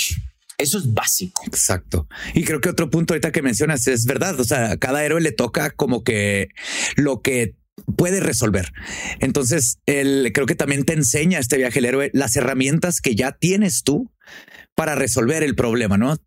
Eso 0.57 0.79
es 0.79 0.91
básico. 0.91 1.43
Exacto. 1.45 2.07
Y 2.33 2.43
creo 2.43 2.61
que 2.61 2.69
otro 2.69 2.89
punto 2.89 3.13
ahorita 3.13 3.31
que 3.31 3.43
mencionas 3.43 3.85
es 3.87 4.05
verdad. 4.05 4.39
O 4.39 4.43
sea, 4.43 4.71
a 4.71 4.77
cada 4.77 5.05
héroe 5.05 5.21
le 5.21 5.31
toca 5.31 5.69
como 5.69 6.03
que 6.03 6.47
lo 6.95 7.21
que 7.21 7.57
puede 7.97 8.19
resolver. 8.19 8.71
Entonces, 9.19 9.79
él 9.85 10.31
creo 10.33 10.45
que 10.45 10.55
también 10.55 10.83
te 10.83 10.93
enseña 10.93 11.39
este 11.39 11.57
viaje 11.57 11.79
el 11.79 11.85
héroe 11.85 12.11
las 12.13 12.35
herramientas 12.35 13.01
que 13.01 13.15
ya 13.15 13.31
tienes 13.31 13.83
tú 13.83 14.11
para 14.75 14.95
resolver 14.95 15.43
el 15.43 15.55
problema, 15.55 15.97
¿no? 15.97 16.17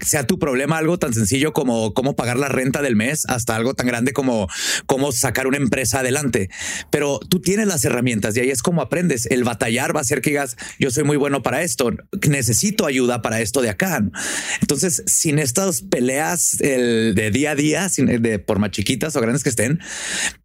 Sea 0.00 0.26
tu 0.26 0.38
problema 0.38 0.78
algo 0.78 0.98
tan 0.98 1.14
sencillo 1.14 1.52
como 1.52 1.94
cómo 1.94 2.16
pagar 2.16 2.38
la 2.38 2.48
renta 2.48 2.82
del 2.82 2.96
mes 2.96 3.24
hasta 3.28 3.56
algo 3.56 3.74
tan 3.74 3.86
grande 3.86 4.12
como 4.12 4.48
cómo 4.86 5.12
sacar 5.12 5.46
una 5.46 5.56
empresa 5.56 6.00
adelante. 6.00 6.50
Pero 6.90 7.18
tú 7.18 7.40
tienes 7.40 7.66
las 7.66 7.84
herramientas 7.84 8.36
y 8.36 8.40
ahí 8.40 8.50
es 8.50 8.62
como 8.62 8.82
aprendes. 8.82 9.26
El 9.26 9.44
batallar 9.44 9.94
va 9.94 10.00
a 10.00 10.04
ser 10.04 10.20
que 10.20 10.30
digas, 10.30 10.56
yo 10.78 10.90
soy 10.90 11.04
muy 11.04 11.16
bueno 11.16 11.42
para 11.42 11.62
esto, 11.62 11.90
necesito 12.28 12.86
ayuda 12.86 13.22
para 13.22 13.40
esto 13.40 13.62
de 13.62 13.70
acá. 13.70 14.04
Entonces, 14.60 15.02
sin 15.06 15.38
estas 15.38 15.82
peleas 15.82 16.60
el 16.60 17.14
de 17.14 17.30
día 17.30 17.52
a 17.52 17.54
día, 17.54 17.88
de 17.96 18.38
por 18.38 18.58
más 18.58 18.70
chiquitas 18.70 19.16
o 19.16 19.20
grandes 19.20 19.42
que 19.42 19.50
estén, 19.50 19.80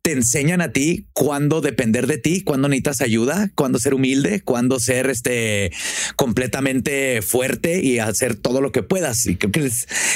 te 0.01 0.11
enseñan 0.11 0.61
a 0.61 0.71
ti 0.71 1.07
cuándo 1.13 1.61
depender 1.61 2.07
de 2.07 2.17
ti, 2.17 2.41
cuándo 2.41 2.67
necesitas 2.67 3.01
ayuda, 3.01 3.51
cuándo 3.55 3.79
ser 3.79 3.93
humilde, 3.93 4.41
cuándo 4.41 4.79
ser 4.79 5.09
este 5.09 5.71
completamente 6.15 7.21
fuerte 7.21 7.81
y 7.83 7.99
hacer 7.99 8.35
todo 8.35 8.61
lo 8.61 8.71
que 8.71 8.83
puedas. 8.83 9.27
Y 9.31 9.35
creo 9.37 9.51
que 9.51 9.69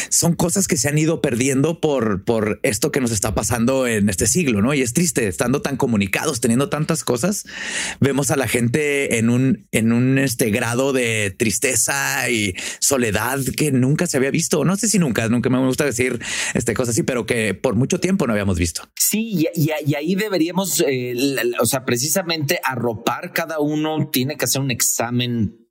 son 0.09 0.35
cosas 0.35 0.67
que 0.67 0.77
se 0.77 0.87
han 0.87 0.97
ido 0.97 1.21
perdiendo 1.21 1.79
por, 1.79 2.23
por 2.23 2.59
esto 2.63 2.91
que 2.91 3.01
nos 3.01 3.11
está 3.11 3.33
pasando 3.33 3.87
en 3.87 4.09
este 4.09 4.27
siglo, 4.27 4.61
¿no? 4.61 4.73
Y 4.73 4.81
es 4.81 4.93
triste, 4.93 5.27
estando 5.27 5.61
tan 5.61 5.77
comunicados, 5.77 6.41
teniendo 6.41 6.69
tantas 6.69 7.03
cosas, 7.03 7.45
vemos 7.99 8.31
a 8.31 8.35
la 8.35 8.47
gente 8.47 9.17
en 9.17 9.29
un, 9.29 9.67
en 9.71 9.91
un 9.91 10.17
este 10.17 10.51
grado 10.51 10.93
de 10.93 11.33
tristeza 11.37 12.29
y 12.29 12.53
soledad 12.79 13.39
que 13.57 13.71
nunca 13.71 14.07
se 14.07 14.17
había 14.17 14.31
visto. 14.31 14.65
No 14.65 14.75
sé 14.75 14.87
si 14.87 14.99
nunca, 14.99 15.27
nunca 15.29 15.49
me 15.49 15.59
gusta 15.59 15.85
decir 15.85 16.19
este 16.53 16.73
cosas 16.73 16.93
así, 16.93 17.03
pero 17.03 17.25
que 17.25 17.53
por 17.53 17.75
mucho 17.75 17.99
tiempo 17.99 18.27
no 18.27 18.33
habíamos 18.33 18.59
visto. 18.59 18.83
Sí, 18.95 19.47
y, 19.55 19.71
ahí 19.71 20.15
deberíamos, 20.15 20.83
eh, 20.87 21.13
o 21.59 21.65
sea, 21.65 21.85
precisamente 21.85 22.59
arropar 22.63 23.33
cada 23.33 23.59
uno 23.59 24.09
tiene 24.11 24.37
que 24.37 24.45
hacer 24.45 24.61
un 24.61 24.71
examen 24.71 25.64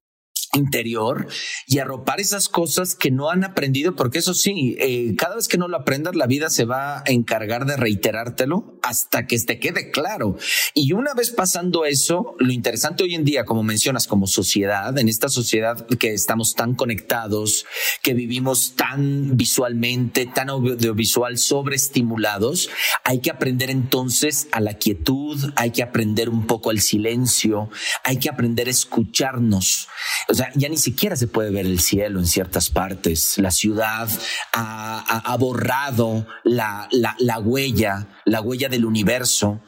interior 0.55 1.29
y 1.67 1.79
arropar 1.79 2.21
esas 2.21 2.49
cosas 2.49 2.95
que 2.95 3.11
no 3.11 3.31
han 3.31 3.45
aprendido, 3.45 3.95
porque 3.95 4.19
eso 4.19 4.35
sí, 4.35 4.77
eh, 4.79 5.15
cada 5.17 5.37
vez 5.37 5.49
que 5.49 5.59
no 5.59 5.69
lo 5.69 5.77
aprendas, 5.77 6.17
la 6.17 6.27
vida 6.27 6.51
se 6.51 6.65
va 6.65 6.99
a 6.99 7.05
encargar 7.07 7.67
de 7.67 7.77
reiterártelo 7.77 8.79
hasta 8.83 9.27
que 9.27 9.39
te 9.45 9.59
quede 9.59 9.91
claro. 9.91 10.37
Y 10.75 10.93
una 10.93 11.15
vez 11.15 11.31
pasando 11.31 11.85
eso, 11.85 12.37
lo 12.39 12.53
interesante 12.53 13.05
hoy 13.05 13.15
en 13.15 13.25
día, 13.25 13.45
como 13.45 13.63
mencionas, 13.63 14.07
como 14.07 14.27
sociedad, 14.27 14.97
en 14.99 15.09
esta 15.09 15.29
sociedad 15.29 15.87
que 15.99 16.15
estamos 16.15 16.55
tan 16.55 16.75
conectados, 16.75 17.67
que 18.03 18.15
vivimos 18.15 18.75
tan 18.77 19.37
visualmente, 19.37 20.27
tan 20.27 20.51
audiovisual, 20.51 21.39
sobreestimulados, 21.39 22.71
hay 23.05 23.21
que 23.21 23.31
aprender 23.31 23.71
entonces 23.71 24.49
a 24.53 24.61
la 24.61 24.75
quietud, 24.75 25.53
hay 25.57 25.71
que 25.71 25.83
aprender 25.83 26.29
un 26.29 26.47
poco 26.47 26.71
al 26.71 26.81
silencio, 26.81 27.71
hay 28.05 28.19
que 28.19 28.29
aprender 28.29 28.69
a 28.69 28.71
escucharnos. 28.71 29.89
O 30.29 30.35
sea, 30.35 30.51
ya 30.55 30.69
ni 30.69 30.77
siquiera 30.77 31.17
se 31.17 31.27
puede 31.27 31.51
ver 31.51 31.67
el 31.67 31.81
cielo 31.81 32.19
en 32.19 32.27
ciertas 32.27 32.71
partes. 32.71 33.39
La 33.39 33.51
ciudad 33.51 34.09
ha, 34.53 35.37
borrado 35.39 36.27
la, 36.45 36.89
la, 36.93 37.15
la 37.19 37.39
huella, 37.39 38.07
la 38.25 38.41
huella 38.41 38.69
del 38.69 38.85
universo 38.85 39.61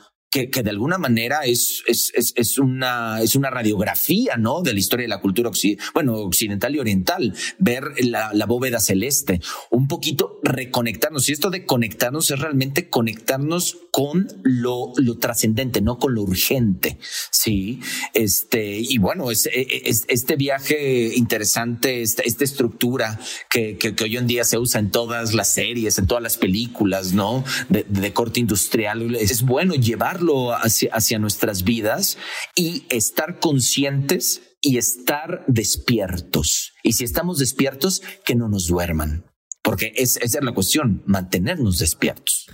que, 0.44 0.62
de 0.62 0.70
alguna 0.70 0.98
manera 0.98 1.40
es, 1.44 1.82
es, 1.86 2.12
es, 2.14 2.58
una, 2.58 3.22
es 3.22 3.34
una 3.36 3.48
radiografía, 3.48 4.36
¿no? 4.36 4.60
De 4.60 4.72
la 4.72 4.78
historia 4.78 5.04
de 5.04 5.08
la 5.08 5.20
cultura 5.20 5.48
occidental, 5.48 5.86
bueno, 5.94 6.14
occidental 6.16 6.74
y 6.74 6.78
oriental, 6.78 7.34
ver 7.58 7.92
la, 8.04 8.32
la, 8.34 8.46
bóveda 8.46 8.80
celeste, 8.80 9.40
un 9.70 9.88
poquito 9.88 10.40
reconectarnos. 10.42 11.28
Y 11.28 11.32
esto 11.32 11.50
de 11.50 11.64
conectarnos 11.64 12.30
es 12.30 12.38
realmente 12.38 12.90
conectarnos 12.90 13.78
con 13.90 14.28
lo, 14.42 14.92
lo 14.96 15.18
trascendente, 15.18 15.80
no 15.80 15.98
con 15.98 16.14
lo 16.14 16.22
urgente. 16.22 16.98
Sí. 17.30 17.80
Este, 18.12 18.78
y 18.78 18.98
bueno, 18.98 19.30
es, 19.30 19.48
es 19.52 20.04
este 20.08 20.36
viaje 20.36 21.14
interesante, 21.16 22.02
esta, 22.02 22.22
esta 22.22 22.44
estructura 22.44 23.18
que, 23.48 23.78
que, 23.78 23.94
hoy 24.04 24.16
en 24.16 24.26
día 24.26 24.44
se 24.44 24.58
usa 24.58 24.80
en 24.80 24.90
todas 24.90 25.32
las 25.32 25.52
series, 25.52 25.98
en 25.98 26.06
todas 26.06 26.22
las 26.22 26.36
películas, 26.36 27.14
¿no? 27.14 27.44
De, 27.68 27.86
de 27.88 28.12
corte 28.12 28.40
industrial. 28.40 29.16
Es 29.16 29.42
bueno 29.42 29.74
llevarlo 29.74 30.25
hacia, 30.54 31.18
nuestras 31.18 31.64
vidas 31.64 32.18
y 32.54 32.84
estar 32.88 33.38
conscientes 33.38 34.42
y 34.60 34.78
estar 34.78 35.44
despiertos. 35.46 36.72
Y 36.82 36.92
si 36.92 37.04
estamos 37.04 37.38
despiertos, 37.38 38.02
que 38.24 38.34
no 38.34 38.48
nos 38.48 38.66
duerman 38.66 39.24
porque 39.66 39.92
es, 39.96 40.16
esa 40.18 40.38
es 40.38 40.44
la 40.44 40.52
cuestión, 40.52 41.02
mantenernos 41.06 41.80
despiertos. 41.80 42.46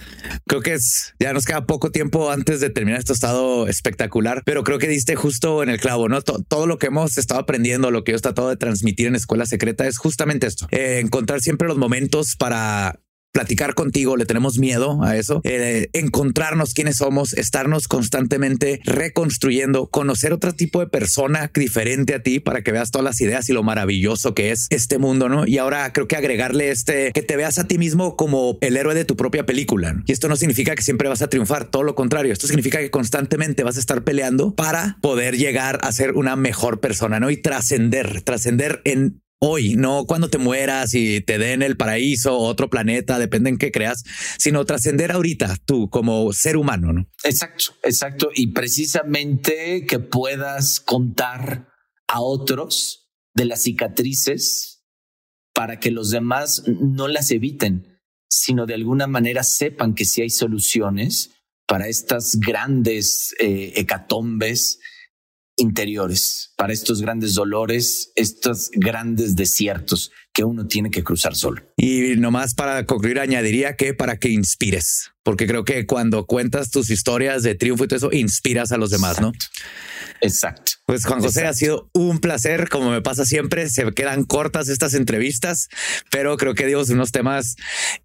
Creo 0.46 0.62
que 0.62 0.72
es, 0.72 1.12
ya 1.20 1.34
nos 1.34 1.44
queda 1.44 1.66
poco 1.66 1.90
tiempo 1.90 2.30
antes 2.30 2.60
de 2.60 2.70
terminar 2.70 3.00
este 3.00 3.12
estado 3.12 3.68
espectacular, 3.68 4.42
pero 4.46 4.64
creo 4.64 4.78
que 4.78 4.88
diste 4.88 5.14
justo 5.14 5.62
en 5.62 5.68
el 5.68 5.78
clavo, 5.78 6.08
¿no? 6.08 6.22
todo 6.22 6.66
lo 6.66 6.78
que 6.78 6.86
hemos 6.86 7.18
estado 7.18 7.38
aprendiendo, 7.38 7.90
lo 7.90 8.02
que 8.02 8.12
yo 8.12 8.16
he 8.16 8.20
tratado 8.22 8.48
de 8.48 8.56
transmitir 8.56 9.08
en 9.08 9.14
Escuela 9.14 9.44
Secreta 9.44 9.86
es 9.86 9.98
justamente 9.98 10.46
esto, 10.46 10.66
eh, 10.70 11.00
encontrar 11.04 11.42
siempre 11.42 11.68
los 11.68 11.76
momentos 11.76 12.34
para 12.34 12.98
platicar 13.32 13.74
contigo, 13.74 14.16
le 14.16 14.26
tenemos 14.26 14.58
miedo 14.58 15.02
a 15.02 15.16
eso, 15.16 15.40
eh, 15.44 15.88
encontrarnos 15.92 16.74
quiénes 16.74 16.96
somos, 16.96 17.32
estarnos 17.32 17.88
constantemente 17.88 18.80
reconstruyendo, 18.84 19.88
conocer 19.88 20.32
otro 20.32 20.52
tipo 20.52 20.80
de 20.80 20.86
persona 20.86 21.50
diferente 21.54 22.14
a 22.14 22.22
ti 22.22 22.40
para 22.40 22.62
que 22.62 22.72
veas 22.72 22.90
todas 22.90 23.04
las 23.04 23.20
ideas 23.20 23.48
y 23.48 23.52
lo 23.52 23.62
maravilloso 23.62 24.34
que 24.34 24.50
es 24.50 24.66
este 24.70 24.98
mundo, 24.98 25.28
¿no? 25.28 25.46
Y 25.46 25.58
ahora 25.58 25.92
creo 25.92 26.06
que 26.06 26.16
agregarle 26.16 26.70
este, 26.70 27.12
que 27.12 27.22
te 27.22 27.36
veas 27.36 27.58
a 27.58 27.66
ti 27.66 27.78
mismo 27.78 28.16
como 28.16 28.58
el 28.60 28.76
héroe 28.76 28.94
de 28.94 29.04
tu 29.04 29.16
propia 29.16 29.46
película. 29.46 30.02
Y 30.06 30.12
esto 30.12 30.28
no 30.28 30.36
significa 30.36 30.74
que 30.74 30.82
siempre 30.82 31.08
vas 31.08 31.22
a 31.22 31.28
triunfar, 31.28 31.64
todo 31.64 31.82
lo 31.82 31.94
contrario, 31.94 32.32
esto 32.32 32.46
significa 32.46 32.78
que 32.78 32.90
constantemente 32.90 33.62
vas 33.62 33.76
a 33.76 33.80
estar 33.80 34.04
peleando 34.04 34.54
para 34.54 34.98
poder 35.00 35.36
llegar 35.36 35.78
a 35.82 35.92
ser 35.92 36.12
una 36.12 36.36
mejor 36.36 36.80
persona, 36.80 37.18
¿no? 37.18 37.30
Y 37.30 37.36
trascender, 37.38 38.22
trascender 38.22 38.82
en 38.84 39.22
hoy, 39.44 39.74
no 39.74 40.04
cuando 40.06 40.30
te 40.30 40.38
mueras 40.38 40.94
y 40.94 41.20
te 41.20 41.36
den 41.36 41.62
el 41.62 41.76
paraíso 41.76 42.38
otro 42.38 42.70
planeta, 42.70 43.18
depende 43.18 43.50
en 43.50 43.58
qué 43.58 43.72
creas, 43.72 44.04
sino 44.38 44.64
trascender 44.64 45.10
ahorita 45.10 45.56
tú 45.64 45.90
como 45.90 46.32
ser 46.32 46.56
humano, 46.56 46.92
¿no? 46.92 47.08
Exacto, 47.24 47.74
exacto. 47.82 48.30
Y 48.34 48.52
precisamente 48.52 49.84
que 49.86 49.98
puedas 49.98 50.78
contar 50.78 51.68
a 52.06 52.20
otros 52.20 53.10
de 53.34 53.46
las 53.46 53.62
cicatrices 53.62 54.84
para 55.52 55.80
que 55.80 55.90
los 55.90 56.10
demás 56.10 56.62
no 56.66 57.08
las 57.08 57.32
eviten, 57.32 58.00
sino 58.30 58.64
de 58.64 58.74
alguna 58.74 59.08
manera 59.08 59.42
sepan 59.42 59.94
que 59.94 60.04
si 60.04 60.22
hay 60.22 60.30
soluciones 60.30 61.30
para 61.66 61.88
estas 61.88 62.36
grandes 62.38 63.34
eh, 63.40 63.72
hecatombes 63.74 64.78
interiores, 65.56 66.52
para 66.56 66.72
estos 66.72 67.02
grandes 67.02 67.34
dolores, 67.34 68.12
estos 68.16 68.70
grandes 68.72 69.36
desiertos 69.36 70.10
que 70.32 70.44
uno 70.44 70.66
tiene 70.66 70.90
que 70.90 71.04
cruzar 71.04 71.34
solo. 71.36 71.62
Y 71.76 72.16
nomás 72.16 72.54
para 72.54 72.86
concluir, 72.86 73.20
añadiría 73.20 73.76
que 73.76 73.94
para 73.94 74.16
que 74.16 74.30
inspires, 74.30 75.10
porque 75.22 75.46
creo 75.46 75.64
que 75.64 75.86
cuando 75.86 76.26
cuentas 76.26 76.70
tus 76.70 76.90
historias 76.90 77.42
de 77.42 77.54
triunfo 77.54 77.84
y 77.84 77.88
todo 77.88 77.96
eso, 77.98 78.12
inspiras 78.12 78.72
a 78.72 78.78
los 78.78 78.90
demás, 78.90 79.20
¿no? 79.20 79.32
Exacto. 80.20 80.72
Pues 80.92 81.06
Juan 81.06 81.22
José, 81.22 81.46
ha 81.46 81.54
sido 81.54 81.88
un 81.94 82.18
placer, 82.18 82.68
como 82.68 82.90
me 82.90 83.00
pasa 83.00 83.24
siempre, 83.24 83.70
se 83.70 83.90
quedan 83.92 84.24
cortas 84.24 84.68
estas 84.68 84.92
entrevistas, 84.92 85.70
pero 86.10 86.36
creo 86.36 86.52
que 86.52 86.66
dimos 86.66 86.90
unos 86.90 87.12
temas 87.12 87.56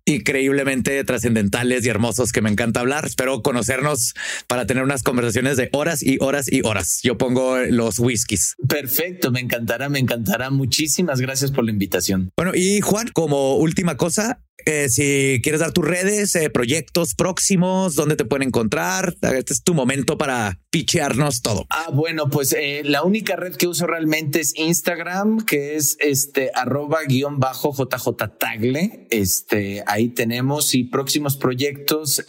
increíblemente 0.06 1.04
trascendentales 1.04 1.86
y 1.86 1.90
hermosos 1.90 2.32
que 2.32 2.42
me 2.42 2.50
encanta 2.50 2.80
hablar. 2.80 3.06
Espero 3.06 3.42
conocernos 3.42 4.14
para 4.48 4.68
tener 4.68 4.84
unas 4.84 5.04
conversaciones 5.04 5.58
de 5.58 5.68
horas 5.74 6.02
y 6.02 6.16
horas 6.22 6.50
y 6.50 6.62
horas. 6.66 7.02
Yo 7.04 7.18
pongo 7.18 7.58
los 7.58 8.00
whiskies. 8.00 8.56
Perfecto, 8.70 9.32
me 9.32 9.42
encantará, 9.42 9.90
me 9.90 10.00
encantará. 10.00 10.50
Muchísimas 10.50 11.20
gracias 11.20 11.52
por 11.52 11.66
la 11.66 11.72
invitación. 11.72 12.32
Bueno, 12.38 12.54
y 12.56 12.80
Juan, 12.80 13.10
como 13.10 13.58
última 13.58 13.98
cosa, 13.98 14.40
eh, 14.66 14.90
si 14.90 15.40
quieres 15.44 15.62
dar 15.62 15.72
tus 15.72 15.86
redes, 15.86 16.36
eh, 16.36 16.50
proyectos 16.50 17.16
próximos, 17.16 17.96
dónde 17.96 18.18
te 18.18 18.26
pueden 18.26 18.50
encontrar. 18.50 19.16
Este 19.22 19.54
es 19.54 19.64
tu 19.64 19.74
momento 19.74 20.18
para 20.18 20.60
pichearnos 20.72 21.42
todo. 21.42 21.66
Ah, 21.70 21.90
bueno, 21.94 22.30
pues 22.30 22.52
eh, 22.54 22.77
la 22.84 23.04
única 23.04 23.36
red 23.36 23.56
que 23.56 23.68
uso 23.68 23.88
realmente 23.88 24.40
es 24.40 24.54
Instagram, 24.58 25.46
que 25.46 25.76
es 25.76 25.98
este 26.00 26.52
arroba 26.54 27.00
guion 27.08 27.40
bajo 27.40 27.74
JJ 27.74 28.38
Tagle. 28.38 29.08
Este 29.10 29.84
ahí 29.88 30.10
tenemos 30.10 30.74
y 30.76 30.84
próximos 30.84 31.38
proyectos, 31.38 32.24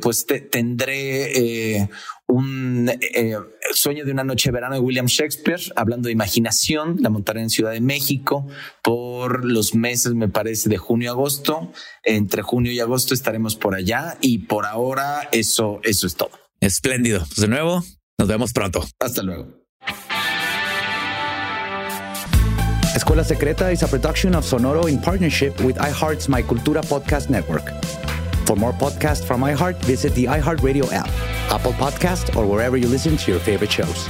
pues 0.00 0.26
te, 0.26 0.40
tendré 0.40 1.88
un 2.26 2.90
Sueño 3.72 4.04
de 4.04 4.12
una 4.12 4.24
noche 4.24 4.48
de 4.48 4.54
verano 4.54 4.74
de 4.74 4.80
William 4.80 5.06
Shakespeare, 5.06 5.60
hablando 5.74 6.06
de 6.06 6.12
imaginación, 6.12 6.98
la 7.00 7.10
montaré 7.10 7.40
en 7.40 7.50
Ciudad 7.50 7.72
de 7.72 7.80
México 7.80 8.46
por 8.82 9.44
los 9.44 9.74
meses, 9.74 10.14
me 10.14 10.28
parece, 10.28 10.68
de 10.68 10.78
junio 10.78 11.10
a 11.10 11.14
agosto. 11.14 11.72
Entre 12.02 12.42
junio 12.42 12.72
y 12.72 12.80
agosto 12.80 13.14
estaremos 13.14 13.56
por 13.56 13.74
allá 13.74 14.18
y 14.20 14.38
por 14.38 14.66
ahora 14.66 15.28
eso, 15.32 15.80
eso 15.82 16.06
es 16.06 16.14
todo. 16.14 16.30
Espléndido. 16.60 17.20
Pues 17.20 17.40
de 17.40 17.48
nuevo, 17.48 17.84
nos 18.18 18.28
vemos 18.28 18.52
pronto. 18.52 18.84
Hasta 18.98 19.22
luego. 19.22 19.55
Escuela 22.96 23.22
Secreta 23.22 23.68
is 23.68 23.82
a 23.82 23.88
production 23.88 24.34
of 24.34 24.42
Sonoro 24.42 24.90
in 24.90 24.98
partnership 24.98 25.60
with 25.60 25.76
iHeart's 25.76 26.30
My 26.30 26.40
Cultura 26.40 26.82
podcast 26.82 27.28
network. 27.28 27.68
For 28.46 28.56
more 28.56 28.72
podcasts 28.72 29.22
from 29.22 29.42
iHeart, 29.42 29.76
visit 29.84 30.14
the 30.14 30.24
iHeartRadio 30.24 30.90
app, 30.92 31.10
Apple 31.52 31.74
Podcast, 31.74 32.34
or 32.34 32.46
wherever 32.46 32.78
you 32.78 32.88
listen 32.88 33.18
to 33.18 33.30
your 33.32 33.40
favorite 33.40 33.70
shows. 33.70 34.08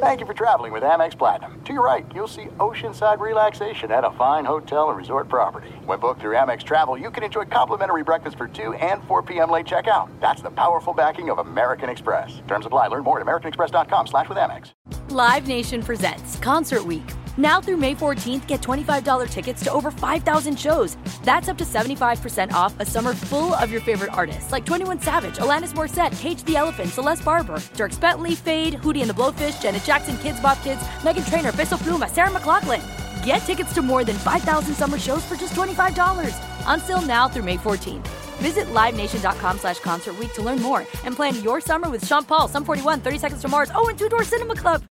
Thank 0.00 0.20
you 0.20 0.26
for 0.26 0.32
traveling 0.32 0.72
with 0.72 0.82
Amex 0.82 1.16
Platinum. 1.16 1.60
To 1.62 1.74
your 1.74 1.84
right, 1.84 2.06
you'll 2.14 2.26
see 2.26 2.46
oceanside 2.56 3.20
relaxation 3.20 3.92
at 3.92 4.02
a 4.02 4.10
fine 4.12 4.46
hotel 4.46 4.88
and 4.88 4.96
resort 4.96 5.28
property. 5.28 5.68
When 5.84 6.00
booked 6.00 6.22
through 6.22 6.36
Amex 6.36 6.64
Travel, 6.64 6.96
you 6.96 7.10
can 7.10 7.22
enjoy 7.22 7.44
complimentary 7.44 8.02
breakfast 8.02 8.38
for 8.38 8.48
2 8.48 8.72
and 8.72 9.04
4 9.04 9.22
p.m. 9.22 9.50
late 9.50 9.66
checkout. 9.66 10.08
That's 10.18 10.40
the 10.40 10.52
powerful 10.52 10.94
backing 10.94 11.28
of 11.28 11.36
American 11.36 11.90
Express. 11.90 12.40
Terms 12.48 12.64
apply. 12.64 12.86
Learn 12.86 13.04
more 13.04 13.20
at 13.20 13.26
americanexpress.com 13.26 14.06
slash 14.06 14.26
with 14.30 14.38
Amex. 14.38 14.70
Live 15.10 15.46
Nation 15.46 15.82
presents 15.82 16.38
Concert 16.38 16.82
Week. 16.82 17.04
Now 17.40 17.58
through 17.58 17.78
May 17.78 17.94
14th, 17.94 18.46
get 18.46 18.60
$25 18.60 19.30
tickets 19.30 19.64
to 19.64 19.72
over 19.72 19.90
5,000 19.90 20.58
shows. 20.58 20.98
That's 21.24 21.48
up 21.48 21.56
to 21.56 21.64
75% 21.64 22.52
off 22.52 22.78
a 22.78 22.84
summer 22.84 23.14
full 23.14 23.54
of 23.54 23.70
your 23.70 23.80
favorite 23.80 24.12
artists 24.12 24.52
like 24.52 24.66
21 24.66 25.00
Savage, 25.00 25.38
Alanis 25.38 25.72
Morissette, 25.72 26.12
Cage 26.20 26.44
the 26.44 26.56
Elephant, 26.56 26.90
Celeste 26.90 27.24
Barber, 27.24 27.58
Dirk 27.76 27.98
Bentley, 27.98 28.34
Fade, 28.34 28.74
Hootie 28.74 29.00
and 29.00 29.08
the 29.08 29.14
Blowfish, 29.14 29.62
Janet 29.62 29.84
Jackson, 29.84 30.18
Kids 30.18 30.38
Bop 30.38 30.62
Kids, 30.62 30.82
Megan 31.02 31.24
Trainor, 31.24 31.52
Peso 31.52 31.76
Pluma, 31.76 32.10
Sarah 32.10 32.30
McLaughlin. 32.30 32.82
Get 33.24 33.38
tickets 33.38 33.72
to 33.72 33.80
more 33.80 34.04
than 34.04 34.16
5,000 34.16 34.74
summer 34.74 34.98
shows 34.98 35.24
for 35.24 35.36
just 35.36 35.54
$25. 35.54 36.34
Until 36.66 37.00
now 37.00 37.26
through 37.26 37.44
May 37.44 37.56
14th. 37.56 38.06
Visit 38.42 38.66
LiveNation.com 38.66 39.58
slash 39.58 39.80
Concert 39.80 40.14
to 40.34 40.42
learn 40.42 40.60
more 40.60 40.80
and 41.04 41.16
plan 41.16 41.42
your 41.42 41.62
summer 41.62 41.88
with 41.88 42.06
Sean 42.06 42.24
Paul, 42.24 42.48
Sum 42.48 42.66
41, 42.66 43.00
30 43.00 43.18
Seconds 43.18 43.40
to 43.40 43.48
Mars, 43.48 43.70
oh, 43.74 43.88
and 43.88 43.98
Two 43.98 44.10
Door 44.10 44.24
Cinema 44.24 44.54
Club. 44.54 44.89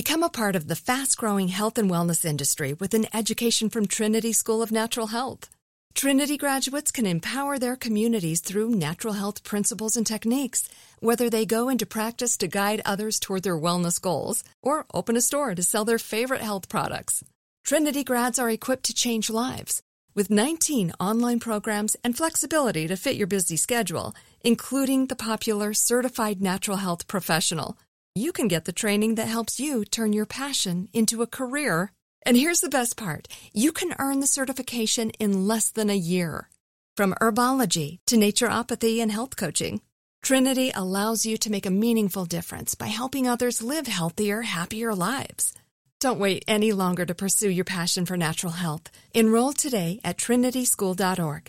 Become 0.00 0.22
a 0.22 0.30
part 0.30 0.56
of 0.56 0.66
the 0.66 0.82
fast 0.88 1.18
growing 1.18 1.48
health 1.48 1.76
and 1.76 1.90
wellness 1.90 2.24
industry 2.24 2.72
with 2.72 2.94
an 2.94 3.04
education 3.12 3.68
from 3.68 3.84
Trinity 3.86 4.32
School 4.32 4.62
of 4.62 4.72
Natural 4.72 5.08
Health. 5.08 5.50
Trinity 5.92 6.38
graduates 6.38 6.90
can 6.90 7.04
empower 7.04 7.58
their 7.58 7.76
communities 7.76 8.40
through 8.40 8.70
natural 8.70 9.12
health 9.12 9.44
principles 9.44 9.98
and 9.98 10.06
techniques, 10.06 10.66
whether 11.00 11.28
they 11.28 11.44
go 11.44 11.68
into 11.68 11.84
practice 11.84 12.38
to 12.38 12.48
guide 12.48 12.80
others 12.86 13.20
toward 13.20 13.42
their 13.42 13.58
wellness 13.58 14.00
goals 14.00 14.42
or 14.62 14.86
open 14.94 15.16
a 15.18 15.20
store 15.20 15.54
to 15.54 15.62
sell 15.62 15.84
their 15.84 15.98
favorite 15.98 16.40
health 16.40 16.70
products. 16.70 17.22
Trinity 17.62 18.02
grads 18.02 18.38
are 18.38 18.48
equipped 18.48 18.84
to 18.84 18.94
change 18.94 19.28
lives. 19.28 19.82
With 20.14 20.30
19 20.30 20.94
online 20.98 21.40
programs 21.40 21.94
and 22.02 22.16
flexibility 22.16 22.88
to 22.88 22.96
fit 22.96 23.16
your 23.16 23.26
busy 23.26 23.58
schedule, 23.58 24.14
including 24.40 25.08
the 25.08 25.14
popular 25.14 25.74
Certified 25.74 26.40
Natural 26.40 26.78
Health 26.78 27.06
Professional, 27.06 27.76
you 28.14 28.32
can 28.32 28.48
get 28.48 28.64
the 28.64 28.72
training 28.72 29.14
that 29.14 29.28
helps 29.28 29.60
you 29.60 29.84
turn 29.84 30.12
your 30.12 30.26
passion 30.26 30.88
into 30.92 31.22
a 31.22 31.26
career. 31.26 31.92
And 32.26 32.36
here's 32.36 32.60
the 32.60 32.68
best 32.68 32.96
part 32.96 33.28
you 33.52 33.72
can 33.72 33.94
earn 33.98 34.20
the 34.20 34.26
certification 34.26 35.10
in 35.18 35.46
less 35.46 35.70
than 35.70 35.90
a 35.90 35.96
year. 35.96 36.48
From 36.96 37.14
herbology 37.14 37.98
to 38.06 38.16
naturopathy 38.16 39.00
and 39.00 39.12
health 39.12 39.36
coaching, 39.36 39.80
Trinity 40.22 40.70
allows 40.74 41.24
you 41.24 41.38
to 41.38 41.50
make 41.50 41.66
a 41.66 41.70
meaningful 41.70 42.26
difference 42.26 42.74
by 42.74 42.88
helping 42.88 43.26
others 43.26 43.62
live 43.62 43.86
healthier, 43.86 44.42
happier 44.42 44.94
lives. 44.94 45.54
Don't 46.00 46.20
wait 46.20 46.44
any 46.48 46.72
longer 46.72 47.06
to 47.06 47.14
pursue 47.14 47.50
your 47.50 47.64
passion 47.64 48.06
for 48.06 48.16
natural 48.16 48.52
health. 48.52 48.90
Enroll 49.14 49.52
today 49.52 50.00
at 50.02 50.16
trinityschool.org. 50.16 51.48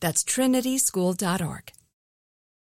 That's 0.00 0.24
trinityschool.org. 0.24 1.72